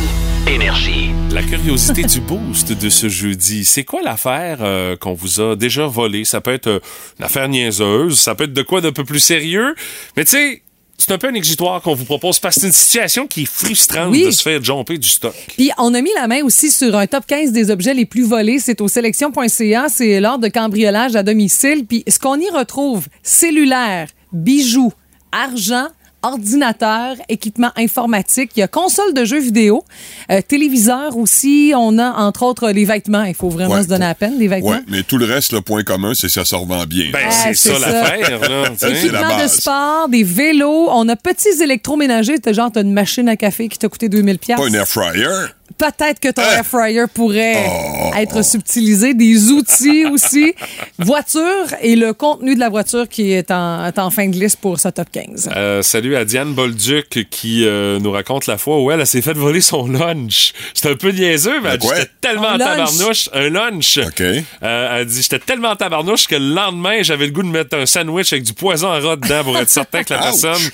Énergie. 0.47 1.09
La 1.31 1.43
curiosité 1.43 2.03
du 2.03 2.21
boost 2.21 2.71
de 2.71 2.89
ce 2.89 3.09
jeudi, 3.09 3.65
c'est 3.65 3.83
quoi 3.83 4.01
l'affaire 4.01 4.59
euh, 4.61 4.95
qu'on 4.95 5.13
vous 5.13 5.41
a 5.41 5.55
déjà 5.57 5.85
volée? 5.87 6.23
Ça 6.23 6.39
peut 6.39 6.53
être 6.53 6.67
euh, 6.67 6.79
une 7.19 7.25
affaire 7.25 7.49
niaiseuse, 7.49 8.17
ça 8.17 8.33
peut 8.33 8.45
être 8.45 8.53
de 8.53 8.61
quoi 8.61 8.79
d'un 8.79 8.93
peu 8.93 9.03
plus 9.03 9.19
sérieux, 9.19 9.75
mais 10.15 10.23
tu 10.23 10.31
sais, 10.31 10.61
c'est 10.97 11.11
un 11.11 11.17
peu 11.17 11.27
un 11.27 11.33
exitoire 11.35 11.81
qu'on 11.81 11.93
vous 11.93 12.05
propose 12.05 12.39
parce 12.39 12.55
que 12.55 12.61
c'est 12.61 12.67
une 12.67 12.73
situation 12.73 13.27
qui 13.27 13.43
est 13.43 13.45
frustrante 13.45 14.09
Oui. 14.11 14.25
de 14.25 14.31
se 14.31 14.41
faire 14.41 14.63
jumper 14.63 14.97
du 14.97 15.07
stock. 15.07 15.35
Puis 15.55 15.69
on 15.77 15.93
a 15.93 16.01
mis 16.01 16.09
la 16.15 16.27
main 16.27 16.41
aussi 16.43 16.71
sur 16.71 16.95
un 16.97 17.05
top 17.07 17.25
15 17.27 17.51
des 17.51 17.69
objets 17.69 17.93
les 17.93 18.05
plus 18.05 18.23
volés. 18.23 18.59
C'est 18.59 18.81
au 18.81 18.87
sélection.ca. 18.87 19.87
C'est 19.89 20.19
lors 20.19 20.39
de 20.39 20.47
cambriolage 20.47 21.15
à 21.15 21.21
domicile. 21.23 21.85
Puis 21.87 22.03
ce 22.07 22.17
qu'on 22.17 22.39
y 22.39 22.49
retrouve, 22.49 23.07
cellulaire, 23.21 24.07
bijoux, 24.33 24.91
argent, 25.31 25.87
ordinateur, 26.23 27.15
équipement 27.29 27.71
informatique, 27.77 28.51
il 28.55 28.59
y 28.59 28.63
a 28.63 28.67
console 28.67 29.13
de 29.13 29.23
jeux 29.25 29.39
vidéo, 29.39 29.83
euh, 30.31 30.41
téléviseur 30.45 31.17
aussi, 31.17 31.73
on 31.75 31.97
a 31.99 32.11
entre 32.11 32.43
autres 32.43 32.69
les 32.71 32.85
vêtements, 32.85 33.23
il 33.23 33.33
faut 33.35 33.49
vraiment 33.49 33.75
Ouais, 33.75 33.83
se 33.83 33.87
donner 33.87 34.05
la 34.05 34.15
peine, 34.15 34.37
les 34.37 34.47
vêtements. 34.47 34.69
Ouais, 34.69 34.79
mais 34.87 35.03
tout 35.03 35.17
le 35.17 35.25
reste, 35.25 35.51
le 35.51 35.61
point 35.61 35.83
commun, 35.83 36.13
c'est 36.13 36.27
que 36.27 36.33
ça 36.33 36.45
se 36.45 36.55
revend 36.55 36.85
bien. 36.85 37.11
Ben, 37.11 37.19
Ah, 37.27 37.31
c'est 37.31 37.53
ça 37.53 37.79
ça. 37.79 37.79
l'affaire, 37.91 38.39
Équipement 38.89 39.19
de 39.35 39.41
base. 39.41 39.53
sport, 39.59 40.09
des 40.09 40.23
vélos, 40.23 40.87
on 40.91 41.07
a 41.09 41.15
petits 41.15 41.61
électroménagers, 41.61 42.39
t'as 42.39 42.53
genre 42.53 42.71
t'as 42.71 42.81
une 42.81 42.93
machine 42.93 43.29
à 43.29 43.35
café 43.35 43.67
qui 43.69 43.77
t'a 43.77 43.87
coûté 43.89 44.09
2000 44.09 44.39
pièces. 44.39 44.57
Pas 44.59 44.65
un 44.67 44.73
air 44.73 44.87
fryer. 44.87 45.27
Peut-être 45.77 46.19
que 46.19 46.29
ton 46.29 46.41
Ah. 46.45 46.57
air 46.57 46.65
fryer 46.65 47.03
pourrait 47.13 47.63
Oh. 47.67 48.11
être 48.17 48.43
subtilisé. 48.43 49.13
Des 49.13 49.49
outils 49.51 50.05
aussi. 50.11 50.53
Voiture 50.99 51.67
et 51.81 51.95
le 51.95 52.13
contenu 52.13 52.55
de 52.55 52.59
la 52.59 52.69
voiture 52.69 53.07
qui 53.07 53.31
est 53.31 53.51
en, 53.51 53.85
est 53.85 53.99
en 53.99 54.09
fin 54.09 54.27
de 54.27 54.35
liste 54.37 54.59
pour 54.59 54.79
ce 54.79 54.89
top 54.89 55.07
15. 55.11 55.49
Euh, 55.55 55.81
salut 55.81 56.15
à 56.15 56.25
Diane 56.25 56.53
Bolduc 56.53 57.27
qui 57.29 57.65
euh, 57.65 57.99
nous 57.99 58.11
raconte 58.11 58.47
la 58.47 58.57
fois 58.57 58.81
où 58.81 58.91
elle, 58.91 58.99
elle 59.01 59.07
s'est 59.07 59.21
fait 59.21 59.33
voler 59.33 59.61
son 59.61 59.87
lunch. 59.87 60.53
C'était 60.73 60.91
un 60.91 60.95
peu 60.95 61.11
niaiseux, 61.11 61.59
mais 61.61 61.69
elle 61.73 61.77
dit, 61.77 61.87
j'étais 61.95 62.09
tellement 62.21 62.49
en 62.49 62.57
tabarnouche. 62.57 63.29
Un 63.33 63.49
lunch. 63.49 63.97
OK. 63.99 64.21
Euh, 64.21 64.97
elle 64.99 65.05
dit 65.05 65.21
j'étais 65.21 65.39
tellement 65.39 65.69
en 65.69 65.75
tabarnouche 65.75 66.27
que 66.27 66.35
le 66.35 66.53
lendemain, 66.53 67.01
j'avais 67.01 67.25
le 67.25 67.31
goût 67.31 67.43
de 67.43 67.47
mettre 67.49 67.77
un 67.77 67.85
sandwich 67.85 68.33
avec 68.33 68.43
du 68.43 68.53
poison 68.53 68.87
en 68.87 68.99
rat 68.99 69.15
dedans 69.15 69.43
pour 69.43 69.57
être 69.57 69.69
certain 69.69 70.03
que 70.03 70.13
la 70.13 70.19
Ouch. 70.19 70.41
personne. 70.41 70.69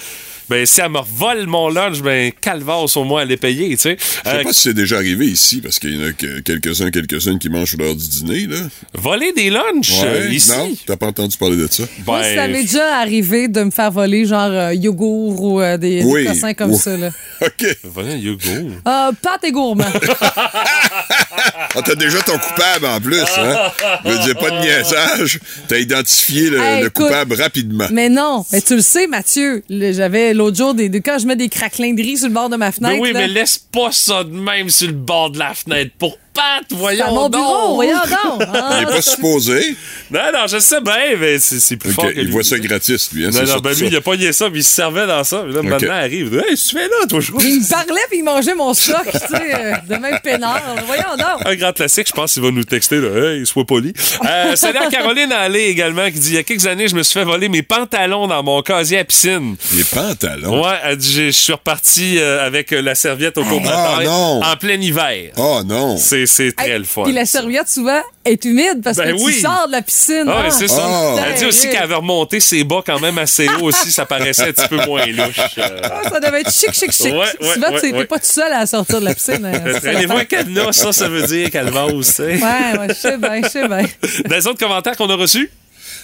Ben, 0.49 0.65
si 0.65 0.82
elle 0.82 0.89
me 0.89 0.99
vole 1.01 1.45
mon 1.47 1.69
lunch, 1.69 2.01
ben, 2.01 2.32
calvasse 2.41 2.97
au 2.97 3.03
moins, 3.06 3.21
elle 3.21 3.32
est 3.32 3.38
payée, 3.38 3.69
tu 3.71 3.77
sais. 3.77 3.97
Je 3.99 4.29
sais 4.29 4.36
Euh, 4.38 4.43
pas 4.43 4.53
si 4.53 4.60
c'est 4.62 4.73
déjà 4.73 4.97
arrivé 4.97 5.25
ici, 5.25 5.62
parce 5.62 5.79
qu'il 5.79 5.95
y 5.95 6.03
en 6.03 6.08
a 6.10 6.12
que- 6.12 6.39
quelques-uns, 6.41 6.91
quelques-unes 6.91 7.39
qui 7.39 7.49
mangent 7.49 7.75
l'heure 7.77 7.95
du 7.95 8.08
dîner, 8.08 8.47
là. 8.47 8.58
voler 8.93 9.32
des 9.34 9.49
lunchs 9.49 10.01
euh, 10.03 10.29
ici? 10.29 10.51
Non, 10.51 10.71
t'as 10.86 10.97
pas 10.97 11.08
entendu 11.08 11.38
parler 11.38 11.56
de 11.58 11.67
ça? 11.71 11.84
Moi, 12.06 12.19
Ben, 12.19 12.36
ça 12.36 12.47
m'est 12.47 12.63
déjà 12.63 12.97
arrivé 12.97 13.47
de 13.47 13.63
me 13.63 13.71
faire 13.71 13.91
voler 13.91 14.25
genre 14.25 14.51
euh, 14.51 14.73
yogourt 14.73 15.41
ou 15.41 15.62
euh, 15.62 15.77
des, 15.77 16.03
Oui. 16.03 16.27
comme 16.58 16.71
Oui. 16.71 16.77
ça. 16.77 16.97
Là. 16.97 17.10
OK. 17.41 17.65
voler 17.84 18.13
un 18.13 18.17
yogourt. 18.17 18.71
Euh, 18.88 19.12
pâte 19.21 19.43
et 19.45 19.51
gourmand. 19.51 19.86
Ah, 21.75 21.81
t'as 21.83 21.95
déjà 21.95 22.21
ton 22.21 22.38
coupable 22.38 22.86
en 22.86 22.99
plus, 23.01 23.19
hein? 23.21 23.71
Je 24.05 24.09
veux 24.09 24.19
dire, 24.19 24.38
pas 24.38 24.51
de 24.51 24.59
niaisage. 24.62 25.39
T'as 25.67 25.79
identifié 25.79 26.49
le, 26.49 26.62
Hey, 26.62 26.81
le 26.81 26.88
écoute, 26.88 27.05
coupable 27.05 27.33
rapidement. 27.36 27.88
Mais 27.91 28.09
non, 28.09 28.45
mais 28.51 28.62
tu 28.62 28.75
le 28.75 28.81
sais, 28.81 29.07
Mathieu. 29.07 29.63
J'avais 29.69 30.33
l'autre 30.33 30.57
jour, 30.57 30.73
des, 30.73 30.89
quand 31.01 31.17
je 31.19 31.25
mets 31.25 31.36
des 31.36 31.49
craquelins 31.49 31.93
de 31.93 32.01
riz 32.01 32.17
sur 32.17 32.27
le 32.27 32.33
bord 32.33 32.49
de 32.49 32.57
ma 32.57 32.71
fenêtre. 32.71 32.95
Ben 32.95 33.01
oui, 33.01 33.13
là, 33.13 33.21
mais 33.21 33.27
laisse 33.27 33.57
pas 33.57 33.91
ça 33.91 34.23
de 34.23 34.31
même 34.31 34.69
sur 34.69 34.88
le 34.88 34.93
bord 34.93 35.31
de 35.31 35.39
la 35.39 35.53
fenêtre 35.53 35.91
pour 35.97 36.17
Pat, 36.34 36.63
voyons 36.72 37.06
à 37.06 37.10
mon 37.12 37.30
donc. 37.30 37.34
bureau, 37.41 37.76
voyons 37.76 37.93
donc. 37.98 38.41
Il 38.54 38.60
Ah, 38.62 38.82
est 38.82 38.86
pas 38.86 39.02
supposé. 39.02 39.76
Non, 40.12 40.19
non, 40.34 40.48
je 40.48 40.58
sais 40.60 40.82
bien, 40.82 41.15
mais 41.19 41.39
c'est 41.39 41.60
c'est 41.60 41.78
plus 41.78 41.91
fort 41.93 42.06
que 42.06 42.12
il 42.15 42.24
lui. 42.26 42.32
voit 42.32 42.43
ça 42.43 42.58
gratis, 42.60 43.12
lui. 43.13 43.26
Hein, 43.26 43.30
Non, 43.34 43.41
c'est 43.46 43.54
non, 43.54 43.60
ben 43.60 43.69
lui, 43.72 43.78
ça. 43.80 43.86
il 43.86 43.96
a 43.96 44.02
pogné 44.02 44.34
ça, 44.34 44.50
puis 44.50 44.60
il 44.62 44.63
se 44.63 44.76
servait 44.76 45.06
dans 45.08 45.24
ça. 45.24 45.43
Puis 45.46 45.54
là, 45.54 45.62
maintenant, 45.62 45.78
il 45.82 46.04
arrive. 46.04 46.43
Hey, 46.48 46.56
tu 46.58 46.69
fais 46.76 46.88
là, 46.88 47.06
toi, 47.08 47.19
je 47.19 47.32
Il 47.39 47.60
me 47.62 47.69
parlait 47.69 48.02
puis 48.10 48.19
il 48.19 48.24
mangeait 48.24 48.56
mon 48.56 48.74
stock, 48.74 49.06
tu 49.12 49.17
sais, 49.19 49.56
euh, 49.56 49.74
de 49.89 49.96
même 49.96 50.19
peinard. 50.24 50.62
Voyons 50.88 51.15
donc. 51.17 51.46
Un 51.46 51.56
grand 51.56 51.74
classique, 51.74 52.08
je 52.08 52.13
pense 52.13 52.34
qu'il 52.34 52.41
va 52.43 52.52
nous 52.52 52.63
texter, 52.63 53.00
là. 53.00 53.10
Hey, 53.34 53.46
sois 53.46 53.65
poli. 53.65 53.93
Euh, 54.28 54.56
salut 54.56 54.78
à 54.80 54.88
Caroline 54.89 55.32
Allé 55.32 55.62
également, 55.65 56.06
qui 56.12 56.19
dit 56.19 56.30
il 56.30 56.36
y 56.36 56.38
a 56.38 56.43
quelques 56.43 56.65
années, 56.65 56.88
je 56.88 56.96
me 56.96 57.04
suis 57.04 57.13
fait 57.19 57.26
voler 57.26 57.50
mes 57.50 57.63
pantalons 57.63 58.28
dans 58.28 58.41
mon 58.43 58.62
casier 58.62 59.00
à 59.00 59.04
piscine. 59.04 59.56
Les 59.76 59.84
pantalons? 59.84 60.63
Ouais, 60.63 60.78
elle 60.84 60.98
dit 60.98 61.13
je 61.13 61.30
suis 61.32 61.54
reparti 61.54 62.17
euh, 62.17 62.46
avec 62.46 62.72
la 62.72 62.96
serviette 62.96 63.38
au 63.38 63.43
cours 63.43 63.62
de 63.62 63.67
la 63.67 64.00
Ah, 64.08 64.52
en 64.52 64.56
plein 64.58 64.80
hiver. 64.82 65.32
Oh 65.38 65.62
non. 65.65 65.98
C'est 65.98 66.22
c'est 66.25 66.51
très 66.55 66.71
Hey, 66.71 66.77
le 66.79 66.83
fun. 66.83 67.03
Puis 67.03 67.13
la 67.13 67.25
serviette, 67.25 67.67
souvent, 67.69 68.01
est 68.25 68.43
humide 68.45 68.81
parce 68.83 68.97
Ben 68.97 69.15
que 69.15 69.21
oui. 69.21 69.33
tu 69.33 69.41
sors 69.41 69.67
de 69.67 69.71
la 69.73 69.81
piscine. 69.81 70.25
Ah, 70.27 70.43
Ah, 70.45 70.51
c'est 70.51 70.67
ça. 70.67 70.83
Oh. 70.88 71.19
Elle 71.25 71.36
dit 71.36 71.45
aussi 71.45 71.69
qu'elle 71.69 71.83
avait 71.83 71.95
remonté 71.95 72.39
ses 72.39 72.63
bas 72.63 72.81
quand 72.86 72.99
même 72.99 73.17
assez 73.17 73.47
haut 73.59 73.63
aussi, 73.65 73.91
ça 73.91 74.05
paraissait 74.05 74.49
un 74.49 74.51
petit 74.53 74.67
peu 74.67 74.77
moins 74.86 75.05
louche. 75.05 75.39
Euh, 75.57 75.79
Ah, 75.83 76.09
ça 76.09 76.19
devait 76.19 76.41
être 76.41 76.51
chic, 76.53 76.73
chic, 76.73 76.91
chic. 76.91 77.05
Ouais, 77.13 77.19
ouais, 77.19 77.53
souvent, 77.53 77.71
ouais, 77.71 77.79
tu 77.79 77.86
n'étais 77.88 77.97
ouais. 77.99 78.05
pas 78.05 78.19
tout 78.19 78.25
seul 78.25 78.51
à 78.53 78.65
sortir 78.65 78.99
de 79.01 79.05
la 79.05 79.13
piscine. 79.13 79.51
Traînez-vous 79.81 80.17
un 80.17 80.25
cadenas, 80.25 80.71
ça, 80.73 80.91
ça 80.93 81.07
veut 81.09 81.23
dire 81.27 81.49
qu'elle 81.51 81.69
va 81.69 81.86
aussi. 81.86 82.21
Ouais, 82.21 82.39
ouais, 82.39 82.88
je 82.89 82.93
sais 82.93 83.17
bien, 83.17 83.41
je 83.43 83.49
sais 83.49 83.67
bien. 83.67 83.86
Dans 84.29 84.36
les 84.36 84.47
autres 84.47 84.59
commentaires 84.59 84.95
qu'on 84.97 85.09
a 85.09 85.15
reçus, 85.15 85.49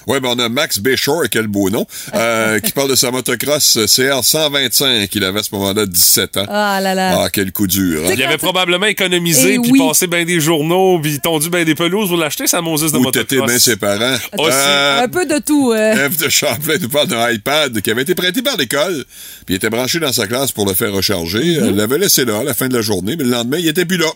Ouais, 0.08 0.20
ben 0.20 0.30
on 0.36 0.40
a 0.40 0.50
Max 0.50 0.80
Béchor, 0.80 1.24
quel 1.32 1.48
beau 1.48 1.70
nom, 1.70 1.86
euh, 2.16 2.60
qui 2.64 2.72
parle 2.72 2.90
de 2.90 2.96
sa 2.96 3.12
motocross 3.12 3.78
CR 3.88 4.24
125 4.24 5.08
qu'il 5.10 5.24
avait 5.24 5.40
à 5.40 5.44
ce 5.44 5.50
moment-là 5.54 5.86
17 5.86 6.38
ans. 6.38 6.46
Ah 6.50 6.80
là 6.82 6.96
là. 6.96 7.22
Ah, 7.24 7.30
quel 7.32 7.52
coup 7.52 7.68
dur. 7.68 8.02
hein. 8.06 8.12
il 8.14 8.24
avait 8.24 8.38
probablement 8.38 8.86
économisé, 8.88 9.56
Eh 9.56 9.60
puis 9.60 9.72
oui. 9.74 9.80
passé 9.80 10.08
bien 10.08 10.26
des 10.26 10.40
journaux, 10.40 11.00
puis 11.02 11.20
tondu 11.20 11.50
bien 11.50 11.64
des 11.66 11.76
pelouses 11.76 12.10
pour 12.10 12.18
l'acheter, 12.18 12.48
sa 12.48 12.62
Moses 12.62 12.92
de 12.92 12.98
Ou 12.98 13.12
t'étais 13.12 13.36
bien 13.36 13.46
motocross. 13.46 13.64
ses 13.64 13.76
parents. 13.76 14.16
Aussi. 14.38 14.52
Euh, 14.58 15.04
Un 15.04 15.08
peu 15.08 15.26
de 15.26 15.40
tout. 15.40 15.72
euh. 15.74 16.06
Eve 16.06 16.18
de 16.18 16.30
Champlain 16.30 16.78
nous 16.82 16.90
parle 16.90 17.08
d'un 17.08 17.30
iPad 17.32 17.82
qui 17.82 17.92
avait 17.92 18.02
été 18.04 18.16
prêté 18.16 18.42
par 18.42 18.58
l'école, 18.58 19.06
puis 19.46 19.54
il 19.54 19.56
était 19.56 19.70
branché 19.70 20.00
dans 20.00 20.14
sa 20.14 20.28
classe 20.28 20.52
pour 20.52 20.66
le 20.68 20.74
faire 20.74 20.92
recharger. 20.94 21.54
Elle 21.56 21.76
l'avait 21.76 21.98
laissé 21.98 22.26
là 22.26 22.40
à 22.40 22.44
la 22.44 22.54
fin 22.54 22.68
de 22.68 22.74
la 22.76 22.82
journée, 22.82 23.16
mais 23.18 23.24
le 23.26 23.32
lendemain, 23.32 23.58
il 23.60 23.68
était 23.68 23.86
plus 23.86 23.98
là. 23.98 24.08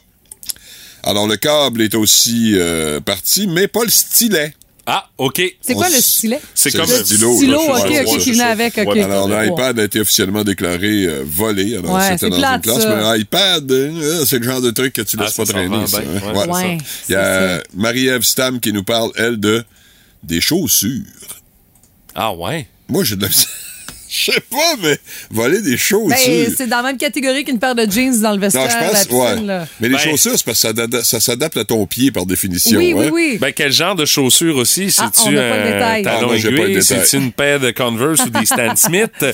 Alors, 1.04 1.28
le 1.28 1.36
câble 1.36 1.82
est 1.82 1.96
aussi 1.96 2.54
euh, 2.56 3.02
parti, 3.02 3.46
mais 3.48 3.68
pas 3.68 3.84
le 3.84 3.90
stylet. 3.90 4.54
Ah, 4.86 5.08
OK. 5.18 5.42
C'est 5.62 5.76
quoi 5.76 5.88
on 5.90 5.96
le 5.96 6.02
stylet? 6.02 6.42
C'est 6.54 6.72
comme 6.72 6.90
le 6.90 6.96
un 7.00 7.04
stylo, 7.06 7.36
stylo, 7.38 7.52
là, 7.68 7.74
ok, 7.80 7.88
c'est- 7.90 8.06
ok, 8.06 8.18
qui 8.20 8.32
venait 8.34 8.44
avec, 8.44 8.78
ok. 8.78 8.86
Ouais, 8.88 9.04
Alors, 9.04 9.30
l'iPad 9.30 9.80
a 9.80 9.84
été 9.86 10.02
officiellement 10.02 10.44
déclaré 10.44 11.06
euh, 11.06 11.24
volé. 11.26 11.78
Alors, 11.78 11.94
Ouais, 11.96 12.10
c'était 12.12 12.30
dans 12.30 12.38
plate, 12.38 12.56
une 12.56 12.62
classe, 12.74 12.82
ça. 12.84 12.96
mais 12.96 13.02
un 13.04 13.16
iPad, 13.16 13.72
euh, 13.72 14.26
c'est 14.26 14.40
le 14.40 14.44
genre 14.44 14.60
de 14.60 14.72
truc 14.72 14.92
que 14.92 15.02
tu 15.02 15.16
laisses 15.16 15.36
Ah, 15.40 15.46
pas 15.46 15.52
traîner. 15.54 15.68
vend 15.68 15.88
ça, 15.88 16.02
bien, 16.02 16.10
hein. 16.12 16.34
ouais. 16.36 16.48
Ouais, 16.48 16.54
Ouais, 16.54 16.78
Il 17.08 17.12
y 17.14 17.16
a 17.16 17.64
Marie-Ève 17.76 18.24
Stam 18.24 18.60
qui 18.60 18.74
nous 18.74 18.84
parle, 18.84 19.12
elle, 19.16 19.38
de 19.40 19.64
des 20.22 20.42
chaussures. 20.42 21.02
Ah, 22.14 22.34
ouais. 22.34 22.68
Moi, 22.90 23.06
j'ai 23.06 23.16
de 23.16 23.22
la... 23.22 23.30
Je 24.26 24.32
sais 24.32 24.40
pas, 24.42 24.76
mais 24.82 25.00
voler 25.32 25.60
des 25.62 25.76
chaussures... 25.76 26.08
Ben, 26.10 26.54
c'est 26.56 26.68
dans 26.68 26.78
la 26.78 26.84
même 26.84 26.98
catégorie 26.98 27.44
qu'une 27.44 27.58
paire 27.58 27.74
de 27.74 27.90
jeans 27.90 28.22
dans 28.22 28.34
le 28.34 28.40
vestiaire. 28.40 28.64
non, 28.66 28.70
je 28.70 28.78
pense, 28.92 29.06
piscine, 29.08 29.18
ouais. 29.22 29.42
là. 29.42 29.68
Mais 29.80 29.88
les 29.90 29.96
Ben- 29.96 30.00
chaussures, 30.02 30.34
c'est 30.38 30.46
parce 30.46 30.62
que 30.62 31.02
ça, 31.04 31.20
s'adapte 31.20 31.58
à 31.58 31.66
ton 31.66 31.86
pied 31.88 32.12
par 32.12 32.26
définition. 32.28 32.78
Oui, 32.78 32.94
oui, 32.94 33.06
hein. 33.08 33.10
oui. 33.12 33.38
Ben, 33.42 33.52
quel 33.52 33.72
genre 33.72 33.96
de 33.96 34.06
chaussures 34.06 34.58
aussi? 34.58 34.94
Ah, 35.00 35.10
C'est-tu 35.14 35.32
le 35.32 35.40
un 35.42 36.04
talon 36.04 36.30
Ah, 36.32 36.36
aiguille? 36.36 36.84
C'est-tu 36.84 37.16
une 37.18 37.32
paire 37.32 37.60
de 37.60 37.72
Converse 37.72 38.22
ou 38.26 38.30
des 38.30 38.46
Stan 38.46 38.76
Smith? 38.76 39.10
Puis, 39.20 39.32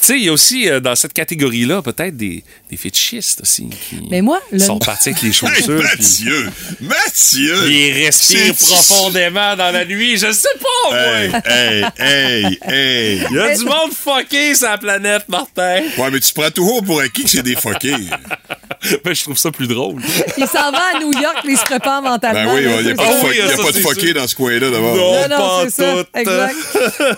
tu 0.00 0.06
sais, 0.06 0.16
il 0.18 0.24
y 0.24 0.28
a 0.30 0.32
aussi, 0.32 0.68
euh, 0.68 0.80
dans 0.80 0.94
cette 0.96 1.12
catégorie-là, 1.12 1.82
peut-être 1.82 2.16
des, 2.16 2.42
des 2.70 2.76
fétichistes 2.78 3.42
aussi 3.42 3.66
qui 3.68 4.00
Mais 4.10 4.22
moi, 4.22 4.40
le- 4.50 4.58
sont 4.58 4.78
partis 4.78 5.10
avec 5.10 5.20
les 5.22 5.28
Hey, 5.32 5.34
chaussures. 5.34 5.64
puis 5.66 5.74
Mathieu! 5.98 6.50
Mathieu! 6.80 7.70
ils 7.70 8.04
respirent 8.04 8.54
profondément 8.54 9.56
dans 9.56 9.70
la 9.72 9.84
nuit. 9.84 10.16
Je 10.16 10.32
sais 10.32 10.48
pas, 10.60 10.90
moi. 10.90 11.42
Hey, 11.44 11.84
hey, 11.84 11.84
hey, 11.98 12.58
hey! 12.66 13.22
Il 13.30 13.36
y 13.36 13.38
a 13.38 13.56
du 13.56 13.64
monde 13.64 13.92
fucké 14.22 14.54
sur 14.54 14.68
la 14.68 14.78
planète, 14.78 15.24
Martin. 15.28 15.80
Ouais, 15.98 16.10
mais 16.12 16.20
tu 16.20 16.32
prends 16.32 16.50
toujours 16.50 16.82
pour 16.82 17.00
acquis 17.00 17.24
que 17.24 17.30
c'est 17.30 17.42
des 17.42 17.56
fuckés. 17.56 17.94
Ben, 19.04 19.14
je 19.14 19.22
trouve 19.22 19.38
ça 19.38 19.52
plus 19.52 19.68
drôle. 19.68 20.02
Il 20.36 20.46
s'en 20.48 20.72
va 20.72 20.80
à 20.96 20.98
New 20.98 21.12
York, 21.12 21.36
mais 21.44 21.52
il 21.52 21.56
se 21.56 21.62
prépare 21.64 22.02
mentalement. 22.02 22.52
Ben 22.52 22.56
oui, 22.56 22.62
il 22.80 22.84
n'y 22.86 22.90
a 22.90 22.94
pas 22.96 23.02
de, 23.04 23.08
Ah 23.08 23.94
de 23.94 24.12
dans 24.12 24.26
ce 24.26 24.34
coin-là 24.34 24.70
d'abord. 24.70 24.96
Non. 24.96 25.12
Non, 25.12 25.28
non, 25.28 25.36
pas 25.36 25.62
c'est 25.68 25.70
ça. 25.70 26.04
Exact. 26.16 26.56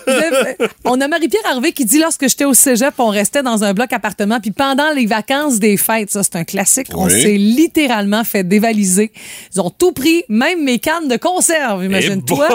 Le- 0.05 0.67
On 0.83 1.01
a 1.01 1.07
Marie-Pierre 1.07 1.41
Harvey 1.49 1.71
qui 1.71 1.85
dit 1.85 1.97
lorsque 1.97 2.27
j'étais 2.29 2.45
au 2.45 2.53
cégep, 2.53 2.93
on 2.99 3.09
restait 3.09 3.41
dans 3.41 3.63
un 3.63 3.73
bloc 3.73 3.91
appartement, 3.93 4.39
puis 4.39 4.51
pendant 4.51 4.91
les 4.91 5.07
vacances 5.07 5.57
des 5.57 5.75
fêtes, 5.77 6.11
ça 6.11 6.21
c'est 6.21 6.35
un 6.35 6.43
classique, 6.43 6.87
on 6.93 7.09
s'est 7.09 7.37
littéralement 7.37 8.23
fait 8.23 8.43
dévaliser. 8.43 9.11
Ils 9.55 9.61
ont 9.61 9.71
tout 9.71 9.91
pris, 9.91 10.23
même 10.29 10.63
mes 10.63 10.77
cannes 10.77 11.07
de 11.07 11.17
conserve, 11.17 11.83
imagine-toi. 11.83 12.47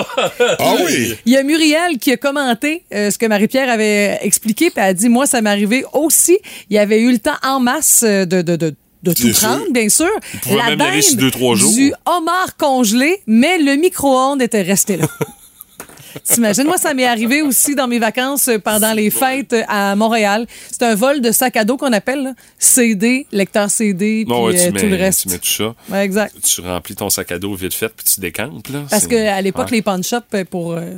Ah 0.58 0.74
oui! 0.84 1.16
Il 1.26 1.32
y 1.32 1.36
a 1.36 1.42
Muriel 1.42 1.98
qui 1.98 2.12
a 2.12 2.16
commenté 2.16 2.84
euh, 2.94 3.10
ce 3.10 3.18
que 3.18 3.26
Marie-Pierre 3.26 3.70
avait 3.70 4.18
expliqué, 4.22 4.39
puis 4.42 4.70
elle 4.76 4.82
a 4.82 4.94
dit 4.94 5.08
Moi, 5.08 5.26
ça 5.26 5.40
m'est 5.40 5.50
arrivé 5.50 5.84
aussi. 5.92 6.38
Il 6.68 6.76
y 6.76 6.78
avait 6.78 7.00
eu 7.00 7.10
le 7.12 7.18
temps 7.18 7.36
en 7.42 7.60
masse 7.60 8.02
euh, 8.06 8.24
de. 8.24 8.42
de, 8.42 8.56
de 8.56 8.74
de 9.02 9.14
tout 9.14 9.22
Bien 9.22 9.32
sûr. 9.32 9.48
prendre, 9.48 9.72
bien 9.72 9.88
sûr. 9.88 10.10
pouvait 10.42 10.56
La 10.56 10.76
même 10.76 10.78
dinde 10.78 11.16
deux, 11.16 11.30
trois 11.30 11.54
jours. 11.54 11.72
Du 11.72 11.90
homard 12.04 12.54
congelé, 12.58 13.22
mais 13.26 13.56
le 13.56 13.76
micro-ondes 13.76 14.42
était 14.42 14.60
resté 14.60 14.98
là. 14.98 15.06
T'imagines, 16.24 16.64
moi, 16.64 16.76
ça 16.76 16.92
m'est 16.92 17.06
arrivé 17.06 17.40
aussi 17.40 17.74
dans 17.74 17.86
mes 17.88 17.98
vacances 17.98 18.48
euh, 18.48 18.58
pendant 18.58 18.92
les 18.92 19.08
fêtes 19.10 19.52
euh, 19.52 19.62
à 19.68 19.94
Montréal. 19.96 20.46
C'est 20.70 20.82
un 20.82 20.94
vol 20.96 21.20
de 21.20 21.30
sac 21.30 21.56
à 21.56 21.64
dos 21.64 21.76
qu'on 21.76 21.92
appelle 21.92 22.22
là. 22.24 22.34
CD, 22.58 23.26
lecteur 23.32 23.70
CD, 23.70 24.24
puis 24.28 24.36
ouais, 24.36 24.66
euh, 24.68 24.72
tout 24.72 24.86
le 24.86 24.96
reste. 24.96 25.22
tu 25.22 25.28
mets 25.30 25.38
tout 25.38 25.48
ça. 25.48 25.74
Ouais, 25.88 26.04
exact. 26.04 26.34
Tu 26.42 26.60
remplis 26.60 26.96
ton 26.96 27.08
sac 27.10 27.30
à 27.32 27.38
dos 27.38 27.54
vite 27.54 27.72
fait, 27.72 27.88
puis 27.88 28.04
tu 28.04 28.20
décampes. 28.20 28.68
Là. 28.68 28.82
Parce 28.90 29.06
qu'à 29.06 29.40
l'époque, 29.40 29.66
Ouais. 29.70 29.76
les 29.76 29.82
pawn 29.82 30.02
shops, 30.02 30.44
pour, 30.50 30.72
euh, 30.72 30.94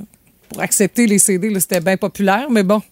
pour 0.48 0.60
accepter 0.60 1.06
les 1.06 1.18
CD, 1.18 1.52
c'était 1.60 1.80
bien 1.80 1.96
populaire, 1.98 2.48
mais 2.50 2.62
bon. 2.62 2.82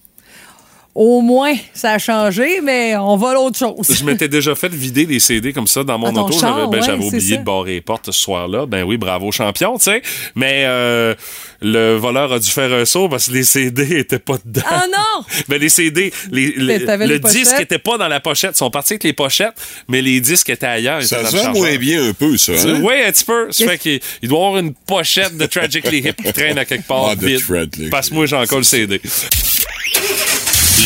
Au 0.93 1.21
moins, 1.21 1.55
ça 1.73 1.93
a 1.93 1.99
changé, 1.99 2.61
mais 2.63 2.97
on 2.97 3.17
vole 3.17 3.37
autre 3.37 3.57
chose. 3.57 3.87
Je 3.97 4.03
m'étais 4.05 4.27
déjà 4.29 4.57
fait 4.57 4.69
vider 4.73 5.07
des 5.07 5.21
CD 5.21 5.53
comme 5.53 5.69
ça 5.69 5.85
dans 5.85 5.97
mon 5.99 6.09
Ah, 6.17 6.23
auto. 6.23 6.33
char, 6.39 6.57
J'avais 6.57 6.67
ben, 6.67 6.79
ouais, 6.79 6.83
j'avais 6.85 7.01
c'est 7.03 7.07
oublié 7.17 7.37
de 7.39 7.45
barrer 7.45 7.73
les 7.75 7.81
portes 7.81 8.07
ce 8.07 8.13
soir-là. 8.13 8.67
Ben 8.67 8.83
oui, 8.83 8.97
bravo 8.97 9.31
champion, 9.31 9.79
tu 9.79 9.85
sais. 9.85 10.03
Mais 10.35 10.65
euh, 10.67 11.15
le 11.63 11.95
voleur 11.95 12.33
a 12.33 12.39
dû 12.41 12.51
faire 12.51 12.73
un 12.73 12.85
saut 12.85 13.09
parce 13.09 13.29
que 13.29 13.35
les 13.35 13.45
CD 13.45 13.99
étaient 14.01 14.19
pas 14.19 14.37
dedans. 14.45 14.63
Ah 14.67 14.85
non! 14.91 15.25
Ben 15.49 15.61
les 15.61 15.69
CD, 15.69 16.13
les, 16.33 16.53
le 16.57 17.05
les 17.07 17.19
disque 17.21 17.61
était 17.61 17.79
pas 17.79 17.97
dans 17.97 18.09
la 18.09 18.19
pochette. 18.21 18.53
Ils 18.55 18.59
sont 18.59 18.71
partis 18.71 18.95
avec 18.95 19.05
les 19.05 19.13
pochettes, 19.13 19.55
mais 19.89 20.03
les 20.03 20.21
disques 20.21 20.51
étaient 20.51 20.67
ailleurs. 20.67 21.03
Ça 21.05 21.25
se 21.25 21.49
moins 21.57 21.77
bien 21.77 22.09
un 22.09 22.13
peu, 22.13 22.37
ça. 22.37 22.53
Hein? 22.53 22.81
Oui, 22.83 22.95
un 23.07 23.13
petit 23.13 23.25
peu. 23.25 23.51
Ça 23.53 23.65
fait 23.67 23.79
qu'il 23.79 24.01
il 24.23 24.29
doit 24.29 24.39
y 24.41 24.43
avoir 24.45 24.59
une 24.59 24.75
pochette 24.75 25.37
de 25.37 25.47
Tragically 25.47 25.99
Hip 25.99 26.15
qui 26.25 26.33
traîne 26.33 26.59
à 26.59 26.65
quelque 26.65 26.87
part 26.87 27.09
Ah, 27.11 27.17
de 27.17 27.25
vide. 27.27 27.41
Tragically. 27.47 27.91
Parce 27.91 28.09
que 28.11 28.15
moi, 28.15 28.27
j'ai 28.27 28.37
encore 28.37 28.59
le 28.59 28.65
CD. 28.65 29.01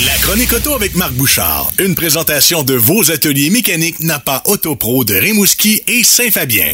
La 0.02 0.18
chronique 0.18 0.52
auto 0.52 0.74
avec 0.74 0.96
Marc 0.96 1.12
Bouchard. 1.12 1.70
Une 1.78 1.94
présentation 1.94 2.64
de 2.64 2.74
vos 2.74 3.12
ateliers 3.12 3.50
mécaniques 3.50 4.00
Napa 4.00 4.42
Autopro 4.46 5.04
de 5.04 5.14
Rimouski 5.14 5.82
et 5.86 6.02
Saint-Fabien. 6.02 6.72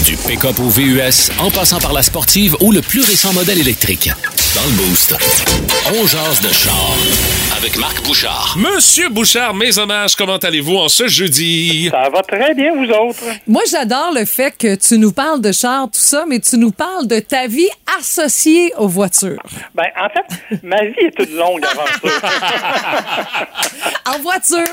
Du 0.00 0.16
pick-up 0.16 0.58
au 0.58 0.68
VUS, 0.68 1.30
en 1.38 1.50
passant 1.50 1.78
par 1.78 1.92
la 1.92 2.02
sportive 2.02 2.56
ou 2.60 2.72
le 2.72 2.80
plus 2.80 3.02
récent 3.02 3.32
modèle 3.34 3.60
électrique. 3.60 4.10
Dans 4.54 4.64
le 4.64 4.72
boost, 4.88 5.14
on 5.94 6.06
jase 6.06 6.40
de 6.40 6.52
char 6.52 6.96
avec 7.56 7.76
Marc 7.78 8.02
Bouchard. 8.02 8.56
Monsieur 8.58 9.08
Bouchard, 9.10 9.54
mes 9.54 9.78
hommages, 9.78 10.16
comment 10.16 10.38
allez-vous 10.38 10.76
en 10.76 10.88
ce 10.88 11.06
jeudi? 11.06 11.88
Ça 11.92 12.08
va 12.10 12.22
très 12.22 12.52
bien, 12.54 12.74
vous 12.74 12.90
autres. 12.90 13.22
Moi, 13.46 13.62
j'adore 13.70 14.12
le 14.12 14.24
fait 14.24 14.52
que 14.58 14.74
tu 14.74 14.98
nous 14.98 15.12
parles 15.12 15.40
de 15.40 15.52
char, 15.52 15.84
tout 15.84 16.00
ça, 16.00 16.24
mais 16.28 16.40
tu 16.40 16.58
nous 16.58 16.72
parles 16.72 17.06
de 17.06 17.20
ta 17.20 17.46
vie 17.46 17.68
associée 17.98 18.72
aux 18.78 18.88
voitures. 18.88 19.42
Ben, 19.74 19.86
en 19.96 20.08
fait, 20.08 20.58
ma 20.64 20.84
vie 20.84 20.94
est 20.98 21.18
une 21.24 21.36
longue 21.36 21.64
aventure. 21.64 22.10
En 24.04 24.18
voiture! 24.18 24.68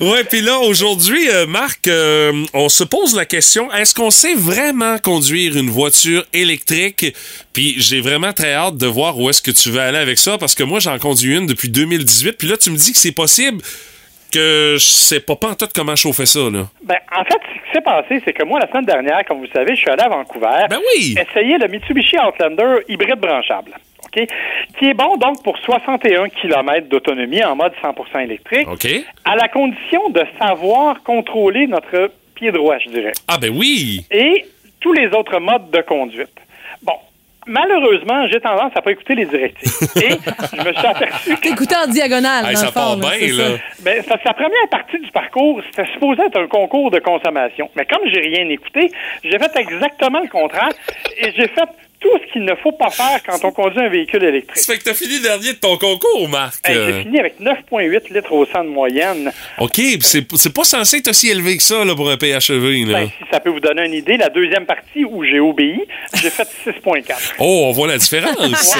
Ouais, 0.00 0.24
puis 0.24 0.40
là, 0.40 0.58
aujourd'hui, 0.58 1.28
euh, 1.30 1.46
Marc, 1.46 1.86
euh, 1.86 2.44
on 2.52 2.68
se 2.68 2.82
pose 2.82 3.14
la 3.14 3.24
question, 3.24 3.70
est-ce 3.74 3.94
qu'on 3.94 4.10
sait 4.10 4.34
vraiment 4.34 4.98
conduire 4.98 5.56
une 5.56 5.70
voiture 5.70 6.24
électrique? 6.32 7.14
Puis 7.52 7.74
j'ai 7.78 8.00
vraiment 8.00 8.32
très 8.32 8.54
hâte 8.54 8.76
de 8.76 8.86
voir 8.86 9.18
où 9.18 9.28
est-ce 9.30 9.42
que 9.42 9.50
tu 9.50 9.70
vas 9.70 9.86
aller 9.86 9.98
avec 9.98 10.18
ça, 10.18 10.38
parce 10.38 10.54
que 10.54 10.62
moi, 10.62 10.80
j'en 10.80 10.98
conduis 10.98 11.36
une 11.36 11.46
depuis 11.46 11.68
2018, 11.68 12.38
puis 12.38 12.48
là, 12.48 12.56
tu 12.56 12.70
me 12.70 12.76
dis 12.76 12.92
que 12.92 12.98
c'est 12.98 13.14
possible 13.14 13.62
que 14.32 14.74
je 14.78 14.84
sais 14.84 15.20
pas 15.20 15.36
pas 15.36 15.50
en 15.50 15.54
tout 15.54 15.68
comment 15.74 15.94
chauffer 15.94 16.26
ça, 16.26 16.40
là. 16.50 16.66
Ben, 16.82 16.98
en 17.16 17.24
fait, 17.24 17.38
ce 17.38 17.54
qui 17.54 17.72
s'est 17.72 17.80
passé, 17.80 18.20
c'est 18.24 18.32
que 18.32 18.44
moi, 18.44 18.58
la 18.58 18.68
semaine 18.68 18.84
dernière, 18.84 19.24
comme 19.26 19.38
vous 19.38 19.52
savez, 19.54 19.76
je 19.76 19.80
suis 19.80 19.90
allé 19.90 20.02
à 20.02 20.08
Vancouver. 20.08 20.66
Ben 20.68 20.78
oui! 20.94 21.14
Essayer 21.16 21.56
le 21.56 21.68
Mitsubishi 21.68 22.16
Outlander 22.18 22.82
hybride 22.88 23.20
branchable. 23.20 23.72
OK? 24.04 24.26
Qui 24.78 24.86
est 24.86 24.94
bon, 24.94 25.16
donc, 25.16 25.42
pour 25.42 25.56
61 25.58 26.28
km 26.28 26.88
d'autonomie 26.88 27.44
en 27.44 27.54
mode 27.54 27.72
100% 27.82 28.24
électrique. 28.24 28.68
OK. 28.68 28.86
À 29.24 29.36
la 29.36 29.48
condition 29.48 30.10
de 30.10 30.24
savoir 30.38 31.02
contrôler 31.04 31.66
notre 31.66 32.10
pied 32.34 32.52
droit, 32.52 32.76
je 32.78 32.90
dirais. 32.90 33.12
Ah 33.28 33.38
ben 33.38 33.50
oui! 33.56 34.04
et 34.10 34.44
tous 34.80 34.92
les 34.92 35.06
autres 35.08 35.38
modes 35.38 35.70
de 35.70 35.80
conduite. 35.80 36.28
Bon, 36.82 36.92
malheureusement, 37.46 38.26
j'ai 38.28 38.40
tendance 38.40 38.72
à 38.74 38.82
pas 38.82 38.90
écouter 38.92 39.14
les 39.14 39.24
directives. 39.26 39.72
Et 39.96 40.10
je 40.56 40.62
me 40.68 40.72
suis 40.74 40.86
aperçu 40.86 41.34
que 41.36 41.40
T'écoutais 41.48 41.76
en 41.76 41.86
diagonale, 41.90 42.46
Hey, 42.46 42.54
dans 42.54 42.60
ça 42.60 42.72
part 42.72 42.96
bien, 42.96 43.08
ça. 43.10 43.48
là. 43.48 43.56
ben, 43.80 44.02
parce 44.06 44.20
que 44.22 44.28
la 44.28 44.34
première 44.34 44.68
partie 44.70 44.98
du 44.98 45.10
parcours, 45.10 45.60
c'était 45.70 45.90
supposé 45.92 46.22
être 46.22 46.38
un 46.38 46.46
concours 46.48 46.90
de 46.90 46.98
consommation. 46.98 47.70
Mais 47.76 47.86
comme 47.86 48.06
j'ai 48.12 48.20
rien 48.20 48.48
écouté, 48.50 48.90
j'ai 49.22 49.38
fait 49.38 49.56
exactement 49.56 50.20
le 50.20 50.28
contraire 50.28 50.70
et 51.16 51.32
j'ai 51.34 51.48
fait 51.48 51.68
tout 52.04 52.18
ce 52.26 52.32
qu'il 52.32 52.44
ne 52.44 52.54
faut 52.56 52.72
pas 52.72 52.90
faire 52.90 53.20
quand 53.26 53.42
on 53.44 53.50
conduit 53.50 53.80
un 53.80 53.88
véhicule 53.88 54.22
électrique. 54.24 54.58
Ça 54.58 54.72
fait 54.74 54.78
que 54.78 54.84
t'as 54.84 54.94
fini 54.94 55.20
dernier 55.20 55.54
de 55.54 55.58
ton 55.58 55.78
concours, 55.78 56.28
Marc. 56.28 56.68
Hey, 56.68 56.76
Euh, 56.76 56.86
j'ai 56.92 57.02
fini 57.04 57.18
avec 57.18 57.40
9,8 57.40 58.12
litres 58.12 58.32
au 58.32 58.44
100 58.44 58.64
de 58.64 58.68
moyenne. 58.68 59.32
OK, 59.58 59.80
c'est 60.00 60.26
c'est 60.34 60.52
pas 60.54 60.64
censé 60.64 60.98
être 60.98 61.08
aussi 61.08 61.30
élevé 61.30 61.56
que 61.56 61.62
ça, 61.62 61.82
là, 61.84 61.94
pour 61.94 62.10
un 62.10 62.16
PHEV, 62.18 62.84
là. 62.90 63.00
Ben, 63.00 63.08
si 63.08 63.24
ça 63.30 63.40
peut 63.40 63.48
vous 63.50 63.60
donner 63.60 63.86
une 63.86 63.94
idée, 63.94 64.16
la 64.18 64.28
deuxième 64.28 64.66
partie 64.66 65.04
où 65.04 65.24
j'ai 65.24 65.40
obéi, 65.40 65.80
j'ai 66.14 66.28
fait 66.30 66.46
6,4. 66.66 67.34
Oh, 67.38 67.64
on 67.68 67.72
voit 67.72 67.88
la 67.88 67.96
différence. 67.98 68.76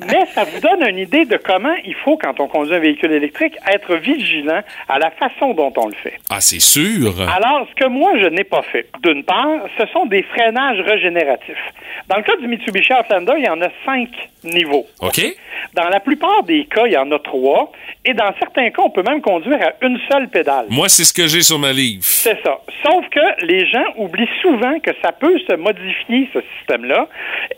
Mais 0.00 0.20
ça 0.34 0.44
vous 0.44 0.60
donne 0.60 0.88
une 0.88 0.98
idée 0.98 1.24
de 1.26 1.36
comment 1.36 1.74
il 1.84 1.94
faut, 2.04 2.16
quand 2.16 2.40
on 2.40 2.48
conduit 2.48 2.74
un 2.74 2.78
véhicule 2.78 3.12
électrique, 3.12 3.54
être 3.70 3.96
vigilant 3.96 4.62
à 4.88 4.98
la 4.98 5.10
façon 5.10 5.52
dont 5.54 5.72
on 5.76 5.88
le 5.88 5.94
fait. 6.02 6.14
ah, 6.30 6.40
c'est 6.40 6.60
sûr. 6.60 7.14
Alors, 7.20 7.66
ce 7.70 7.74
que 7.84 7.88
moi, 7.88 8.12
je 8.20 8.26
n'ai 8.26 8.44
pas 8.44 8.62
fait, 8.62 8.88
d'une 9.02 9.24
part, 9.24 9.60
ce 9.78 9.84
sont 9.92 10.06
des 10.06 10.22
freinages 10.22 10.80
régénératifs. 10.80 11.56
Dans 12.08 12.16
le 12.16 12.22
cas 12.22 12.36
du 12.36 12.46
Mitsubishi 12.62 12.92
Outlander, 12.92 13.34
il 13.38 13.44
y 13.44 13.48
en 13.48 13.60
a 13.60 13.68
cinq 13.84 14.08
niveaux. 14.44 14.86
OK? 15.00 15.20
Dans 15.74 15.88
la 15.88 16.00
plupart 16.00 16.42
des 16.44 16.64
cas, 16.66 16.86
il 16.86 16.92
y 16.92 16.96
en 16.96 17.10
a 17.12 17.18
trois. 17.18 17.72
Et 18.04 18.14
dans 18.14 18.32
certains 18.38 18.70
cas, 18.70 18.82
on 18.82 18.90
peut 18.90 19.02
même 19.02 19.20
conduire 19.20 19.58
à 19.62 19.86
une 19.86 19.98
seule 20.10 20.28
pédale. 20.28 20.66
Moi, 20.68 20.88
c'est 20.88 21.04
ce 21.04 21.14
que 21.14 21.26
j'ai 21.26 21.42
sur 21.42 21.58
ma 21.58 21.72
livre. 21.72 22.02
C'est 22.02 22.38
ça. 22.42 22.58
Sauf 22.84 23.08
que 23.10 23.46
les 23.46 23.66
gens 23.66 23.84
oublient 23.96 24.28
souvent 24.40 24.78
que 24.80 24.90
ça 25.02 25.12
peut 25.12 25.38
se 25.48 25.54
modifier, 25.54 26.28
ce 26.32 26.40
système-là. 26.58 27.08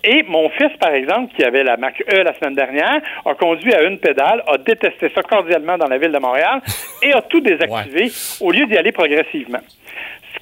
Et 0.05 0.23
mon 0.25 0.49
fils, 0.51 0.73
par 0.79 0.93
exemple, 0.93 1.35
qui 1.35 1.45
avait 1.45 1.65
la 1.65 1.77
Mac 1.77 2.03
E 2.13 2.23
la 2.23 2.35
semaine 2.35 2.55
dernière, 2.55 3.01
a 3.25 3.35
conduit 3.35 3.75
à 3.75 3.83
une 3.83 3.99
pédale, 3.99 4.43
a 4.47 4.59
détesté 4.59 5.11
ça 5.15 5.23
cordialement 5.23 5.79
dans 5.79 5.89
la 5.89 5.99
ville 5.99 6.13
de 6.13 6.19
Montréal 6.19 6.61
et 7.03 7.13
a 7.13 7.23
tout 7.23 7.41
désactivé 7.41 8.11
au 8.41 8.51
lieu 8.51 8.67
d'y 8.67 8.77
aller 8.77 8.93
progressivement. 8.93 9.61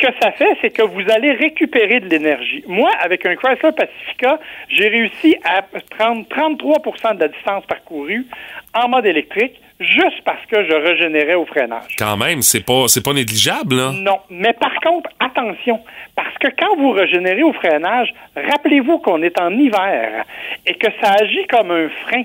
Ce 0.02 0.08
que 0.08 0.14
ça 0.20 0.32
fait, 0.32 0.56
c'est 0.60 0.70
que 0.70 0.82
vous 0.82 1.02
allez 1.12 1.32
récupérer 1.32 2.00
de 2.00 2.08
l'énergie. 2.08 2.64
Moi, 2.66 2.90
avec 3.00 3.24
un 3.24 3.36
Chrysler 3.36 3.70
Pacifica, 3.70 4.40
j'ai 4.68 4.88
réussi 4.88 5.36
à 5.44 5.62
prendre 5.96 6.24
33% 6.26 7.14
de 7.14 7.20
la 7.20 7.28
distance 7.28 7.64
parcourue 7.66 8.26
en 8.74 8.88
mode 8.88 9.06
électrique 9.06 9.60
juste 9.78 10.22
parce 10.24 10.44
que 10.46 10.64
je 10.64 10.72
régénérais 10.72 11.34
au 11.34 11.44
freinage. 11.44 11.94
Quand 11.98 12.16
même, 12.16 12.42
c'est 12.42 12.64
pas, 12.64 12.88
c'est 12.88 13.04
pas 13.04 13.12
négligeable, 13.12 13.76
là. 13.76 13.92
Non, 13.92 14.18
mais 14.28 14.52
par 14.54 14.74
contre, 14.80 15.10
attention, 15.20 15.80
parce 16.16 16.36
que 16.38 16.48
quand 16.58 16.76
vous 16.78 16.90
régénérez 16.90 17.44
au 17.44 17.52
freinage, 17.52 18.12
rappelez-vous 18.34 18.98
qu'on 18.98 19.22
est 19.22 19.40
en 19.40 19.50
hiver 19.50 20.24
et 20.66 20.74
que 20.74 20.88
ça 21.00 21.12
agit 21.12 21.46
comme 21.46 21.70
un 21.70 21.88
frein. 22.06 22.24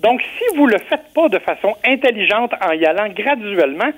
Donc, 0.00 0.20
si 0.22 0.56
vous 0.56 0.66
le 0.66 0.78
faites 0.78 1.12
pas 1.14 1.28
de 1.28 1.38
façon 1.38 1.74
intelligente 1.84 2.52
en 2.62 2.72
y 2.72 2.84
allant 2.84 3.08
graduellement, 3.08 3.90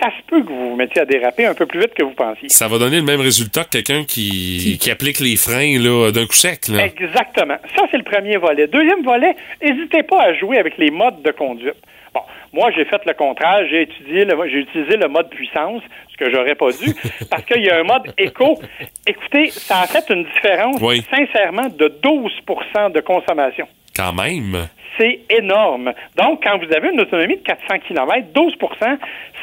ça 0.00 0.08
se 0.10 0.22
peut 0.28 0.42
que 0.42 0.48
vous 0.48 0.70
vous 0.70 0.76
mettiez 0.76 1.02
à 1.02 1.04
déraper 1.04 1.46
un 1.46 1.54
peu 1.54 1.66
plus 1.66 1.80
vite 1.80 1.94
que 1.94 2.02
vous 2.02 2.12
pensiez. 2.14 2.48
Ça 2.48 2.68
va 2.68 2.78
donner 2.78 2.96
le 2.98 3.02
même 3.04 3.20
résultat 3.20 3.64
que 3.64 3.70
quelqu'un 3.70 4.04
qui, 4.04 4.78
qui 4.80 4.90
applique 4.90 5.20
les 5.20 5.36
freins 5.36 5.78
d'un 6.12 6.26
coup 6.26 6.32
sec. 6.34 6.68
Là. 6.68 6.86
Exactement. 6.86 7.56
Ça, 7.76 7.84
c'est 7.90 7.96
le 7.98 8.04
premier 8.04 8.36
volet. 8.36 8.66
Deuxième 8.66 9.02
volet, 9.02 9.34
n'hésitez 9.62 10.02
pas 10.02 10.22
à 10.22 10.34
jouer 10.34 10.58
avec 10.58 10.78
les 10.78 10.90
modes 10.90 11.22
de 11.22 11.30
conduite. 11.32 11.74
Bon, 12.14 12.20
moi, 12.52 12.70
j'ai 12.76 12.84
fait 12.84 13.00
le 13.06 13.14
contraire. 13.14 13.66
J'ai 13.68 13.82
étudié, 13.82 14.26
j'ai 14.50 14.58
utilisé 14.58 14.96
le 14.96 15.08
mode 15.08 15.30
puissance, 15.30 15.82
ce 16.12 16.16
que 16.16 16.30
j'aurais 16.30 16.54
pas 16.56 16.70
dû, 16.72 16.94
parce 17.30 17.44
qu'il 17.44 17.62
y 17.64 17.70
a 17.70 17.78
un 17.80 17.84
mode 17.84 18.12
éco. 18.18 18.58
Écoutez, 19.06 19.50
ça 19.50 19.80
a 19.82 19.86
fait 19.86 20.12
une 20.12 20.24
différence, 20.24 20.76
Oui. 20.80 21.04
sincèrement, 21.10 21.68
de 21.68 21.88
12% 22.02 22.92
de 22.92 23.00
consommation. 23.00 23.66
Quand 23.94 24.12
même. 24.12 24.68
C'est 24.98 25.20
énorme. 25.30 25.92
Donc, 26.16 26.42
quand 26.42 26.58
vous 26.58 26.72
avez 26.74 26.90
une 26.90 27.00
autonomie 27.00 27.36
de 27.36 27.42
400 27.42 27.78
km, 27.86 28.28
12% 28.34 28.98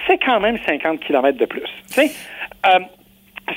c'est 0.08 0.18
quand 0.18 0.40
même 0.40 0.58
50 0.66 1.00
km 1.02 1.38
de 1.38 1.46
plus. 1.46 1.70
Euh, 1.98 2.80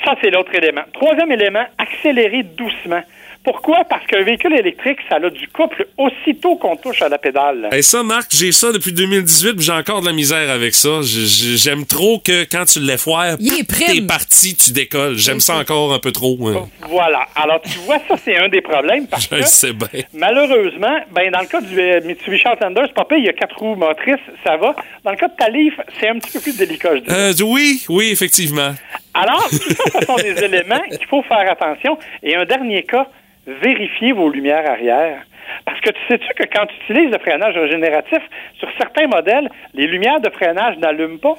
ça, 0.05 0.15
c'est 0.21 0.29
l'autre 0.29 0.53
élément. 0.53 0.83
Troisième 0.93 1.31
élément, 1.31 1.65
accélérer 1.77 2.43
doucement. 2.43 3.01
Pourquoi? 3.43 3.83
Parce 3.89 4.05
qu'un 4.05 4.23
véhicule 4.23 4.53
électrique, 4.53 4.99
ça 5.09 5.15
a 5.15 5.29
du 5.29 5.47
couple 5.47 5.87
aussitôt 5.97 6.57
qu'on 6.57 6.75
touche 6.75 7.01
à 7.01 7.09
la 7.09 7.17
pédale. 7.17 7.69
Et 7.71 7.81
ça, 7.81 8.03
Marc, 8.03 8.27
j'ai 8.29 8.51
ça 8.51 8.71
depuis 8.71 8.93
2018, 8.93 9.53
puis 9.53 9.65
j'ai 9.65 9.71
encore 9.71 10.01
de 10.01 10.05
la 10.05 10.13
misère 10.13 10.49
avec 10.51 10.75
ça. 10.75 10.99
J'aime 11.01 11.85
trop 11.87 12.19
que 12.19 12.43
quand 12.43 12.65
tu 12.65 12.79
l'effoires, 12.79 13.37
t'es 13.37 14.01
parti, 14.01 14.55
tu 14.55 14.71
décolles. 14.73 15.17
J'aime 15.17 15.39
ça 15.39 15.55
encore 15.57 15.91
un 15.91 15.97
peu 15.99 16.11
trop. 16.11 16.37
hein. 16.49 16.67
Voilà. 16.87 17.25
Alors, 17.35 17.61
tu 17.61 17.79
vois, 17.79 17.97
ça, 18.07 18.15
c'est 18.23 18.37
un 18.37 18.47
des 18.47 18.61
problèmes 18.61 19.07
parce 19.07 19.23
Je 19.23 19.29
que, 19.29 19.35
le 19.35 19.43
sais 19.43 19.73
bien. 19.73 19.87
malheureusement, 20.13 20.99
ben, 21.11 21.31
dans 21.31 21.41
le 21.41 21.47
cas 21.47 21.61
du 21.61 21.79
euh, 21.79 21.99
Mitsubishi 22.03 22.47
Outlander, 22.47 22.81
c'est 22.85 22.93
pas 22.93 23.05
pire, 23.05 23.17
il 23.17 23.25
y 23.25 23.29
a 23.29 23.33
quatre 23.33 23.57
roues 23.57 23.75
motrices, 23.75 24.19
ça 24.45 24.57
va. 24.57 24.75
Dans 25.03 25.11
le 25.11 25.17
cas 25.17 25.27
de 25.27 25.35
ta 25.35 25.49
Leaf, 25.49 25.73
c'est 25.99 26.09
un 26.09 26.19
petit 26.19 26.31
peu 26.31 26.39
plus 26.41 26.55
délicat, 26.57 26.95
je 26.95 27.01
dirais. 27.01 27.15
Euh, 27.31 27.33
oui, 27.43 27.83
oui, 27.89 28.09
effectivement. 28.11 28.73
Alors, 29.13 29.47
tout 29.49 29.57
ça, 29.57 29.99
ce 29.99 30.05
sont 30.05 30.15
des 30.15 30.43
éléments 30.43 30.79
qu'il 30.89 31.05
faut 31.07 31.23
faire 31.23 31.49
attention. 31.51 31.97
Et 32.23 32.35
un 32.35 32.45
dernier 32.45 32.83
cas, 32.83 33.07
vérifiez 33.47 34.11
vos 34.11 34.29
lumières 34.29 34.69
arrière. 34.69 35.23
Parce 35.65 35.79
que 35.81 35.89
tu 35.89 35.99
sais-tu 36.07 36.27
que 36.35 36.43
quand 36.43 36.65
tu 36.67 36.75
utilises 36.83 37.11
le 37.11 37.19
freinage 37.19 37.55
régénératif, 37.55 38.19
sur 38.57 38.69
certains 38.77 39.07
modèles, 39.07 39.49
les 39.73 39.87
lumières 39.87 40.21
de 40.21 40.29
freinage 40.29 40.77
n'allument 40.77 41.17
pas? 41.17 41.37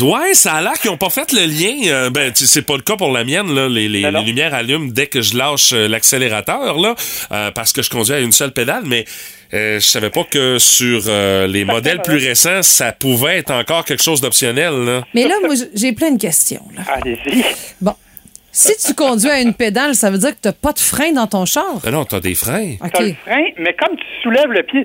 Ouais, 0.00 0.34
ça 0.34 0.54
a 0.54 0.60
l'air 0.60 0.72
qu'ils 0.72 0.90
ont 0.90 0.96
pas 0.96 1.10
fait 1.10 1.32
le 1.32 1.46
lien. 1.46 1.92
Euh, 1.92 2.10
ben, 2.10 2.32
c'est 2.34 2.66
pas 2.66 2.74
le 2.74 2.82
cas 2.82 2.96
pour 2.96 3.12
la 3.12 3.22
mienne. 3.22 3.54
Là. 3.54 3.68
Les, 3.68 3.88
lumières 3.88 4.52
allument 4.52 4.90
dès 4.90 5.06
que 5.06 5.20
je 5.22 5.36
lâche 5.36 5.72
euh, 5.72 5.86
l'accélérateur, 5.86 6.78
là, 6.78 6.96
euh, 7.30 7.50
parce 7.52 7.72
que 7.72 7.80
je 7.80 7.90
conduis 7.90 8.14
à 8.14 8.18
une 8.18 8.32
seule 8.32 8.50
pédale. 8.50 8.82
Mais 8.86 9.04
euh, 9.54 9.78
je 9.78 9.86
savais 9.86 10.10
pas 10.10 10.24
que 10.24 10.58
sur 10.58 11.02
euh, 11.06 11.46
les 11.46 11.64
modèles 11.64 12.02
plus 12.02 12.16
récents, 12.16 12.62
ça 12.62 12.90
pouvait 12.90 13.38
être 13.38 13.52
encore 13.52 13.84
quelque 13.84 14.02
chose 14.02 14.20
d'optionnel. 14.20 14.72
Là. 14.84 15.04
Mais 15.14 15.28
là, 15.28 15.36
moi, 15.44 15.54
j'ai 15.74 15.92
plein 15.92 16.10
de 16.10 16.20
questions. 16.20 16.62
Allez-y. 16.88 17.44
Bon. 17.80 17.94
Si 18.56 18.72
tu 18.86 18.94
conduis 18.94 19.28
à 19.30 19.40
une 19.40 19.52
pédale, 19.52 19.96
ça 19.96 20.10
veut 20.12 20.18
dire 20.18 20.30
que 20.30 20.40
tu 20.42 20.46
n'as 20.48 20.52
pas 20.52 20.72
de 20.72 20.78
frein 20.78 21.10
dans 21.10 21.26
ton 21.26 21.44
char. 21.44 21.80
Ah 21.84 21.90
non, 21.90 22.04
t'as 22.04 22.20
des 22.20 22.36
freins. 22.36 22.74
OK. 22.80 22.90
T'as 22.92 23.00
le 23.02 23.14
frein, 23.26 23.42
mais 23.58 23.74
comme 23.74 23.96
tu 23.96 24.04
soulèves 24.22 24.50
le 24.52 24.62
pied... 24.62 24.84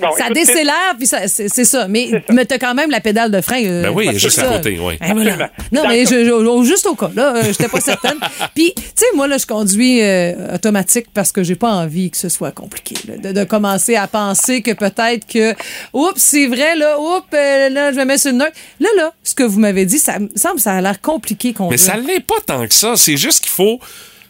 Bon, 0.00 0.08
Ça 0.16 0.24
écoute, 0.26 0.34
décélère, 0.36 0.94
puis 0.96 1.06
ça- 1.06 1.26
c'est 1.28 1.64
ça. 1.64 1.86
Mais, 1.88 2.08
mais 2.30 2.46
tu 2.46 2.54
as 2.54 2.58
quand 2.58 2.74
même 2.74 2.90
la 2.90 3.00
pédale 3.00 3.30
de 3.30 3.40
frein. 3.40 3.62
euh, 3.64 3.82
Ben 3.82 3.90
oui, 3.90 4.08
juste 4.18 4.38
à 4.38 4.46
côté, 4.56 4.78
oui. 4.80 4.94
Ben 5.00 5.12
voilà. 5.14 5.50
Non, 5.72 5.82
Dans 5.82 5.88
mais 5.88 6.06
je, 6.06 6.24
je- 6.24 6.64
juste 6.64 6.86
au 6.86 6.94
cas, 6.94 7.10
là, 7.14 7.34
euh, 7.36 7.42
j'étais 7.46 7.68
pas 7.68 7.80
certaine. 7.80 8.16
Puis, 8.54 8.72
tu 8.76 8.82
sais, 8.94 9.06
moi, 9.14 9.26
là, 9.26 9.36
je 9.36 9.46
conduis 9.46 10.00
euh, 10.00 10.54
automatique 10.54 11.06
parce 11.12 11.30
que 11.32 11.42
j'ai 11.42 11.56
pas 11.56 11.70
envie 11.72 12.10
que 12.10 12.16
ce 12.16 12.28
soit 12.28 12.52
compliqué, 12.52 12.94
là, 13.08 13.16
de, 13.18 13.32
de 13.38 13.44
commencer 13.44 13.96
à 13.96 14.06
penser 14.06 14.62
que 14.62 14.70
peut-être 14.70 15.26
que, 15.26 15.54
oups, 15.92 16.12
c'est 16.16 16.46
vrai, 16.46 16.76
là, 16.76 16.98
oups, 17.00 17.26
euh, 17.34 17.68
là, 17.68 17.92
je 17.92 17.98
me 17.98 18.04
mets 18.04 18.16
sur 18.18 18.30
le 18.30 18.38
neutre. 18.38 18.56
Là, 18.80 18.88
là, 18.96 19.12
ce 19.24 19.34
que 19.34 19.42
vous 19.42 19.58
m'avez 19.58 19.84
dit, 19.86 19.98
ça 19.98 20.20
me 20.20 20.28
semble, 20.36 20.60
ça 20.60 20.72
a 20.74 20.80
l'air 20.80 21.00
compliqué 21.00 21.52
qu'on 21.52 21.68
Mais 21.68 21.76
ça 21.76 21.96
l'est 21.96 22.20
pas 22.24 22.36
tant 22.46 22.66
que 22.66 22.72
ça. 22.74 22.93
C'est 22.96 23.16
juste 23.16 23.40
qu'il 23.40 23.50
faut. 23.50 23.80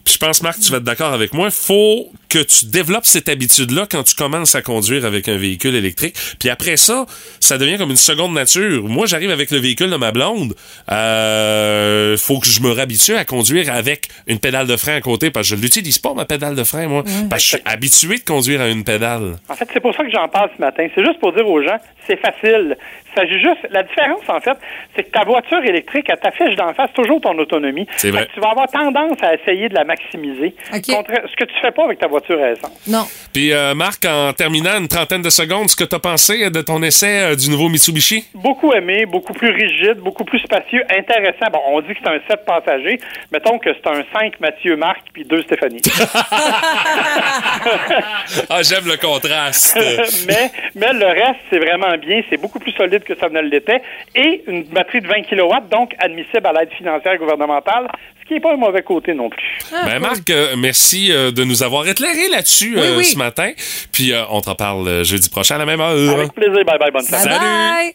Puis 0.05 0.15
je 0.15 0.19
pense, 0.19 0.43
Marc, 0.43 0.61
tu 0.61 0.71
vas 0.71 0.79
être 0.79 0.85
d'accord 0.85 1.13
avec 1.13 1.33
moi. 1.33 1.51
faut 1.51 2.13
que 2.35 2.43
tu 2.43 2.67
développes 2.67 3.07
cette 3.07 3.29
habitude-là 3.29 3.87
quand 3.89 4.03
tu 4.03 4.17
commences 4.17 4.57
à 4.57 4.63
conduire 4.63 5.05
avec 5.05 5.29
un 5.29 5.37
véhicule 5.37 5.77
électrique. 5.77 6.17
Puis 6.41 6.51
après 6.51 6.77
ça, 6.77 7.07
ça 7.39 7.59
devient 7.59 7.79
comme 7.79 7.91
une 7.91 7.97
seconde 7.97 8.35
nature. 8.35 8.83
Moi, 8.89 9.07
j'arrive 9.07 9.31
avec 9.31 9.53
le 9.53 9.59
véhicule 9.59 9.89
de 9.89 9.95
ma 9.95 10.11
blonde. 10.11 10.55
Euh, 10.91 12.17
faut 12.17 12.41
que 12.41 12.49
je 12.49 12.61
me 12.61 12.73
réhabitue 12.73 13.15
à 13.15 13.25
conduire 13.25 13.73
avec 13.73 14.09
une 14.27 14.41
pédale 14.41 14.67
de 14.67 14.77
frein 14.77 14.97
à 14.97 15.01
côté 15.01 15.31
parce 15.31 15.49
que 15.49 15.55
je 15.55 15.63
l'utilise 15.63 16.01
pas, 16.01 16.13
ma 16.13 16.25
pédale 16.25 16.57
de 16.57 16.65
frein, 16.65 16.89
moi. 16.89 17.05
Parce 17.31 17.45
que 17.45 17.51
je 17.51 17.57
suis 17.57 17.63
habitué 17.67 18.19
de 18.19 18.25
conduire 18.25 18.61
à 18.61 18.69
une 18.69 18.83
pédale. 18.83 19.37
En 19.49 19.55
fait, 19.55 19.69
c'est 19.73 19.79
pour 19.79 19.95
ça 19.95 20.03
que 20.03 20.11
j'en 20.11 20.27
parle 20.27 20.51
ce 20.57 20.61
matin. 20.61 20.89
C'est 20.93 21.05
juste 21.05 21.21
pour 21.21 21.33
dire 21.33 21.49
aux 21.49 21.63
gens, 21.63 21.79
c'est 22.09 22.17
facile. 22.17 22.77
Il 23.13 23.21
s'agit 23.21 23.41
juste. 23.41 23.69
La 23.71 23.85
différence, 23.85 24.29
en 24.29 24.41
fait, 24.41 24.59
c'est 24.97 25.05
que 25.05 25.11
ta 25.11 25.23
voiture 25.23 25.63
électrique, 25.65 26.07
elle 26.09 26.19
t'affiche 26.19 26.57
d'en 26.57 26.75
face 26.75 26.93
toujours 26.95 27.21
ton 27.21 27.39
autonomie. 27.39 27.87
C'est 27.97 28.11
vrai. 28.11 28.27
Tu 28.35 28.41
vas 28.41 28.51
avoir 28.51 28.67
tendance 28.69 29.23
à 29.23 29.35
essayer 29.35 29.69
de 29.69 29.75
la 29.75 29.85
maximiser. 29.85 30.55
Contre 30.73 31.13
ce 31.31 31.37
que 31.37 31.45
tu 31.45 31.55
fais 31.63 31.71
pas 31.71 31.85
avec 31.85 32.01
ta 32.01 32.09
voiture 32.09 32.24
à 32.33 32.53
essence. 32.53 32.73
Non. 32.87 33.07
Puis 33.33 33.53
euh, 33.53 33.75
Marc, 33.75 34.05
en 34.05 34.33
terminant 34.33 34.79
une 34.79 34.89
trentaine 34.89 35.23
de 35.23 35.31
secondes, 35.31 35.69
ce 35.69 35.77
que 35.77 35.85
tu 35.85 35.95
as 35.95 35.99
pensé 35.99 36.51
de 36.51 36.63
ton 36.63 36.83
essai 36.83 37.23
euh, 37.23 37.37
du 37.37 37.51
nouveau 37.51 37.69
Mitsubishi? 37.69 38.25
Beaucoup 38.35 38.73
aimé, 38.73 39.07
beaucoup 39.07 39.33
plus 39.33 39.51
rigide, 39.51 39.99
beaucoup 39.99 40.25
plus 40.25 40.41
spacieux, 40.41 40.83
intéressant. 40.91 41.47
Bon, 41.53 41.61
on 41.69 41.81
dit 41.81 41.89
que 41.89 41.99
c'est 42.03 42.11
un 42.11 42.21
7 42.29 42.45
passagers. 42.45 43.01
Mettons 43.33 43.59
que 43.59 43.71
c'est 43.75 43.91
un 43.91 44.05
5 44.13 44.41
Mathieu 44.41 44.77
Marc 44.77 45.01
puis 45.13 45.25
2 45.25 45.43
Stéphanie. 45.43 45.83
ah, 48.49 48.63
j'aime 48.63 48.87
le 48.87 48.97
contraste. 48.97 49.77
mais, 50.29 50.51
mais 50.75 50.93
le 50.93 51.07
reste, 51.07 51.41
c'est 51.51 51.59
vraiment 51.59 51.97
bien. 51.99 52.23
C'est 52.31 52.41
beaucoup 52.41 52.59
plus 52.59 52.73
solide 52.73 53.05
que 53.05 53.15
ça 53.17 53.29
ne 53.29 53.41
l'était. 53.41 53.83
Et 54.15 54.43
une 54.47 54.65
batterie 54.65 55.01
de 55.01 55.09
20 55.09 55.23
kW, 55.23 55.69
donc 55.71 55.95
admissible 55.99 56.47
à 56.47 56.53
l'aide 56.53 56.73
financière 56.73 57.17
gouvernementale, 57.19 57.89
ce 58.25 58.29
qui 58.29 58.35
n'est 58.35 58.41
pas 58.41 58.55
un 58.55 58.57
mauvais 58.57 58.83
côté 58.83 59.13
non 59.15 59.29
plus. 59.29 59.59
Ben 59.71 59.99
Marc, 59.99 60.29
euh, 60.31 60.55
merci 60.57 61.13
euh, 61.13 61.31
de 61.31 61.45
nous 61.45 61.63
avoir 61.63 61.87
éclairé 61.87 62.29
là-dessus 62.29 62.79
euh, 62.79 62.97
oui. 62.97 63.05
ce 63.05 63.19
matin. 63.19 63.51
Puis 63.93 64.13
euh, 64.13 64.23
on 64.31 64.41
t'en 64.41 64.55
parle 64.55 64.89
euh, 64.89 65.05
jeudi 65.05 65.29
prochain 65.29 65.57
à 65.57 65.59
la 65.59 65.67
même 65.67 65.81
heure. 65.81 66.15
Avec 66.15 66.33
plaisir. 66.33 66.65
Bye 66.65 66.79
bye. 66.79 66.91
Bonne 66.91 67.05
Bye 67.11 67.21
soirée. 67.23 67.29
Salut. 67.29 67.39
bye. 67.39 67.95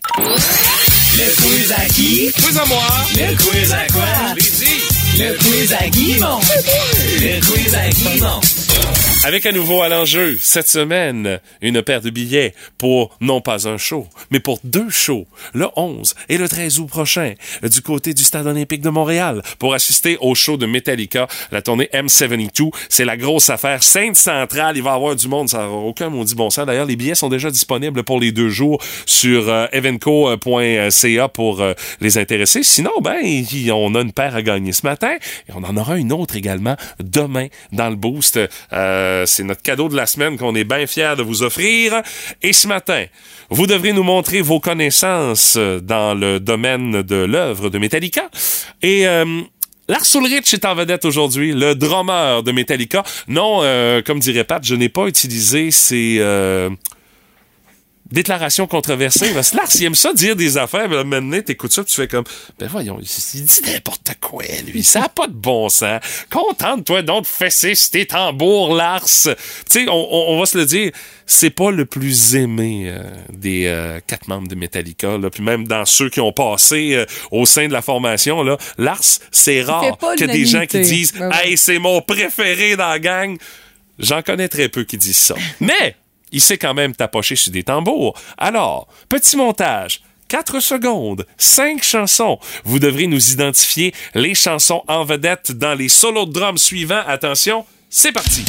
Le 1.18 1.36
quiz 1.36 1.72
à 1.72 1.86
qui? 1.86 2.32
Quiz 2.32 2.58
à 2.58 2.66
moi. 2.66 2.84
Le 3.16 3.36
quiz 3.36 3.74
à 3.74 3.88
quoi? 3.92 4.99
Le 5.20 5.38
quiz 5.38 5.74
à 5.74 5.90
Guimont. 5.90 6.40
Le 7.20 7.42
quiz 7.42 7.76
à 7.76 7.90
Guimont. 7.90 8.40
Avec 9.26 9.46
à 9.46 9.52
nouveau 9.52 9.82
à 9.82 9.90
l'enjeu, 9.90 10.38
cette 10.40 10.70
semaine, 10.70 11.42
une 11.62 11.82
paire 11.82 12.00
de 12.00 12.10
billets 12.10 12.54
pour 12.78 13.18
non 13.20 13.42
pas 13.42 13.68
un 13.68 13.78
show, 13.78 14.08
mais 14.32 14.40
pour 14.40 14.60
deux 14.64 14.90
shows, 14.90 15.28
le 15.54 15.68
11 15.76 16.16
et 16.30 16.38
le 16.38 16.48
13 16.48 16.80
août 16.80 16.88
prochain, 16.88 17.34
du 17.62 17.82
côté 17.82 18.14
du 18.14 18.24
Stade 18.24 18.48
olympique 18.48 18.80
de 18.80 18.90
Montréal, 18.90 19.42
pour 19.60 19.74
assister 19.74 20.18
au 20.22 20.36
show 20.36 20.56
de 20.56 20.66
Metallica, 20.66 21.28
la 21.52 21.62
tournée 21.62 21.90
M72. 21.94 22.72
C'est 22.88 23.04
la 23.04 23.18
grosse 23.18 23.50
affaire. 23.50 23.84
Sainte-Centrale, 23.84 24.78
il 24.78 24.84
va 24.84 24.92
y 24.92 24.96
avoir 24.96 25.18
du 25.18 25.28
monde, 25.28 25.50
ça 25.50 25.60
n'a 25.60 25.70
aucun 25.70 26.10
maudit 26.10 26.36
bon 26.36 26.50
sens. 26.50 26.66
D'ailleurs, 26.66 26.86
les 26.86 26.96
billets 26.96 27.16
sont 27.16 27.30
déjà 27.30 27.52
disponibles 27.52 28.04
pour 28.04 28.22
les 28.22 28.32
deux 28.32 28.50
jours 28.50 28.82
sur 29.06 29.50
euh, 29.50 29.68
evenco.ca 29.74 31.28
pour 31.28 31.60
euh, 31.60 31.74
les 32.00 32.18
intéresser. 32.18 32.64
Sinon, 32.64 32.92
ben, 33.02 33.20
on 33.74 33.96
a 33.96 34.02
une 34.02 34.14
paire 34.14 34.36
à 34.36 34.42
gagner 34.42 34.72
ce 34.72 34.86
matin 34.86 35.09
et 35.16 35.52
on 35.54 35.64
en 35.64 35.78
aura 35.78 35.98
une 35.98 36.14
autre 36.14 36.36
également 36.36 36.76
demain 37.00 37.48
dans 37.72 37.90
le 37.90 37.96
boost. 37.96 38.40
Euh, 38.74 39.26
c'est 39.26 39.44
notre 39.44 39.62
cadeau 39.62 39.90
de 39.90 39.96
la 39.96 40.06
semaine 40.06 40.38
qu'on 40.38 40.56
est 40.56 40.64
bien 40.64 40.86
fiers 40.88 41.16
de 41.18 41.24
vous 41.24 41.44
offrir. 41.44 42.02
Et 42.42 42.54
ce 42.54 42.68
matin, 42.68 43.06
vous 43.50 43.68
devrez 43.68 43.94
nous 43.94 44.04
montrer 44.04 44.42
vos 44.42 44.60
connaissances 44.60 45.58
dans 45.58 46.14
le 46.14 46.40
domaine 46.40 47.02
de 47.02 47.16
l'œuvre 47.16 47.70
de 47.70 47.78
Metallica. 47.78 48.30
Et 48.82 49.08
euh, 49.08 49.42
Lars 49.90 50.06
Ulrich 50.14 50.54
est 50.54 50.66
en 50.66 50.76
vedette 50.76 51.04
aujourd'hui, 51.04 51.52
le 51.52 51.74
drummer 51.74 52.44
de 52.44 52.52
Metallica. 52.52 53.04
Non, 53.28 53.62
euh, 53.64 54.04
comme 54.04 54.20
dirait 54.20 54.44
Pat, 54.44 54.64
je 54.64 54.76
n'ai 54.76 54.88
pas 54.88 55.08
utilisé 55.08 55.72
ces 55.72 56.18
euh, 56.20 56.70
déclarations 58.12 58.68
controversées. 58.68 59.32
Parce 59.34 59.52
que 59.52 59.58
Lars, 59.58 59.70
il 59.76 59.84
aime 59.86 59.96
ça 59.96 60.14
dire 60.14 60.36
des 60.36 60.58
affaires, 60.58 60.90
mais 60.90 61.04
maintenant, 61.04 61.42
t'écoutes 61.42 61.72
ça, 61.74 61.84
tu 61.84 61.94
fais 61.94 62.08
comme, 62.08 62.24
ben 62.60 62.68
voyons, 62.68 63.00
il, 63.02 63.42
dit 63.44 63.62
n'importe 63.66 64.12
quoi, 64.20 64.44
lui. 64.66 64.84
Ça 64.84 65.02
n'a 65.02 65.10
pas 65.10 65.28
de 65.28 65.34
bon 65.34 65.70
sens. 65.70 66.02
Contente-toi 66.30 67.02
donc 67.02 67.24
de 67.24 67.28
fesser 67.28 67.74
tes 67.92 68.06
tambours, 68.06 68.76
Lars. 68.76 69.06
Tu 69.06 69.36
sais, 69.70 69.86
on, 69.90 69.94
on- 69.94 70.26
on 70.36 70.40
va 70.40 70.46
se 70.46 70.58
le 70.58 70.66
dire, 70.66 70.92
c'est 71.26 71.50
pas 71.50 71.72
le 71.72 71.86
plus 71.86 72.36
aimé 72.36 72.86
euh, 72.88 73.04
des 73.30 73.66
euh, 73.66 74.00
quatre 74.06 74.28
membres 74.28 74.48
de 74.48 74.56
Metallica, 74.56 75.18
là. 75.18 75.30
Puis 75.30 75.44
même 75.44 75.68
dans 75.68 75.86
ceux 75.86 76.10
qui 76.10 76.20
ont 76.22 76.32
passé 76.32 76.92
euh, 76.94 77.06
au 77.32 77.46
sein 77.46 77.68
de 77.68 77.74
la 77.74 77.82
formation, 77.82 78.44
là, 78.44 78.58
Lars, 78.78 79.02
c'est 79.32 79.62
rare 79.62 79.98
pas 79.98 80.16
que 80.16 80.26
des 80.26 80.46
gens 80.46 80.66
qui 80.66 80.80
disent, 80.82 81.14
Ben 81.14 81.30
ouais. 81.30 81.50
hey, 81.50 81.58
c'est 81.58 81.80
mon 81.80 82.02
préféré 82.02 82.76
dans 82.76 82.90
la 82.90 83.00
gang. 83.00 83.38
J'en 84.00 84.22
connais 84.22 84.48
très 84.48 84.70
peu 84.70 84.84
qui 84.86 84.98
disent 84.98 85.18
ça. 85.18 85.36
Mais, 85.60 85.96
il 86.32 86.42
sait 86.42 86.58
quand 86.58 86.74
même 86.74 86.96
tapocher 86.96 87.36
sur 87.36 87.52
des 87.52 87.64
tambours. 87.64 88.14
Alors, 88.38 88.88
petit 89.08 89.38
montage. 89.38 90.02
4 90.28 90.60
secondes, 90.60 91.26
5 91.38 91.84
chansons. 91.84 92.38
Vous 92.64 92.78
devrez 92.78 93.08
nous 93.08 93.32
identifier 93.32 93.94
les 94.14 94.36
chansons 94.36 94.84
en 94.88 95.04
vedette 95.04 95.52
dans 95.54 95.74
les 95.74 95.90
solos 95.90 96.28
de 96.28 96.34
drum 96.34 96.58
suivants. 96.58 97.02
Attention, 97.08 97.66
c'est 97.90 98.12
parti. 98.12 98.46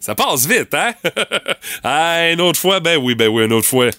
Ça 0.00 0.14
passe 0.14 0.46
vite, 0.46 0.72
hein? 0.72 0.94
ah, 1.84 2.30
une 2.30 2.40
autre 2.40 2.60
fois, 2.60 2.80
ben 2.80 2.96
oui, 2.96 3.14
ben 3.14 3.28
oui, 3.28 3.44
une 3.44 3.52
autre 3.52 3.66
fois. 3.66 3.90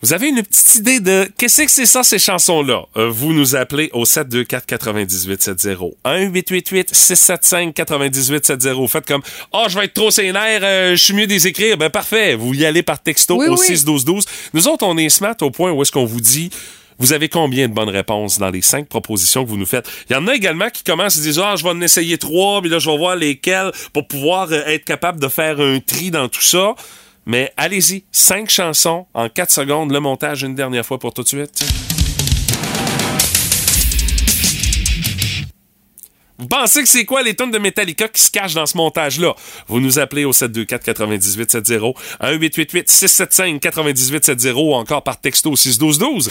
Vous 0.00 0.12
avez 0.12 0.28
une 0.28 0.44
petite 0.44 0.76
idée 0.76 1.00
de 1.00 1.28
qu'est-ce 1.36 1.62
que 1.62 1.70
c'est 1.70 1.84
ça, 1.84 2.04
ces 2.04 2.20
chansons-là? 2.20 2.84
Euh, 2.96 3.10
vous 3.10 3.32
nous 3.32 3.56
appelez 3.56 3.90
au 3.92 4.04
724-9870. 4.04 5.94
1-888-675-9870. 6.04 8.86
Faites 8.86 9.06
comme, 9.06 9.22
oh, 9.52 9.64
je 9.68 9.76
vais 9.76 9.86
être 9.86 9.94
trop 9.94 10.12
sénère, 10.12 10.60
euh, 10.62 10.92
je 10.92 11.02
suis 11.02 11.14
mieux 11.14 11.26
des 11.26 11.48
écrire. 11.48 11.76
Ben, 11.76 11.90
parfait. 11.90 12.36
Vous 12.36 12.54
y 12.54 12.64
allez 12.64 12.84
par 12.84 13.02
texto 13.02 13.38
Oui, 13.38 13.48
au 13.48 13.58
oui. 13.58 13.66
61212. 13.66 14.24
Nous 14.54 14.68
autres, 14.68 14.86
on 14.86 14.96
est 14.96 15.08
smart 15.08 15.34
au 15.40 15.50
point 15.50 15.72
où 15.72 15.82
est-ce 15.82 15.90
qu'on 15.90 16.04
vous 16.04 16.20
dit, 16.20 16.50
vous 17.00 17.12
avez 17.12 17.28
combien 17.28 17.66
de 17.66 17.74
bonnes 17.74 17.88
réponses 17.88 18.38
dans 18.38 18.50
les 18.50 18.62
cinq 18.62 18.86
propositions 18.86 19.44
que 19.44 19.50
vous 19.50 19.56
nous 19.56 19.66
faites? 19.66 19.90
Il 20.08 20.12
y 20.12 20.16
en 20.16 20.28
a 20.28 20.34
également 20.34 20.70
qui 20.70 20.84
commencent 20.84 21.18
à 21.18 21.22
dire, 21.22 21.44
ah, 21.44 21.56
je 21.56 21.64
vais 21.64 21.70
en 21.70 21.80
essayer 21.80 22.18
trois, 22.18 22.60
puis 22.60 22.70
là, 22.70 22.78
je 22.78 22.88
vais 22.88 22.96
voir 22.96 23.16
lesquelles 23.16 23.72
pour 23.92 24.06
pouvoir 24.06 24.46
euh, 24.52 24.62
être 24.66 24.84
capable 24.84 25.18
de 25.18 25.26
faire 25.26 25.58
un 25.60 25.80
tri 25.80 26.12
dans 26.12 26.28
tout 26.28 26.42
ça. 26.42 26.76
Mais 27.28 27.52
allez-y, 27.58 28.04
cinq 28.10 28.48
chansons 28.48 29.06
en 29.12 29.28
quatre 29.28 29.50
secondes, 29.50 29.92
le 29.92 30.00
montage 30.00 30.44
une 30.44 30.54
dernière 30.54 30.86
fois 30.86 30.98
pour 30.98 31.12
tout 31.12 31.22
de 31.22 31.28
suite. 31.28 31.62
Vous 36.38 36.48
pensez 36.48 36.82
que 36.82 36.88
c'est 36.88 37.04
quoi 37.04 37.22
les 37.22 37.34
tonnes 37.34 37.50
de 37.50 37.58
Metallica 37.58 38.08
qui 38.08 38.22
se 38.22 38.30
cachent 38.30 38.54
dans 38.54 38.64
ce 38.64 38.78
montage-là? 38.78 39.34
Vous 39.66 39.78
nous 39.78 39.98
appelez 39.98 40.24
au 40.24 40.32
724-9870, 40.32 41.94
1-888-675-9870 42.22 44.52
ou 44.54 44.72
encore 44.72 45.02
par 45.02 45.20
texto 45.20 45.50
au 45.50 45.56
61212. 45.56 46.30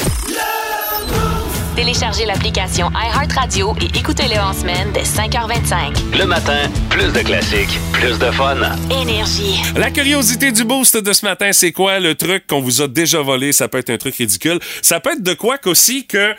Téléchargez 1.77 2.25
l'application 2.25 2.89
iHeartRadio 2.89 3.75
et 3.79 3.99
écoutez-le 3.99 4.39
en 4.39 4.51
semaine 4.51 4.91
dès 4.95 5.03
5h25. 5.03 6.17
Le 6.17 6.25
matin, 6.25 6.71
plus 6.89 7.13
de 7.13 7.19
classiques, 7.19 7.79
plus 7.93 8.17
de 8.17 8.31
fun. 8.31 8.57
Énergie. 8.89 9.61
La 9.75 9.91
curiosité 9.91 10.51
du 10.51 10.63
boost 10.63 10.97
de 10.97 11.13
ce 11.13 11.23
matin, 11.23 11.53
c'est 11.53 11.71
quoi 11.71 11.99
le 11.99 12.15
truc 12.15 12.47
qu'on 12.47 12.61
vous 12.61 12.81
a 12.81 12.87
déjà 12.87 13.21
volé? 13.21 13.53
Ça 13.53 13.67
peut 13.67 13.77
être 13.77 13.91
un 13.91 13.97
truc 13.97 14.15
ridicule. 14.15 14.59
Ça 14.81 14.99
peut 14.99 15.11
être 15.11 15.21
de 15.21 15.35
quoi 15.35 15.59
qu'aussi 15.59 16.07
que 16.07 16.33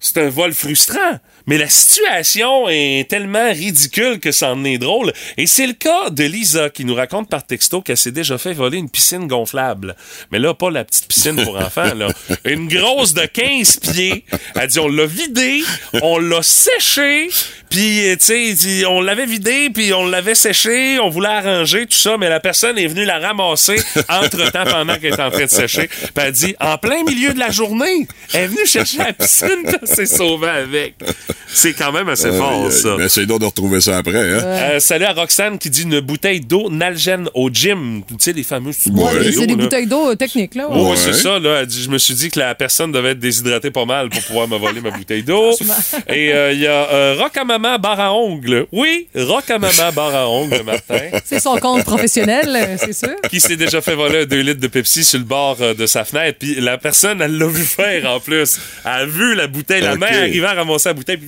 c'est 0.00 0.18
un 0.18 0.28
vol 0.28 0.52
frustrant. 0.52 1.20
Mais 1.46 1.58
la 1.58 1.68
situation 1.68 2.68
est 2.68 3.08
tellement 3.08 3.50
ridicule 3.50 4.20
que 4.20 4.32
ça 4.32 4.52
en 4.52 4.64
est 4.64 4.78
drôle. 4.78 5.12
Et 5.36 5.46
c'est 5.46 5.66
le 5.66 5.72
cas 5.72 6.10
de 6.10 6.24
Lisa 6.24 6.70
qui 6.70 6.84
nous 6.84 6.94
raconte 6.94 7.28
par 7.28 7.46
texto 7.46 7.80
qu'elle 7.80 7.96
s'est 7.96 8.12
déjà 8.12 8.38
fait 8.38 8.52
voler 8.52 8.78
une 8.78 8.90
piscine 8.90 9.26
gonflable. 9.26 9.96
Mais 10.30 10.38
là, 10.38 10.54
pas 10.54 10.70
la 10.70 10.84
petite 10.84 11.06
piscine 11.06 11.42
pour 11.42 11.56
enfants, 11.60 11.94
là. 11.94 12.08
Une 12.44 12.68
grosse 12.68 13.14
de 13.14 13.26
15 13.26 13.78
pieds. 13.78 14.24
Elle 14.54 14.68
dit, 14.68 14.78
on 14.78 14.88
l'a 14.88 15.06
vidée, 15.06 15.62
on 16.02 16.18
l'a 16.18 16.42
séchée, 16.42 17.28
puis, 17.72 18.06
euh, 18.06 18.16
tu 18.16 18.54
sais, 18.54 18.84
on 18.84 19.00
l'avait 19.00 19.24
vidée, 19.24 19.70
puis 19.70 19.94
on 19.94 20.06
l'avait 20.06 20.34
séchée, 20.34 20.98
on 21.00 21.08
voulait 21.08 21.30
arranger, 21.30 21.86
tout 21.86 21.96
ça, 21.96 22.18
mais 22.18 22.28
la 22.28 22.38
personne 22.38 22.76
est 22.76 22.86
venue 22.86 23.06
la 23.06 23.18
ramasser 23.18 23.82
entre-temps 24.10 24.64
pendant 24.64 24.96
qu'elle 24.96 25.14
était 25.14 25.22
en 25.22 25.30
train 25.30 25.46
de 25.46 25.50
sécher. 25.50 25.88
Puis 25.88 26.10
elle 26.16 26.32
dit, 26.32 26.54
en 26.60 26.76
plein 26.76 27.02
milieu 27.02 27.32
de 27.32 27.38
la 27.38 27.50
journée, 27.50 28.06
elle 28.34 28.42
est 28.42 28.46
venue 28.48 28.66
chercher 28.66 28.98
la 28.98 29.14
piscine, 29.14 29.62
puis 29.64 29.76
elle 29.80 29.88
s'est 29.88 30.04
sauvée 30.04 30.50
avec. 30.50 30.96
C'est 31.54 31.74
quand 31.74 31.92
même 31.92 32.08
assez 32.08 32.30
fort, 32.32 32.70
ça. 32.72 32.96
Mais 32.98 33.08
c'est 33.08 33.26
donc 33.26 33.40
de 33.40 33.44
retrouver 33.44 33.80
ça 33.80 33.98
après, 33.98 34.16
hein? 34.18 34.40
Euh, 34.42 34.80
salut 34.80 35.04
à 35.04 35.12
Roxane 35.12 35.58
qui 35.58 35.68
dit 35.70 35.82
une 35.82 36.00
bouteille 36.00 36.40
d'eau 36.40 36.70
Nalgène 36.70 37.28
au 37.34 37.50
gym. 37.50 38.02
Tu 38.08 38.14
sais, 38.18 38.32
les 38.32 38.42
fameuses 38.42 38.76
Ouais. 38.90 39.30
C'est 39.32 39.46
des 39.46 39.54
bouteilles 39.56 39.86
d'eau 39.86 40.10
euh, 40.12 40.14
techniques, 40.16 40.54
là. 40.54 40.68
Ouais, 40.70 40.80
Ouais. 40.90 40.96
c'est 40.96 41.12
ça, 41.12 41.38
là. 41.38 41.60
Elle 41.60 41.66
dit, 41.66 41.82
je 41.82 41.90
me 41.90 41.98
suis 41.98 42.14
dit 42.14 42.30
que 42.30 42.38
la 42.38 42.54
personne 42.54 42.90
devait 42.90 43.10
être 43.10 43.18
déshydratée 43.18 43.70
pas 43.70 43.84
mal 43.84 44.08
pour 44.08 44.22
pouvoir 44.22 44.48
me 44.48 44.56
voler 44.56 44.80
ma 44.80 44.90
bouteille 44.90 45.22
d'eau. 45.22 45.52
Et 46.08 46.32
euh, 46.32 46.52
il 46.52 46.60
y 46.60 46.66
a 46.66 46.88
euh, 46.90 47.16
Rock 47.18 47.36
à 47.36 47.44
maman 47.44 47.78
barre 47.78 48.00
à 48.00 48.12
ongles. 48.14 48.66
Oui, 48.72 49.08
Rock 49.14 49.50
à 49.50 49.58
Maman 49.58 49.92
barre 49.94 50.14
à 50.14 50.28
ongles, 50.28 50.62
Martin. 50.64 51.00
C'est 51.24 51.40
son 51.40 51.56
compte 51.58 51.84
professionnel, 51.84 52.78
c'est 52.78 52.92
sûr. 52.94 53.14
qui 53.30 53.40
s'est 53.40 53.56
déjà 53.56 53.80
fait 53.80 53.94
voler 53.94 54.22
un 54.22 54.24
2 54.26 54.40
litres 54.40 54.60
de 54.60 54.66
Pepsi 54.68 55.04
sur 55.04 55.18
le 55.18 55.24
bord 55.24 55.56
de 55.58 55.86
sa 55.86 56.04
fenêtre. 56.04 56.38
Puis 56.40 56.56
la 56.60 56.78
personne, 56.78 57.20
elle 57.20 57.36
l'a 57.38 57.46
vu 57.46 57.62
faire 57.62 58.10
en 58.10 58.20
plus. 58.20 58.58
Elle 58.84 58.90
a 58.90 59.04
vu 59.06 59.34
la 59.34 59.46
bouteille, 59.46 59.82
la 59.82 59.94
Ok. 59.94 60.00
main 60.00 60.06
arriver 60.06 60.46
à 60.46 60.54
ramasser 60.54 60.88
la 60.88 60.94
bouteille. 60.94 61.18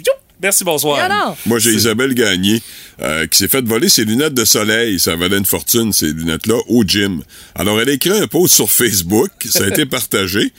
Merci, 0.43 0.65
bonsoir. 0.65 0.99
Moi, 1.47 1.59
j'ai 1.59 1.71
Isabelle 1.71 2.13
Gagné 2.13 2.61
euh, 3.01 3.27
qui 3.27 3.39
s'est 3.39 3.49
fait 3.49 3.65
voler 3.65 3.89
ses 3.89 4.05
lunettes 4.05 4.35
de 4.35 4.45
soleil. 4.45 4.99
Ça 5.01 5.17
valait 5.17 5.39
une 5.39 5.47
fortune, 5.47 5.93
ces 5.93 6.13
lunettes-là, 6.13 6.57
au 6.69 6.85
gym. 6.85 7.23
Alors, 7.55 7.81
elle 7.81 7.89
a 7.89 7.93
écrit 7.93 8.11
un 8.11 8.27
post 8.27 8.55
sur 8.55 8.71
Facebook. 8.71 9.31
Ça 9.49 9.65
a 9.65 9.69
été 9.69 9.87
partagé. 9.87 10.53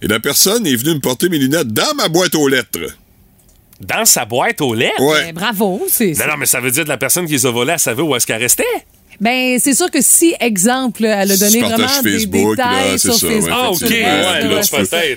Et 0.00 0.06
la 0.06 0.20
personne 0.20 0.66
est 0.66 0.76
venue 0.76 0.94
me 0.94 1.00
porter 1.00 1.28
mes 1.28 1.38
lunettes 1.38 1.68
dans 1.68 1.94
ma 1.94 2.08
boîte 2.08 2.34
aux 2.34 2.46
lettres. 2.46 2.94
Dans 3.80 4.04
sa 4.04 4.24
boîte 4.24 4.60
aux 4.60 4.74
lettres? 4.74 5.00
Ouais. 5.00 5.24
Ben, 5.24 5.34
bravo. 5.34 5.82
C'est, 5.88 6.12
Non, 6.12 6.26
non, 6.28 6.36
mais 6.36 6.46
ça 6.46 6.60
veut 6.60 6.70
dire 6.70 6.84
que 6.84 6.88
la 6.88 6.98
personne 6.98 7.26
qui 7.26 7.32
les 7.32 7.46
a 7.46 7.50
volés, 7.50 7.72
elle 7.72 7.78
savait 7.80 8.02
où 8.02 8.14
est-ce 8.14 8.26
qu'elle 8.26 8.40
restait? 8.40 8.64
Ben, 9.22 9.56
c'est 9.60 9.74
sûr 9.74 9.88
que 9.88 10.00
si, 10.02 10.34
exemple, 10.40 11.04
elle 11.04 11.30
a 11.30 11.36
donné 11.36 11.60
partages 11.60 11.78
vraiment 11.78 12.02
des 12.02 12.10
Facebook, 12.18 12.56
détails 12.56 12.98
sur 12.98 13.14
ça, 13.14 13.26
Facebook. 13.28 13.50
Ah, 13.54 13.70
ok, 13.70 13.80
ouais, 13.82 14.00
là, 14.02 14.48
ouais, 14.56 14.60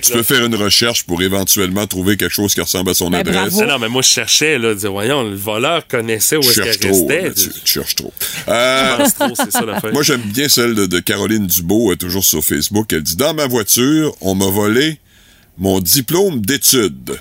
tu 0.00 0.12
peux. 0.12 0.18
Tu 0.18 0.24
faire 0.24 0.44
une 0.46 0.54
recherche 0.54 1.02
pour 1.02 1.20
éventuellement 1.22 1.88
trouver 1.88 2.16
quelque 2.16 2.32
chose 2.32 2.54
qui 2.54 2.60
ressemble 2.60 2.90
à 2.90 2.94
son 2.94 3.10
Ben, 3.10 3.18
adresse. 3.18 3.54
bravo. 3.54 3.64
Non, 3.66 3.78
mais 3.80 3.88
moi, 3.88 4.02
je 4.02 4.08
cherchais, 4.08 4.58
là, 4.58 4.74
dire, 4.76 4.92
voyons, 4.92 5.24
le 5.24 5.34
voleur 5.34 5.88
connaissait 5.88 6.36
où 6.36 6.40
Tu 6.40 6.50
est-ce 6.50 6.62
cherches 6.62 6.78
qu'elle 6.78 6.92
trop, 6.92 7.06
restait. 7.08 7.32
tu, 7.34 7.48
tu 7.50 7.72
cherches 7.72 7.94
trop. 7.96 8.12
Euh, 8.48 8.96
pense 8.98 9.14
trop, 9.14 9.34
c'est 9.34 9.50
ça 9.50 9.62
l'affaire. 9.62 9.92
Moi, 9.92 10.04
j'aime 10.04 10.20
bien 10.20 10.48
celle 10.48 10.76
de, 10.76 10.86
de 10.86 11.00
Caroline 11.00 11.48
Dubo, 11.48 11.90
euh, 11.90 11.96
toujours 11.96 12.24
sur 12.24 12.44
Facebook. 12.44 12.92
Elle 12.92 13.02
dit 13.02 13.16
Dans 13.16 13.34
ma 13.34 13.48
voiture, 13.48 14.14
on 14.20 14.36
m'a 14.36 14.46
volé 14.46 15.00
mon 15.58 15.80
diplôme 15.80 16.40
d'études. 16.40 17.18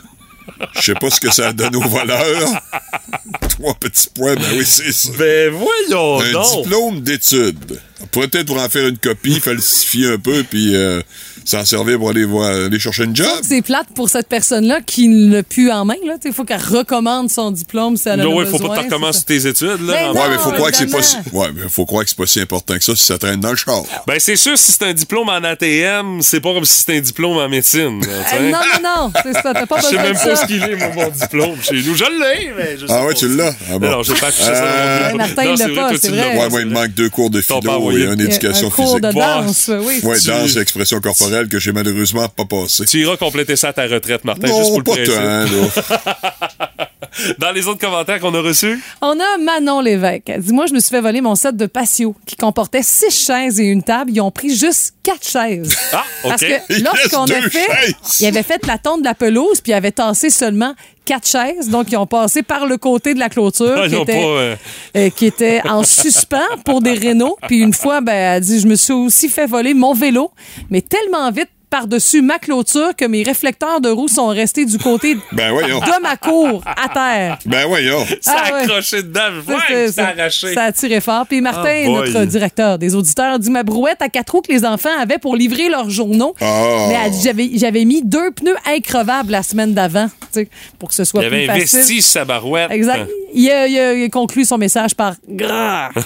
Je 0.75 0.81
sais 0.81 0.93
pas 0.93 1.09
ce 1.09 1.19
que 1.19 1.31
ça 1.33 1.47
a 1.47 1.53
donné 1.53 1.77
au 1.77 1.81
petits 3.73 4.09
points, 4.13 4.35
ben 4.35 4.43
oui, 4.53 4.63
c'est 4.65 4.91
ça. 4.91 5.09
Ben 5.17 5.51
voyons 5.53 6.19
Un 6.21 6.31
donc. 6.31 6.63
diplôme 6.63 7.01
d'études. 7.01 7.79
Peut-être 8.11 8.45
pour 8.45 8.59
en 8.61 8.69
faire 8.69 8.87
une 8.87 8.97
copie, 8.97 9.39
falsifier 9.39 10.09
un 10.13 10.17
peu, 10.17 10.43
puis 10.43 10.75
euh, 10.75 11.01
s'en 11.45 11.63
servir 11.63 11.97
pour 11.99 12.09
aller, 12.09 12.25
voir, 12.25 12.49
aller 12.49 12.79
chercher 12.79 13.03
une 13.05 13.15
job. 13.15 13.27
C'est 13.43 13.61
plate 13.61 13.87
pour 13.95 14.09
cette 14.09 14.27
personne-là 14.27 14.79
qui 14.85 15.07
ne 15.07 15.31
l'a 15.35 15.43
plus 15.43 15.71
en 15.71 15.85
main. 15.85 15.93
là. 16.05 16.15
Il 16.25 16.33
faut 16.33 16.43
qu'elle 16.43 16.59
recommande 16.61 17.29
son 17.29 17.51
diplôme 17.51 17.95
si 17.97 18.09
elle 18.09 18.19
en 18.21 18.23
a 18.23 18.25
Non, 18.27 18.35
ouais, 18.37 18.45
faut 18.45 18.53
besoin, 18.57 18.69
pas 18.69 18.75
que 18.77 18.81
tu 18.81 18.87
c'est 18.89 18.93
recommences 18.95 19.17
ça. 19.17 19.23
tes 19.27 19.47
études, 19.47 19.81
là. 19.87 20.09
En- 20.09 20.13
non. 20.13 20.21
Ouais, 20.21 20.27
mais 20.31 20.37
faut 20.37 20.51
croire 20.51 20.71
que 20.71 20.77
c'est 20.77 20.87
pas 20.91 21.03
si... 21.03 21.15
Ouais, 21.31 21.47
mais 21.55 21.69
faut 21.69 21.85
croire 21.85 22.03
que 22.03 22.09
c'est 22.09 22.17
pas 22.17 22.25
si 22.25 22.39
important 22.41 22.75
que 22.77 22.83
ça 22.83 22.95
si 22.95 23.03
ça 23.05 23.17
traîne 23.17 23.39
dans 23.39 23.51
le 23.51 23.55
char. 23.57 23.83
Ben, 24.07 24.15
c'est 24.19 24.35
sûr, 24.35 24.57
si 24.57 24.71
c'est 24.71 24.83
un 24.83 24.93
diplôme 24.93 25.29
en 25.29 25.43
ATM, 25.43 26.21
c'est 26.21 26.39
pas 26.41 26.53
comme 26.53 26.65
si 26.65 26.73
c'était 26.73 26.97
un 26.97 27.01
diplôme 27.01 27.37
en 27.37 27.47
médecine. 27.47 28.01
là, 28.01 28.07
Euh, 28.33 28.51
non, 28.51 28.57
non, 28.83 28.89
non, 29.05 29.11
c'est 29.23 29.33
ça. 29.33 29.53
T'as 29.53 29.65
pas 29.65 29.77
Je 29.77 29.83
sais 29.83 29.89
besoin 29.91 30.03
même 30.03 30.13
pas 30.13 30.19
ça. 30.19 30.35
ce 30.35 30.45
qu'il 30.47 30.63
est, 30.63 30.75
moi, 30.75 30.89
mon 30.95 31.09
diplôme 31.09 31.61
chez 31.61 31.75
nous. 31.75 31.95
Je 31.95 32.03
l'ai, 32.05 32.51
mais 32.57 32.77
je 32.79 32.87
sais 32.87 32.93
Ah 32.93 32.99
pas 33.01 33.05
ouais, 33.05 33.13
tu 33.13 33.27
l'as? 33.35 33.51
c'est. 33.51 33.57
Ah 33.73 33.79
bon. 33.79 33.85
Non, 33.89 33.97
non, 33.97 34.03
j'ai 34.03 34.13
pas 34.15 34.27
affiché 34.27 34.43
ça 34.45 34.61
mon 34.61 34.65
Euh. 34.65 35.17
Martin, 35.17 35.43
Non, 35.45 35.51
il 35.53 35.57
c'est 35.57 35.67
l'a 35.67 35.75
pas, 35.81 35.91
c'est 36.01 36.09
vrai. 36.09 36.37
Ouais, 36.39 36.49
moi, 36.49 36.61
il 36.61 36.67
me 36.67 36.73
manque 36.73 36.93
deux 36.93 37.09
cours 37.09 37.29
de 37.29 37.41
philo 37.41 37.91
et 37.91 38.03
une 38.03 38.19
éducation 38.19 38.67
un 38.67 38.71
cours 38.71 38.85
physique. 38.97 39.01
de 39.03 39.11
danse, 39.11 39.69
oui. 39.81 39.99
Ouais, 40.03 40.17
danse 40.25 40.55
et 40.55 40.59
expression 40.59 40.99
corporelle 41.01 41.34
que 41.43 41.59
j'ai 41.59 41.71
malheureusement 41.71 42.27
pas 42.29 42.45
passé. 42.45 42.85
Tu 42.85 43.01
iras 43.01 43.17
compléter 43.17 43.55
ça 43.55 43.69
à 43.69 43.73
ta 43.73 43.83
retraite, 43.87 44.23
Martin, 44.23 44.47
juste 44.47 44.59
Non, 44.59 44.81
pour 44.81 44.95
le 44.95 45.05
pas 45.05 45.11
tant, 45.11 45.91
là. 45.91 46.75
Dans 47.39 47.51
les 47.51 47.65
autres 47.67 47.79
commentaires 47.79 48.19
qu'on 48.19 48.33
a 48.33 48.41
reçus, 48.41 48.77
On 49.01 49.17
a 49.19 49.37
Manon 49.37 49.79
Lévesque. 49.79 50.23
Elle 50.27 50.41
dit 50.41 50.51
Moi, 50.51 50.65
je 50.65 50.73
me 50.73 50.79
suis 50.79 50.89
fait 50.89 50.99
voler 50.99 51.21
mon 51.21 51.35
set 51.35 51.55
de 51.55 51.65
patio 51.65 52.13
qui 52.25 52.35
comportait 52.35 52.83
six 52.83 53.25
chaises 53.25 53.59
et 53.59 53.65
une 53.65 53.83
table. 53.83 54.11
Ils 54.13 54.19
ont 54.19 54.31
pris 54.31 54.55
juste 54.55 54.95
quatre 55.01 55.25
chaises. 55.25 55.73
Ah, 55.93 56.03
OK. 56.23 56.29
Parce 56.29 56.41
que 56.41 56.81
lorsqu'on 56.83 57.23
a 57.23 57.41
fait, 57.49 57.49
chaises. 57.51 57.95
ils 58.19 58.25
avaient 58.25 58.43
fait 58.43 58.65
la 58.67 58.77
tonte 58.77 58.99
de 59.01 59.05
la 59.05 59.13
pelouse, 59.15 59.61
puis 59.61 59.71
ils 59.71 59.75
avaient 59.75 59.91
tassé 59.91 60.29
seulement 60.29 60.75
quatre 61.05 61.27
chaises. 61.27 61.69
Donc, 61.69 61.91
ils 61.91 61.97
ont 61.97 62.07
passé 62.07 62.43
par 62.43 62.65
le 62.65 62.77
côté 62.77 63.13
de 63.13 63.19
la 63.19 63.29
clôture 63.29 63.75
Ah, 63.77 63.87
qui, 63.87 63.93
ils 63.93 63.97
ont 63.97 64.03
était, 64.03 64.21
pas, 64.21 64.27
euh, 64.27 64.55
euh, 64.97 65.09
qui 65.09 65.25
était 65.25 65.61
en 65.67 65.83
suspens 66.01 66.57
pour 66.65 66.81
des 66.81 66.93
rénaux. 66.93 67.37
Puis 67.47 67.59
une 67.59 67.73
fois, 67.73 68.01
ben, 68.01 68.13
elle 68.13 68.41
dit 68.41 68.59
Je 68.59 68.67
me 68.67 68.75
suis 68.75 68.93
aussi 68.93 69.29
fait 69.29 69.45
voler 69.45 69.73
mon 69.73 69.93
vélo, 69.93 70.31
mais 70.69 70.81
tellement 70.81 71.31
vite 71.31 71.49
par-dessus 71.79 72.21
ma 72.21 72.39
clôture 72.39 72.95
que 72.95 73.03
mes 73.03 73.21
réflecteurs 73.21 73.81
de 73.81 73.89
roue 73.89 74.07
sont 74.07 74.27
restés 74.27 74.63
du 74.65 74.77
côté 74.77 75.15
Ben 75.33 75.51
de 75.53 76.01
ma 76.01 76.15
cour 76.15 76.63
à 76.65 76.87
terre. 76.87 77.37
Ben 77.45 77.67
voyons. 77.67 78.05
ça 78.21 78.31
a 78.31 78.35
Ah 78.45 78.53
ouais. 78.53 78.61
accroché 78.61 79.03
dedans. 79.03 79.19
Ça, 79.45 79.53
Ouais, 79.73 79.91
ça 79.91 80.07
arraché. 80.07 80.53
ça 80.53 80.63
a 80.63 80.71
tiré 80.71 81.01
fort. 81.01 81.25
Puis 81.27 81.41
Martin, 81.41 81.83
Ah, 81.85 81.89
notre 81.89 82.23
directeur 82.23 82.77
des 82.79 82.95
auditeurs, 82.95 83.39
dit 83.39 83.49
ma 83.51 83.63
brouette 83.63 84.01
à 84.01 84.07
quatre 84.07 84.29
roues 84.29 84.41
que 84.41 84.53
les 84.53 84.63
enfants 84.63 84.97
avaient 85.01 85.17
pour 85.17 85.35
livrer 85.35 85.67
leurs 85.67 85.89
journaux. 85.89 86.33
Oh. 86.39 86.85
Mais 86.87 86.95
elle 87.03 87.11
dit, 87.11 87.57
j'avais, 87.59 87.83
mis 87.83 88.01
deux 88.01 88.31
pneus 88.31 88.55
increvables 88.65 89.31
la 89.31 89.43
semaine 89.43 89.73
d'avant, 89.73 90.07
tu 90.07 90.39
sais, 90.43 90.49
pour 90.79 90.87
que 90.87 90.95
ce 90.95 91.03
soit 91.03 91.23
Il 91.23 91.25
avait 91.25 91.45
plus 91.47 91.59
facile. 91.61 91.79
investi 91.79 92.01
sur 92.01 92.11
sa 92.13 92.23
barouette. 92.23 92.71
Exact. 92.71 93.09
Il 93.33 93.51
a, 93.51 93.67
il 93.67 93.77
a- 93.77 93.93
il 93.95 94.03
a 94.05 94.09
conclu 94.09 94.45
son 94.45 94.57
message 94.57 94.95
par 94.95 95.15
gras. 95.27 95.89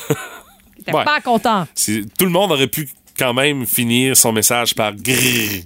Il 0.77 0.83
était 0.83 0.93
Ouais. 0.97 1.03
pas 1.03 1.19
content. 1.21 1.67
Tout 2.17 2.23
le 2.25 2.31
monde 2.31 2.53
aurait 2.53 2.67
pu 2.67 2.87
quand 3.19 3.33
même 3.33 3.65
finir 3.67 4.15
son 4.17 4.31
message 4.31 4.73
par 4.73 4.93
grrr. 4.95 5.63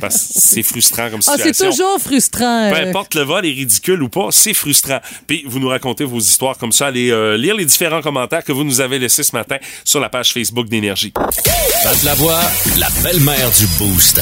Parce 0.00 0.16
que 0.16 0.22
c'est 0.40 0.62
frustrant 0.64 1.08
comme 1.08 1.20
Ah, 1.26 1.36
situation. 1.36 1.52
c'est 1.54 1.70
toujours 1.70 2.00
frustrant. 2.00 2.70
Peu 2.72 2.76
euh, 2.78 2.88
importe 2.88 3.14
le 3.14 3.22
vol 3.22 3.46
est 3.46 3.50
ridicule 3.50 4.02
ou 4.02 4.08
pas, 4.08 4.28
c'est 4.32 4.54
frustrant. 4.54 4.98
Puis 5.28 5.44
vous 5.46 5.60
nous 5.60 5.68
racontez 5.68 6.04
vos 6.04 6.18
histoires 6.18 6.58
comme 6.58 6.72
ça. 6.72 6.88
Allez 6.88 7.10
euh, 7.10 7.36
lire 7.36 7.54
les 7.54 7.64
différents 7.64 8.02
commentaires 8.02 8.42
que 8.42 8.50
vous 8.50 8.64
nous 8.64 8.80
avez 8.80 8.98
laissés 8.98 9.22
ce 9.22 9.36
matin 9.36 9.56
sur 9.84 10.00
la 10.00 10.08
page 10.08 10.32
Facebook 10.32 10.68
d'Énergie. 10.68 11.12
Pat 11.12 12.02
Lavoie, 12.02 12.40
la 12.78 12.88
belle-mère 13.04 13.50
du 13.52 13.66
Boost. 13.78 14.20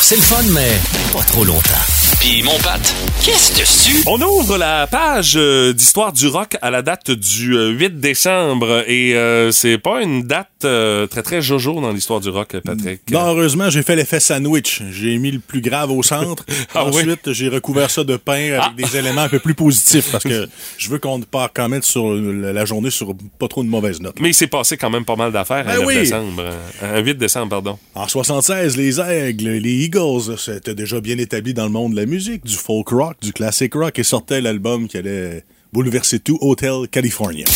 C'est 0.00 0.16
le 0.16 0.22
fun, 0.22 0.42
mais 0.50 0.72
pas 1.12 1.22
trop 1.22 1.44
longtemps. 1.44 2.01
Puis 2.22 2.40
mon 2.44 2.56
Pat, 2.60 2.80
qu'est-ce 3.24 3.58
dessus? 3.58 4.04
On 4.06 4.20
ouvre 4.22 4.56
la 4.56 4.86
page 4.86 5.32
euh, 5.34 5.72
d'histoire 5.72 6.12
du 6.12 6.28
rock 6.28 6.56
à 6.62 6.70
la 6.70 6.80
date 6.80 7.10
du 7.10 7.56
euh, 7.56 7.70
8 7.70 7.98
décembre 7.98 8.84
et 8.86 9.16
euh, 9.16 9.50
c'est 9.50 9.76
pas 9.76 10.02
une 10.02 10.22
date 10.22 10.46
euh, 10.64 11.08
très 11.08 11.22
très 11.24 11.42
jojo 11.42 11.80
dans 11.80 11.90
l'histoire 11.90 12.20
du 12.20 12.28
rock, 12.28 12.56
Patrick. 12.64 13.00
Non, 13.10 13.26
heureusement, 13.26 13.70
j'ai 13.70 13.82
fait 13.82 13.96
l'effet 13.96 14.20
sandwich. 14.20 14.82
J'ai 14.92 15.18
mis 15.18 15.32
le 15.32 15.40
plus 15.40 15.60
grave 15.60 15.90
au 15.90 16.02
centre. 16.04 16.44
Ah 16.74 16.86
oui? 16.86 17.00
Ensuite, 17.02 17.32
j'ai 17.32 17.48
recouvert 17.48 17.90
ça 17.90 18.02
de 18.04 18.16
pain 18.16 18.52
avec 18.58 18.76
des 18.76 18.96
éléments 18.96 19.22
un 19.22 19.28
peu 19.28 19.40
plus 19.40 19.54
positifs 19.54 20.10
parce 20.12 20.24
que 20.24 20.48
je 20.78 20.88
veux 20.88 20.98
qu'on 20.98 21.20
part 21.20 21.50
quand 21.52 21.68
même 21.68 21.82
sur 21.82 22.14
la 22.14 22.64
journée 22.64 22.90
sur 22.90 23.14
pas 23.38 23.48
trop 23.48 23.62
de 23.64 23.68
mauvaises 23.68 24.00
notes. 24.00 24.16
Mais 24.20 24.30
il 24.30 24.34
s'est 24.34 24.46
passé 24.46 24.76
quand 24.76 24.88
même 24.90 25.04
pas 25.04 25.16
mal 25.16 25.32
d'affaires 25.32 25.64
Ben 25.64 25.72
un 25.72 25.78
9 25.78 25.86
oui. 25.86 25.94
décembre. 25.96 26.42
euh, 26.82 26.98
Un 26.98 27.00
8 27.00 27.18
décembre, 27.18 27.48
pardon. 27.50 27.78
En 27.94 28.06
76, 28.08 28.76
les 28.76 29.00
Aigles, 29.00 29.48
les 29.58 29.84
Eagles, 29.84 30.38
c'était 30.38 30.74
déjà 30.74 31.00
bien 31.00 31.18
établi 31.18 31.52
dans 31.52 31.64
le 31.64 31.70
monde 31.70 31.92
de 31.92 31.96
la 31.96 32.06
du 32.18 32.56
folk 32.56 32.88
rock, 32.90 33.16
du 33.22 33.32
classic 33.32 33.72
rock, 33.74 33.98
et 33.98 34.02
sortait 34.02 34.42
l'album 34.42 34.86
qui 34.86 34.98
allait 34.98 35.44
bouleverser 35.72 36.18
tout, 36.20 36.36
Hotel 36.42 36.86
California. 36.90 37.46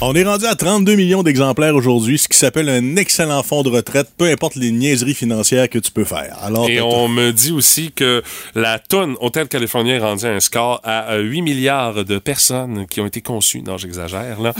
On 0.00 0.14
est 0.14 0.22
rendu 0.22 0.46
à 0.46 0.54
32 0.54 0.94
millions 0.94 1.24
d'exemplaires 1.24 1.74
aujourd'hui, 1.74 2.18
ce 2.18 2.28
qui 2.28 2.38
s'appelle 2.38 2.68
un 2.68 2.94
excellent 2.94 3.42
fonds 3.42 3.64
de 3.64 3.68
retraite, 3.68 4.08
peu 4.16 4.26
importe 4.26 4.54
les 4.54 4.70
niaiseries 4.70 5.12
financières 5.14 5.68
que 5.68 5.80
tu 5.80 5.90
peux 5.90 6.04
faire. 6.04 6.36
Alors, 6.40 6.70
Et 6.70 6.80
on 6.80 7.08
me 7.08 7.32
dit 7.32 7.50
aussi 7.50 7.90
que 7.90 8.22
la 8.54 8.78
tonne 8.78 9.16
Hôtel 9.20 9.48
California 9.48 9.96
est 9.96 9.98
rendue 9.98 10.26
à 10.26 10.30
un 10.30 10.38
score 10.38 10.80
à 10.84 11.14
euh, 11.14 11.22
8 11.22 11.42
milliards 11.42 12.04
de 12.04 12.18
personnes 12.20 12.86
qui 12.86 13.00
ont 13.00 13.06
été 13.06 13.22
conçues. 13.22 13.62
Non, 13.62 13.76
j'exagère, 13.76 14.40
là. 14.40 14.54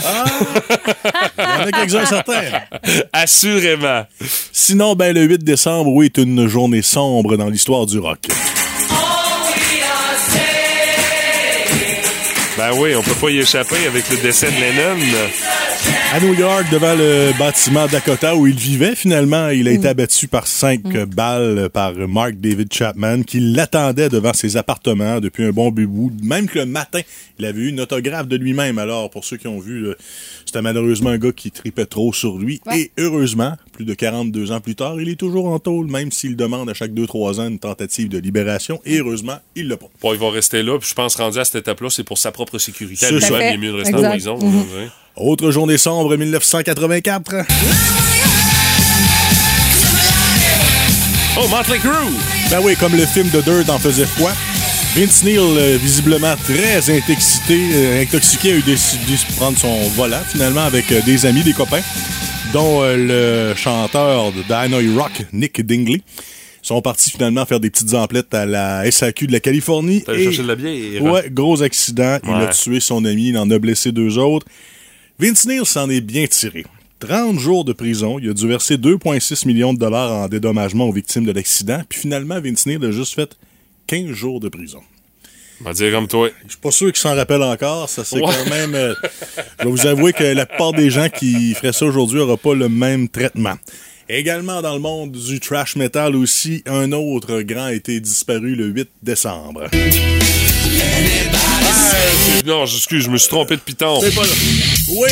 il 1.39 1.45
y 1.45 1.63
en 1.63 1.67
a 1.69 1.71
quelques-uns 1.71 2.05
certains. 2.07 2.43
Assurément. 3.13 4.07
Sinon, 4.51 4.97
ben, 4.97 5.15
le 5.15 5.23
8 5.23 5.45
décembre, 5.45 5.93
oui, 5.93 6.07
est 6.07 6.19
une 6.19 6.49
journée 6.49 6.83
sombre 6.83 7.37
dans 7.37 7.49
l'histoire 7.49 7.87
du 7.87 8.01
rock. 8.01 8.27
Ben 12.59 12.73
oui, 12.77 12.97
on 12.97 13.03
peut 13.03 13.15
pas 13.15 13.31
y 13.31 13.39
échapper 13.39 13.87
avec 13.87 14.11
le 14.11 14.17
décès 14.17 14.51
de 14.51 14.61
Lennon. 14.61 14.99
À 16.11 16.21
New 16.21 16.33
York, 16.33 16.65
devant 16.73 16.95
le 16.95 17.39
bâtiment 17.39 17.87
Dakota 17.87 18.35
où 18.35 18.47
il 18.47 18.57
vivait, 18.57 18.97
finalement, 18.97 19.51
il 19.51 19.69
a 19.69 19.73
été 19.73 19.89
abattu 19.89 20.27
par 20.27 20.47
cinq 20.47 20.83
balles 21.07 21.69
par 21.69 21.93
Mark 21.93 22.33
David 22.37 22.73
Chapman 22.73 23.23
qui 23.25 23.41
l'attendait 23.41 24.09
devant 24.09 24.33
ses 24.33 24.57
appartements 24.57 25.21
depuis 25.21 25.45
un 25.45 25.51
bon 25.51 25.71
bout. 25.71 26.11
Même 26.23 26.49
que 26.49 26.61
le 26.61 26.67
matin, 26.67 27.01
il 27.39 27.45
avait 27.45 27.61
eu 27.61 27.69
une 27.69 27.81
autographe 27.81 28.27
de 28.27 28.37
lui-même. 28.37 28.79
Alors, 28.79 29.11
pour 29.11 29.27
ceux 29.27 29.37
qui 29.37 29.49
ont 29.49 29.59
vu, 29.59 29.89
c'était 30.47 30.63
malheureusement 30.63 31.11
un 31.11 31.19
gars 31.19 31.33
qui 31.33 31.51
tripait 31.51 31.85
trop 31.85 32.15
sur 32.15 32.39
lui. 32.39 32.59
Et 32.75 32.91
heureusement, 32.99 33.53
plus 33.73 33.85
de 33.85 33.93
42 33.93 34.51
ans 34.51 34.61
plus 34.61 34.77
tard, 34.77 34.99
il 34.99 35.11
est 35.11 35.17
toujours 35.17 35.49
en 35.49 35.59
tôle, 35.59 35.89
même 35.89 36.11
s'il 36.11 36.37
demande 36.37 36.71
à 36.71 36.75
chaque 36.75 36.93
2-3 36.93 37.41
ans 37.41 37.49
une 37.49 37.59
tentative 37.59 38.09
de 38.09 38.19
libération. 38.19 38.81
Et 38.87 38.97
heureusement, 38.97 39.37
il 39.55 39.69
l'a 39.69 39.77
pas. 39.77 39.91
Bon, 40.01 40.15
il 40.15 40.19
va 40.19 40.31
rester 40.31 40.63
là, 40.63 40.79
puis 40.79 40.89
je 40.89 40.95
pense 40.95 41.17
rendu 41.17 41.39
à 41.39 41.45
cette 41.45 41.57
étape-là, 41.57 41.91
c'est 41.91 42.05
pour 42.05 42.17
sa 42.17 42.33
propre 42.33 42.57
sécurité. 42.57 43.07
C'est 43.21 43.59
mieux 43.59 43.73
de 43.73 43.77
rester 43.77 43.95
en 43.95 44.11
prison. 44.11 44.39
Mhm. 44.39 44.47
on 44.47 44.51
va 44.51 44.81
dire. 44.81 44.93
Autre 45.21 45.51
journée 45.51 45.79
sombre, 45.79 46.17
1984. 46.17 47.45
Oh, 51.41 51.49
Motley 51.49 51.79
Crue! 51.79 51.91
Ben 52.51 52.61
oui, 52.63 52.77
comme 52.79 52.93
le 52.95 53.05
film 53.05 53.29
de 53.31 53.41
Dirt 53.41 53.69
en 53.69 53.79
faisait 53.79 54.07
foi. 54.07 54.33
Vince 54.95 55.23
Neil, 55.25 55.39
euh, 55.39 55.77
visiblement 55.81 56.35
très 56.45 56.91
intoxiqué, 56.91 57.59
euh, 57.75 58.03
intoxiqué, 58.03 58.53
a 58.53 58.57
eu 58.57 58.63
décidé 58.63 59.03
de 59.13 59.37
prendre 59.37 59.59
son 59.59 59.77
volant 59.91 60.23
finalement 60.31 60.63
avec 60.65 60.91
euh, 60.93 61.01
des 61.03 61.27
amis, 61.27 61.43
des 61.43 61.53
copains. 61.53 61.83
dont 62.53 62.81
le 62.83 63.53
chanteur 63.57 64.33
de 64.33 64.43
Dino 64.43 65.01
Rock, 65.01 65.23
Nick 65.33 65.61
Dingley, 65.67 66.01
sont 66.63 66.81
partis 66.81 67.11
finalement 67.11 67.45
faire 67.45 67.61
des 67.61 67.71
petites 67.71 67.93
emplettes 67.95 68.33
à 68.35 68.47
la 68.47 68.91
SAQ 68.91 69.27
de 69.27 69.33
la 69.33 69.41
Californie. 69.41 70.03
T'allais 70.03 70.21
Et- 70.21 70.25
chercher 70.25 70.43
de 70.45 70.49
la 70.49 70.55
bière. 70.55 71.03
Ouais, 71.03 71.29
gros 71.31 71.61
accident. 71.63 72.19
Il 72.25 72.31
a 72.33 72.47
tué 72.47 72.81
son 72.81 73.05
ami, 73.05 73.29
il 73.29 73.39
en 73.39 73.51
a 73.51 73.59
blessé 73.59 73.93
deux 73.93 74.17
autres. 74.17 74.47
Vince 75.19 75.47
Neil 75.47 75.65
s'en 75.67 75.91
est 75.91 76.01
bien 76.01 76.27
tiré. 76.27 76.65
30 77.01 77.39
jours 77.39 77.65
de 77.65 77.73
prison. 77.73 78.19
Il 78.21 78.31
a 78.31 78.35
dû 78.35 78.47
verser 78.49 78.77
2,6 78.77 79.47
millions 79.47 79.75
de 79.75 79.79
dollars 79.79 80.13
en 80.13 80.29
dédommagement 80.29 80.89
aux 80.89 80.93
victimes 80.93 81.25
de 81.25 81.33
l'accident. 81.33 81.83
Puis 81.89 82.01
finalement, 82.01 82.41
Vince 82.41 82.67
Neil 82.67 82.85
a 82.85 82.91
juste 82.91 83.15
fait 83.15 83.31
15 83.87 84.13
jours 84.13 84.41
de 84.41 84.49
prison. 84.49 84.81
On 85.65 85.73
dire 85.73 85.91
comme 85.91 86.07
toi. 86.07 86.29
Je 86.45 86.51
suis 86.53 86.61
pas 86.61 86.71
sûr 86.71 86.87
qu'il 86.93 87.01
s'en 87.01 87.17
rappelle 87.17 87.43
encore. 87.43 87.89
Ça, 87.89 88.05
c'est 88.05 88.17
Ouais. 88.17 88.23
quand 88.33 88.51
même. 88.51 88.75
euh, 88.77 88.95
je 89.59 89.65
vais 89.65 89.71
vous 89.71 89.87
avouer 89.87 90.13
que 90.13 90.23
la 90.23 90.47
plupart 90.47 90.73
des 90.73 90.89
gens 90.91 91.09
qui 91.09 91.53
feraient 91.55 91.73
ça 91.73 91.85
aujourd'hui 91.87 92.19
n'auront 92.19 92.37
pas 92.37 92.55
le 92.55 92.69
même 92.69 93.09
traitement. 93.09 93.55
Également 94.09 94.63
dans 94.63 94.75
le 94.75 94.81
monde 94.81 95.13
du 95.13 95.41
trash 95.41 95.75
metal 95.75 96.15
aussi, 96.15 96.63
un 96.67 96.93
autre 96.93 97.43
grand 97.43 97.65
a 97.65 97.73
été 97.75 97.99
disparu 98.01 98.55
le 98.55 98.67
8 98.67 98.89
décembre. 99.03 99.65
Non, 102.47 102.65
excuse, 102.65 103.05
je 103.05 103.11
me 103.11 103.19
suis 103.19 103.29
trompé 103.29 103.57
de 103.57 103.61
piton. 103.61 104.01
C'est 104.01 104.15
pas 104.15 104.23
là. 104.23 104.29
Oui! 104.89 105.09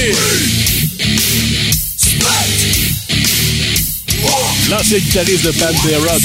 L'ancien 4.71 4.99
guitariste 4.99 5.45
de 5.45 5.51
Pantera, 5.53 6.17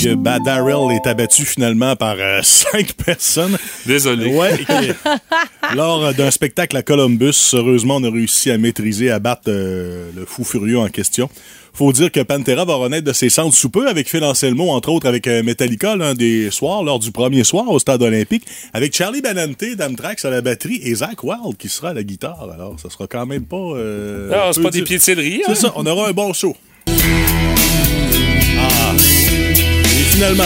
Dimebag 0.00 0.16
Bad 0.22 0.42
Darrell, 0.44 0.90
est 0.96 1.06
abattu 1.06 1.44
finalement 1.44 1.94
par 1.94 2.16
euh, 2.18 2.40
cinq 2.42 2.94
personnes. 2.94 3.58
Désolé. 3.84 4.26
Ouais. 4.34 4.54
et- 4.82 4.92
lors 5.74 6.14
d'un 6.14 6.30
spectacle 6.30 6.74
à 6.76 6.82
Columbus, 6.82 7.34
heureusement, 7.52 7.96
on 7.96 8.04
a 8.04 8.10
réussi 8.10 8.50
à 8.50 8.56
maîtriser, 8.56 9.10
à 9.10 9.18
battre 9.18 9.42
euh, 9.48 10.10
le 10.16 10.24
fou 10.24 10.44
furieux 10.44 10.78
en 10.78 10.88
question. 10.88 11.28
Faut 11.76 11.92
dire 11.92 12.10
que 12.10 12.20
Pantera 12.20 12.64
va 12.64 12.76
renaître 12.76 13.04
de 13.06 13.12
ses 13.12 13.28
cendres 13.28 13.52
sous 13.54 13.68
peu 13.68 13.86
avec 13.86 14.08
Phil 14.08 14.24
Anselmo, 14.24 14.70
entre 14.70 14.88
autres 14.88 15.06
avec 15.06 15.26
euh, 15.26 15.42
Metallica 15.42 15.94
l'un 15.94 16.14
des 16.14 16.50
soirs, 16.50 16.82
lors 16.82 16.98
du 16.98 17.10
premier 17.12 17.44
soir 17.44 17.68
au 17.68 17.78
stade 17.78 18.00
olympique, 18.02 18.44
avec 18.72 18.96
Charlie 18.96 19.20
Benante 19.20 19.62
d'Amtrax 19.76 20.24
à 20.24 20.30
la 20.30 20.40
batterie 20.40 20.80
et 20.82 20.94
Zach 20.94 21.22
Wild 21.22 21.58
qui 21.58 21.68
sera 21.68 21.90
à 21.90 21.92
la 21.92 22.02
guitare. 22.02 22.48
Alors, 22.54 22.76
ça 22.80 22.88
sera 22.88 23.06
quand 23.06 23.26
même 23.26 23.44
pas... 23.44 23.56
euh, 23.58 24.30
Non, 24.30 24.52
c'est 24.54 24.62
pas 24.62 24.70
des 24.70 24.80
dire- 24.82 24.96
de 24.96 25.02
céleri. 25.02 25.42
C'est 25.44 25.52
hein? 25.52 25.54
ça, 25.54 25.72
on 25.76 25.84
aura 25.84 26.08
un 26.08 26.12
bon 26.12 26.32
show. 26.32 26.56
Ah. 28.58 28.94
Et 28.96 30.02
finalement, 30.14 30.44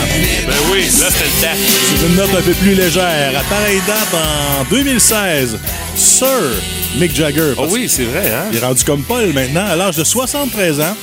Ben 0.49 0.55
oui, 0.73 0.81
là, 0.81 1.11
c'était 1.11 1.25
le 1.25 1.43
temps. 1.47 1.97
sur 2.01 2.09
une 2.09 2.17
note 2.17 2.35
un 2.39 2.43
peu 2.43 2.55
plus 2.55 2.75
légère, 2.75 3.39
à 3.39 3.43
pareille 3.45 3.81
date 3.87 4.15
en 4.15 4.65
2016, 4.69 5.59
Sir 5.95 6.27
Mick 6.99 7.15
Jagger. 7.15 7.53
Oh 7.57 7.67
oui, 7.71 7.89
c'est 7.89 8.03
vrai, 8.05 8.33
hein? 8.33 8.47
Il 8.51 8.59
est 8.59 8.65
rendu 8.67 8.83
comme 8.83 9.05
Paul 9.05 9.33
maintenant, 9.33 9.65
à 9.67 9.77
l'âge 9.77 9.97
de 9.97 10.03
73 10.03 10.81
ans. 10.81 10.97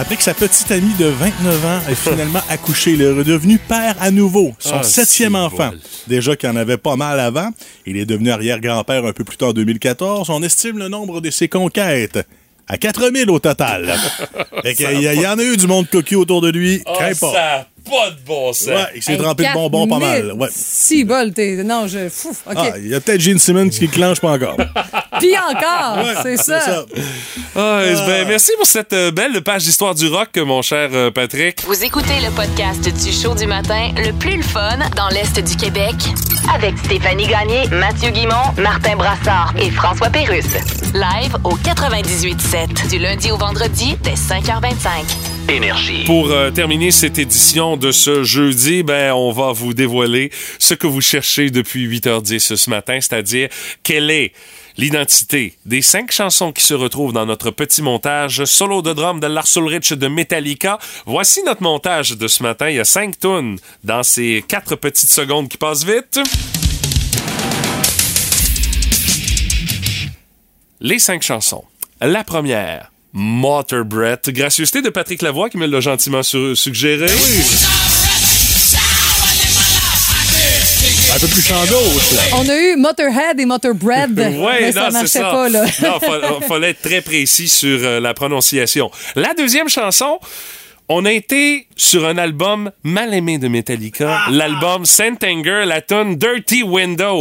Après 0.00 0.14
que 0.14 0.22
sa 0.22 0.32
petite 0.32 0.70
amie 0.70 0.94
de 0.94 1.06
29 1.06 1.64
ans 1.66 1.80
ait 1.90 1.94
finalement 1.96 2.40
accouché, 2.48 2.92
il 2.92 3.02
est 3.02 3.10
redevenu 3.10 3.58
père 3.58 3.96
à 4.00 4.12
nouveau, 4.12 4.54
son 4.60 4.76
Ah, 4.76 4.82
septième 4.84 5.34
enfant. 5.34 5.72
Déjà 6.06 6.36
qu'il 6.36 6.48
en 6.48 6.54
avait 6.54 6.76
pas 6.76 6.94
mal 6.94 7.18
avant, 7.18 7.50
il 7.84 7.96
est 7.96 8.06
devenu 8.06 8.30
arrière-grand-père 8.30 9.04
un 9.04 9.12
peu 9.12 9.24
plus 9.24 9.36
tard 9.36 9.48
en 9.48 9.52
2014. 9.54 10.30
On 10.30 10.40
estime 10.44 10.78
le 10.78 10.88
nombre 10.88 11.20
de 11.20 11.30
ses 11.30 11.48
conquêtes 11.48 12.20
à 12.68 12.78
4000 12.78 13.28
au 13.28 13.40
total. 13.40 13.92
Fait 14.62 14.76
il 14.78 15.00
y, 15.02 15.26
en 15.26 15.36
a 15.36 15.42
eu 15.42 15.56
du 15.56 15.66
monde 15.66 15.88
coquille 15.90 16.16
autour 16.16 16.42
de 16.42 16.50
lui, 16.50 16.80
Ah, 16.86 16.92
crains 16.94 17.64
pas. 17.88 18.04
ça 18.06 18.10
de 18.10 18.16
bon 18.26 18.52
sens. 18.52 18.66
Ouais, 18.68 18.74
il 18.96 19.02
s'est 19.02 19.12
Hey, 19.12 19.18
trempé 19.18 19.44
de 19.44 19.52
bonbons 19.54 19.86
pas 19.88 19.98
mal. 19.98 20.22
4000. 20.22 20.32
Ouais. 20.40 20.48
Si 20.52 21.04
bol, 21.04 21.32
t'es. 21.32 21.62
Non, 21.64 21.86
je. 21.86 22.08
Fou, 22.08 22.30
OK. 22.46 22.54
Ah, 22.56 22.72
il 22.78 22.88
y 22.88 22.94
a 22.94 23.00
peut-être 23.00 23.20
Gene 23.20 23.38
Simmons 23.38 23.68
qui 23.70 23.88
clenche 23.88 24.20
pas 24.20 24.30
encore. 24.32 24.56
Puis 25.18 25.34
encore, 25.36 26.04
Ouais, 26.04 26.14
c'est 26.22 26.36
ça. 26.36 26.84
Ah, 27.56 27.80
ben, 28.06 28.28
merci 28.28 28.52
pour 28.56 28.66
cette 28.66 28.92
euh, 28.92 29.10
belle 29.10 29.42
page 29.42 29.64
d'histoire 29.64 29.94
du 29.94 30.06
rock, 30.06 30.28
mon 30.36 30.62
cher 30.62 30.90
euh, 30.92 31.10
Patrick. 31.10 31.64
Vous 31.66 31.82
écoutez 31.84 32.20
le 32.24 32.30
podcast 32.30 32.82
du 32.82 33.12
show 33.12 33.34
du 33.34 33.46
matin 33.46 33.90
le 33.96 34.12
plus 34.12 34.36
le 34.36 34.42
fun 34.42 34.78
dans 34.96 35.08
l'Est 35.08 35.38
du 35.40 35.56
Québec 35.56 35.94
avec 36.54 36.78
Stéphanie 36.78 37.26
Gagné, 37.26 37.66
Mathieu 37.68 38.10
Guimont, 38.10 38.52
Martin 38.58 38.94
Brassard 38.96 39.54
et 39.60 39.70
François 39.70 40.08
Pérusse. 40.10 40.54
Live 40.94 41.36
au 41.44 41.56
98.7 41.56 42.88
du 42.90 42.98
lundi 42.98 43.30
au 43.32 43.36
vendredi 43.36 43.96
dès 44.02 44.12
5h25. 44.14 45.37
Pour 46.04 46.30
euh, 46.30 46.50
terminer 46.50 46.90
cette 46.90 47.18
édition 47.18 47.78
de 47.78 47.90
ce 47.90 48.22
jeudi, 48.22 48.82
ben 48.82 49.14
on 49.14 49.32
va 49.32 49.52
vous 49.52 49.72
dévoiler 49.72 50.30
ce 50.58 50.74
que 50.74 50.86
vous 50.86 51.00
cherchez 51.00 51.50
depuis 51.50 51.88
8h10 51.88 52.54
ce 52.54 52.70
matin, 52.70 52.98
c'est-à-dire 53.00 53.48
quelle 53.82 54.10
est 54.10 54.32
l'identité 54.76 55.54
des 55.64 55.80
cinq 55.80 56.12
chansons 56.12 56.52
qui 56.52 56.62
se 56.62 56.74
retrouvent 56.74 57.14
dans 57.14 57.24
notre 57.24 57.50
petit 57.50 57.80
montage 57.80 58.44
solo 58.44 58.82
de 58.82 58.92
drum 58.92 59.20
de 59.20 59.26
Lars 59.26 59.48
Ulrich 59.56 59.94
de 59.94 60.06
Metallica. 60.06 60.78
Voici 61.06 61.42
notre 61.44 61.62
montage 61.62 62.10
de 62.10 62.28
ce 62.28 62.42
matin. 62.42 62.68
Il 62.68 62.76
y 62.76 62.80
a 62.80 62.84
cinq 62.84 63.18
tunes 63.18 63.58
dans 63.84 64.02
ces 64.02 64.44
quatre 64.46 64.76
petites 64.76 65.10
secondes 65.10 65.48
qui 65.48 65.56
passent 65.56 65.84
vite. 65.84 66.20
Les 70.80 70.98
cinq 70.98 71.22
chansons. 71.22 71.64
La 72.02 72.22
première, 72.22 72.92
Motor 73.20 73.84
Breath. 73.84 74.30
Gracieuseté 74.30 74.80
de 74.80 74.90
Patrick 74.90 75.22
Lavoie 75.22 75.50
qui 75.50 75.56
me 75.58 75.66
l'a 75.66 75.80
gentiment 75.80 76.22
su- 76.22 76.54
suggéré. 76.54 77.06
Un 81.14 81.18
peu 81.18 81.26
plus 81.26 81.42
chandos, 81.42 81.74
là. 82.14 82.20
On 82.34 82.48
a 82.48 82.56
eu 82.56 82.76
Motorhead 82.76 83.40
et 83.40 83.44
Motorbread, 83.44 84.16
Ouais, 84.18 84.60
mais 84.60 84.72
ça 84.72 84.82
non, 84.82 84.86
c'est 84.86 84.92
marchait 84.92 85.08
ça. 85.18 85.30
pas, 85.30 85.48
là. 85.48 85.64
non, 85.82 86.00
fa- 86.40 86.46
fallait 86.46 86.70
être 86.70 86.82
très 86.82 87.00
précis 87.00 87.48
sur 87.48 87.78
euh, 87.82 87.98
la 87.98 88.14
prononciation. 88.14 88.88
La 89.16 89.34
deuxième 89.34 89.68
chanson, 89.68 90.20
on 90.88 91.04
a 91.04 91.10
été 91.12 91.66
sur 91.76 92.06
un 92.06 92.18
album 92.18 92.70
mal 92.84 93.12
aimé 93.14 93.38
de 93.38 93.48
Metallica, 93.48 94.20
l'album 94.30 94.84
Saint 94.84 95.16
Anger, 95.24 95.64
la 95.66 95.80
tune 95.80 96.14
Dirty 96.16 96.62
Window. 96.62 97.20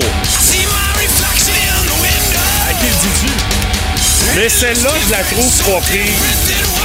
Mais 4.38 4.50
celle-là, 4.50 4.92
je 5.08 5.12
la 5.12 5.24
trouve 5.24 5.64
pas. 5.64 5.82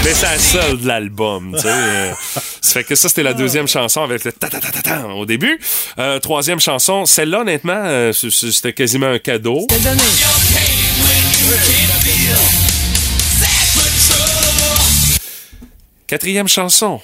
Mais 0.05 0.15
c'est 0.15 0.23
la 0.23 0.39
seule 0.39 0.81
de 0.81 0.89
l'album, 0.89 1.53
tu 1.55 1.61
sais. 1.61 1.69
euh. 1.69 2.13
ça 2.63 2.73
fait 2.73 2.85
que 2.85 2.95
ça, 2.95 3.11
c'était 3.11 3.23
la 3.23 3.35
deuxième 3.35 3.69
chanson 3.69 4.03
avec 4.03 4.25
le 4.25 4.33
ta 4.33 4.49
ta 4.49 4.59
ta 4.59 4.71
ta 4.71 4.81
ta 4.81 5.07
au 5.09 5.27
début. 5.27 5.61
Euh, 5.99 6.19
troisième 6.19 6.61
chanson, 6.61 7.05
celle-là, 7.05 7.41
honnêtement, 7.41 7.83
euh, 7.85 8.11
c'était 8.15 8.73
quasiment 8.73 9.09
un 9.09 9.19
cadeau. 9.19 9.67
C'est 9.71 9.83
donné. 9.83 10.01
Quatrième 16.07 16.49
chanson. 16.49 17.03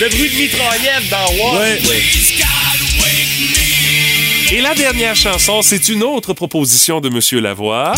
Le 0.00 0.08
bruit 0.08 0.30
de 0.30 0.36
mitraillette 0.36 1.10
dans 1.10 1.44
War. 1.44 1.60
Ouais. 1.60 1.78
Et 4.50 4.62
la 4.62 4.74
dernière 4.74 5.14
chanson, 5.14 5.60
c'est 5.60 5.90
une 5.90 6.02
autre 6.02 6.32
proposition 6.32 7.02
de 7.02 7.10
Monsieur 7.10 7.38
Lavoie. 7.38 7.92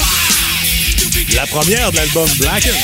La 1.36 1.46
première 1.46 1.92
de 1.92 1.96
l'album 1.96 2.28
Blacken. 2.40 2.74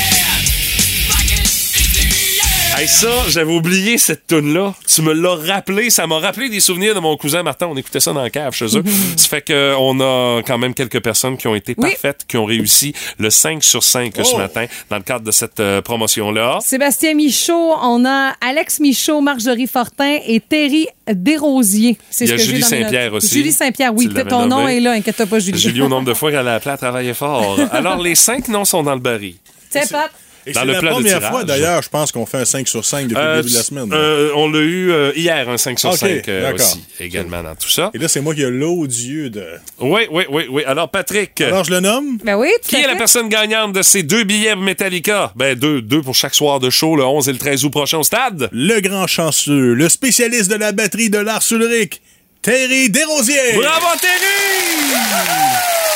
Hey, 2.79 2.87
ça, 2.87 3.07
j'avais 3.29 3.51
oublié 3.51 3.97
cette 3.97 4.27
tune 4.27 4.53
là 4.53 4.75
Tu 4.85 5.01
me 5.01 5.11
l'as 5.11 5.33
rappelé. 5.35 5.89
Ça 5.89 6.05
m'a 6.05 6.19
rappelé 6.19 6.47
des 6.47 6.59
souvenirs 6.59 6.93
de 6.93 6.99
mon 6.99 7.17
cousin 7.17 7.41
Martin. 7.41 7.65
On 7.71 7.75
écoutait 7.75 7.99
ça 7.99 8.13
dans 8.13 8.21
la 8.21 8.29
cave 8.29 8.53
chez 8.53 8.65
eux. 8.77 8.83
ça 9.17 9.27
fait 9.27 9.41
qu'on 9.41 9.99
a 9.99 10.41
quand 10.45 10.59
même 10.59 10.75
quelques 10.75 11.01
personnes 11.01 11.37
qui 11.37 11.47
ont 11.47 11.55
été 11.55 11.73
Oui. 11.75 11.89
parfaites, 11.89 12.25
qui 12.27 12.37
ont 12.37 12.45
réussi 12.45 12.93
le 13.17 13.31
5 13.31 13.63
sur 13.63 13.81
5 13.83 14.13
ce 14.17 14.21
Oh. 14.33 14.37
matin 14.37 14.65
dans 14.91 14.97
le 14.97 15.01
cadre 15.01 15.25
de 15.25 15.31
cette 15.31 15.59
euh, 15.59 15.81
promotion-là. 15.81 16.59
Sébastien 16.61 17.15
Michaud, 17.15 17.73
on 17.81 18.05
a 18.05 18.33
Alex 18.41 18.79
Michaud, 18.79 19.21
Marjorie 19.21 19.65
Fortin 19.67 20.17
et 20.27 20.39
Terry 20.39 20.87
Desrosiers. 21.11 21.97
C'est 22.11 22.25
Il 22.25 22.27
y 22.27 22.29
ce 22.29 22.33
a 22.35 22.37
que 22.37 22.43
Julie. 22.43 22.61
Saint-Pierre 22.61 23.13
aussi. 23.13 23.33
Julie 23.39 23.51
Saint-Pierre, 23.53 23.93
oui. 23.95 24.07
Ton 24.29 24.45
nom 24.45 24.67
est 24.67 24.79
là, 24.81 24.91
inquiète 24.91 25.25
pas, 25.25 25.39
Julie. 25.39 25.57
Julie, 25.59 25.81
au 25.81 25.89
nombre 25.89 26.05
de 26.07 26.13
fois 26.13 26.29
qu'elle 26.29 26.47
a 26.47 26.55
appelé 26.55 26.71
à 26.73 26.77
travailler 26.77 27.15
fort. 27.15 27.57
Alors, 27.71 27.97
les 27.99 28.13
cinq 28.13 28.47
noms 28.49 28.65
sont 28.65 28.83
dans 28.83 28.93
le 28.93 28.99
baril. 29.01 29.35
Tiens, 29.71 29.81
Pat. 29.89 30.11
Et 30.49 30.53
Dans 30.53 30.61
c'est 30.61 30.65
le 30.65 30.73
la 30.73 30.79
première 30.81 31.21
fois, 31.29 31.43
d'ailleurs, 31.43 31.81
je 31.81 31.89
pense 31.89 32.11
qu'on 32.13 32.25
fait 32.25 32.37
un 32.37 32.45
5 32.45 32.67
sur 32.67 32.85
5 32.85 33.07
depuis 33.09 33.17
Euh, 33.21 33.35
le 33.35 33.41
début 33.41 33.51
de 33.53 33.57
la 33.57 33.63
semaine. 33.63 33.89
euh, 33.91 34.29
on 34.35 34.49
l'a 34.49 34.59
eu 34.59 34.91
euh, 34.91 35.11
hier, 35.15 35.49
un 35.49 35.57
5 35.57 35.77
sur 35.77 35.89
Ok, 35.89 35.97
5 35.97 36.29
euh, 36.29 36.41
d'accord. 36.41 36.65
aussi, 36.65 36.83
également 37.01 37.43
dans 37.43 37.53
tout 37.55 37.67
ça. 37.69 37.91
Et 37.93 37.97
là, 37.97 38.07
c'est 38.07 38.21
moi 38.21 38.33
qui 38.33 38.41
ai 38.43 38.49
l'odieux 38.49 39.29
de... 39.29 39.45
Oui, 39.79 40.07
oui, 40.09 40.23
oui, 40.29 40.45
oui. 40.49 40.63
Alors, 40.65 40.89
Patrick, 40.89 41.41
Alors, 41.41 41.65
je 41.65 41.71
le 41.71 41.81
nomme? 41.81 42.17
Ben 42.23 42.35
oui, 42.37 42.49
tout 42.63 42.69
qui 42.69 42.75
est 42.77 42.87
la 42.87 42.95
personne 42.95 43.27
gagnante 43.27 43.73
de 43.73 43.81
ces 43.81 44.03
deux 44.03 44.23
billets 44.23 44.55
Metallica? 44.55 45.33
Ben, 45.35 45.53
deux, 45.53 45.81
deux 45.81 46.01
pour 46.01 46.15
chaque 46.15 46.33
soir 46.35 46.59
de 46.61 46.69
show, 46.69 46.95
le 46.95 47.03
11 47.03 47.27
et 47.27 47.33
le 47.33 47.37
13 47.37 47.65
août 47.65 47.69
prochain 47.71 47.97
au 47.97 48.03
stade. 48.03 48.47
Le 48.53 48.79
grand 48.79 49.05
chanceux, 49.07 49.73
le 49.73 49.89
spécialiste 49.89 50.49
de 50.49 50.55
la 50.55 50.71
batterie 50.71 51.09
de 51.09 51.17
Lars 51.19 51.43
Ulrich, 51.51 52.01
Terry 52.41 52.89
Desrosiers. 52.89 53.53
Bravo, 53.57 53.87
Terry! 53.99 55.86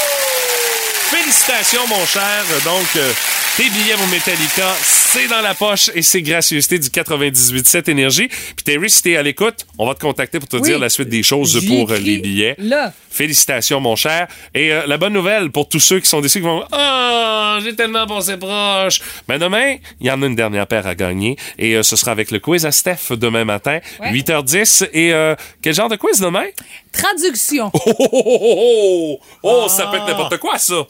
Félicitations, 1.22 1.88
mon 1.88 2.04
cher. 2.06 2.44
Donc, 2.66 2.88
euh, 2.96 3.12
Tes 3.58 3.70
billets 3.70 3.94
pour 3.96 4.08
Metallica, 4.08 4.74
c'est 4.82 5.28
dans 5.28 5.42
la 5.42 5.54
poche 5.54 5.92
et 5.94 6.02
c'est 6.02 6.22
gracieuseté 6.22 6.80
du 6.80 6.88
98.7 6.90 7.90
Énergie. 7.92 8.28
Puis 8.30 8.64
Terry, 8.64 8.90
si 8.90 9.04
t'es 9.04 9.18
à 9.18 9.22
l'écoute, 9.22 9.68
on 9.78 9.86
va 9.86 9.94
te 9.94 10.00
contacter 10.00 10.40
pour 10.40 10.48
te 10.48 10.56
Oui. 10.56 10.62
dire 10.64 10.80
la 10.80 10.90
suite 10.90 11.10
des 11.10 11.22
choses 11.22 11.64
pour 11.68 11.92
euh, 11.92 11.98
les 11.98 12.18
billets. 12.18 12.56
Là. 12.58 12.92
Félicitations, 13.12 13.80
mon 13.82 13.96
cher. 13.96 14.28
Et 14.56 14.72
euh, 14.72 14.84
la 14.88 14.98
bonne 14.98 15.14
nouvelle 15.14 15.52
pour 15.52 15.68
tous 15.70 15.80
ceux 15.82 16.00
qui 16.00 16.08
sont 16.10 16.22
déçus, 16.22 16.40
qui 16.40 16.46
vont 16.46 16.64
Oh, 16.72 17.58
j'ai 17.64 17.76
tellement 17.76 18.08
pensé 18.08 18.38
proche. 18.38 19.00
Mais 19.28 19.38
demain, 19.38 19.76
il 20.00 20.08
y 20.08 20.12
en 20.12 20.22
a 20.24 20.26
une 20.26 20.36
dernière 20.36 20.66
paire 20.66 20.88
à 20.88 20.96
gagner. 20.96 21.36
Et 21.60 21.76
euh, 21.76 21.84
ce 21.84 21.96
sera 21.98 22.12
avec 22.14 22.32
le 22.32 22.40
quiz 22.40 22.66
à 22.66 22.72
Steph 22.72 23.12
demain 23.12 23.44
matin, 23.46 23.80
Ouais. 24.00 24.12
8h10. 24.14 24.90
Et 24.94 25.14
euh, 25.14 25.36
quel 25.62 25.76
genre 25.76 25.90
de 25.90 25.98
quiz 25.98 26.20
demain? 26.20 26.46
Traduction. 26.92 27.70
Oh, 27.74 27.80
oh, 27.86 27.96
oh, 28.12 28.40
oh, 28.42 29.20
oh, 29.20 29.20
Oh, 29.44 29.68
ça 29.68 29.86
Ah. 29.88 29.92
peut 29.92 29.98
être 29.98 30.08
n'importe 30.08 30.38
quoi, 30.38 30.58
ça. 30.58 30.88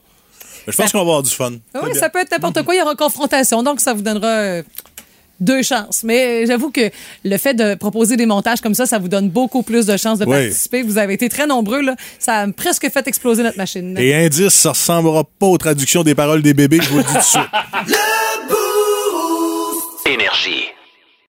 Je 0.67 0.75
pense 0.75 0.91
qu'on 0.91 0.99
va 0.99 1.01
avoir 1.03 1.23
du 1.23 1.29
fun. 1.31 1.53
Ah 1.73 1.79
Oui, 1.83 1.95
ça 1.95 2.09
peut 2.09 2.19
être 2.19 2.31
n'importe 2.31 2.61
quoi. 2.63 2.75
Il 2.75 2.79
y 2.79 2.81
aura 2.81 2.95
confrontation, 2.95 3.63
donc 3.63 3.79
ça 3.79 3.93
vous 3.93 4.01
donnera 4.01 4.27
euh, 4.27 4.63
deux 5.39 5.63
chances. 5.63 6.03
Mais 6.03 6.43
euh, 6.43 6.45
j'avoue 6.47 6.69
que 6.71 6.89
le 7.23 7.37
fait 7.37 7.53
de 7.53 7.75
proposer 7.75 8.15
des 8.17 8.25
montages 8.25 8.61
comme 8.61 8.75
ça, 8.75 8.85
ça 8.85 8.99
vous 8.99 9.07
donne 9.07 9.29
beaucoup 9.29 9.63
plus 9.63 9.85
de 9.87 9.97
chances 9.97 10.19
de 10.19 10.25
Oui. 10.25 10.31
participer. 10.47 10.83
Vous 10.83 10.97
avez 10.97 11.13
été 11.15 11.29
très 11.29 11.47
nombreux. 11.47 11.81
Là. 11.81 11.95
Ça 12.19 12.41
a 12.41 12.47
presque 12.51 12.89
fait 12.91 13.07
exploser 13.07 13.41
notre 13.43 13.57
machine. 13.57 13.95
Et 13.97 14.13
indice, 14.13 14.49
ça 14.53 14.69
ressemblera 14.69 15.23
pas 15.23 15.47
aux 15.47 15.57
traductions 15.57 16.03
des 16.03 16.13
paroles 16.15 16.41
des 16.41 16.53
bébés, 16.53 16.79
je 16.81 16.89
vous 16.89 16.97
le 16.97 17.03
dis 17.03 17.09
tout 17.09 17.17
de 17.17 17.23
suite. 17.23 17.41
Énergie. 20.13 20.65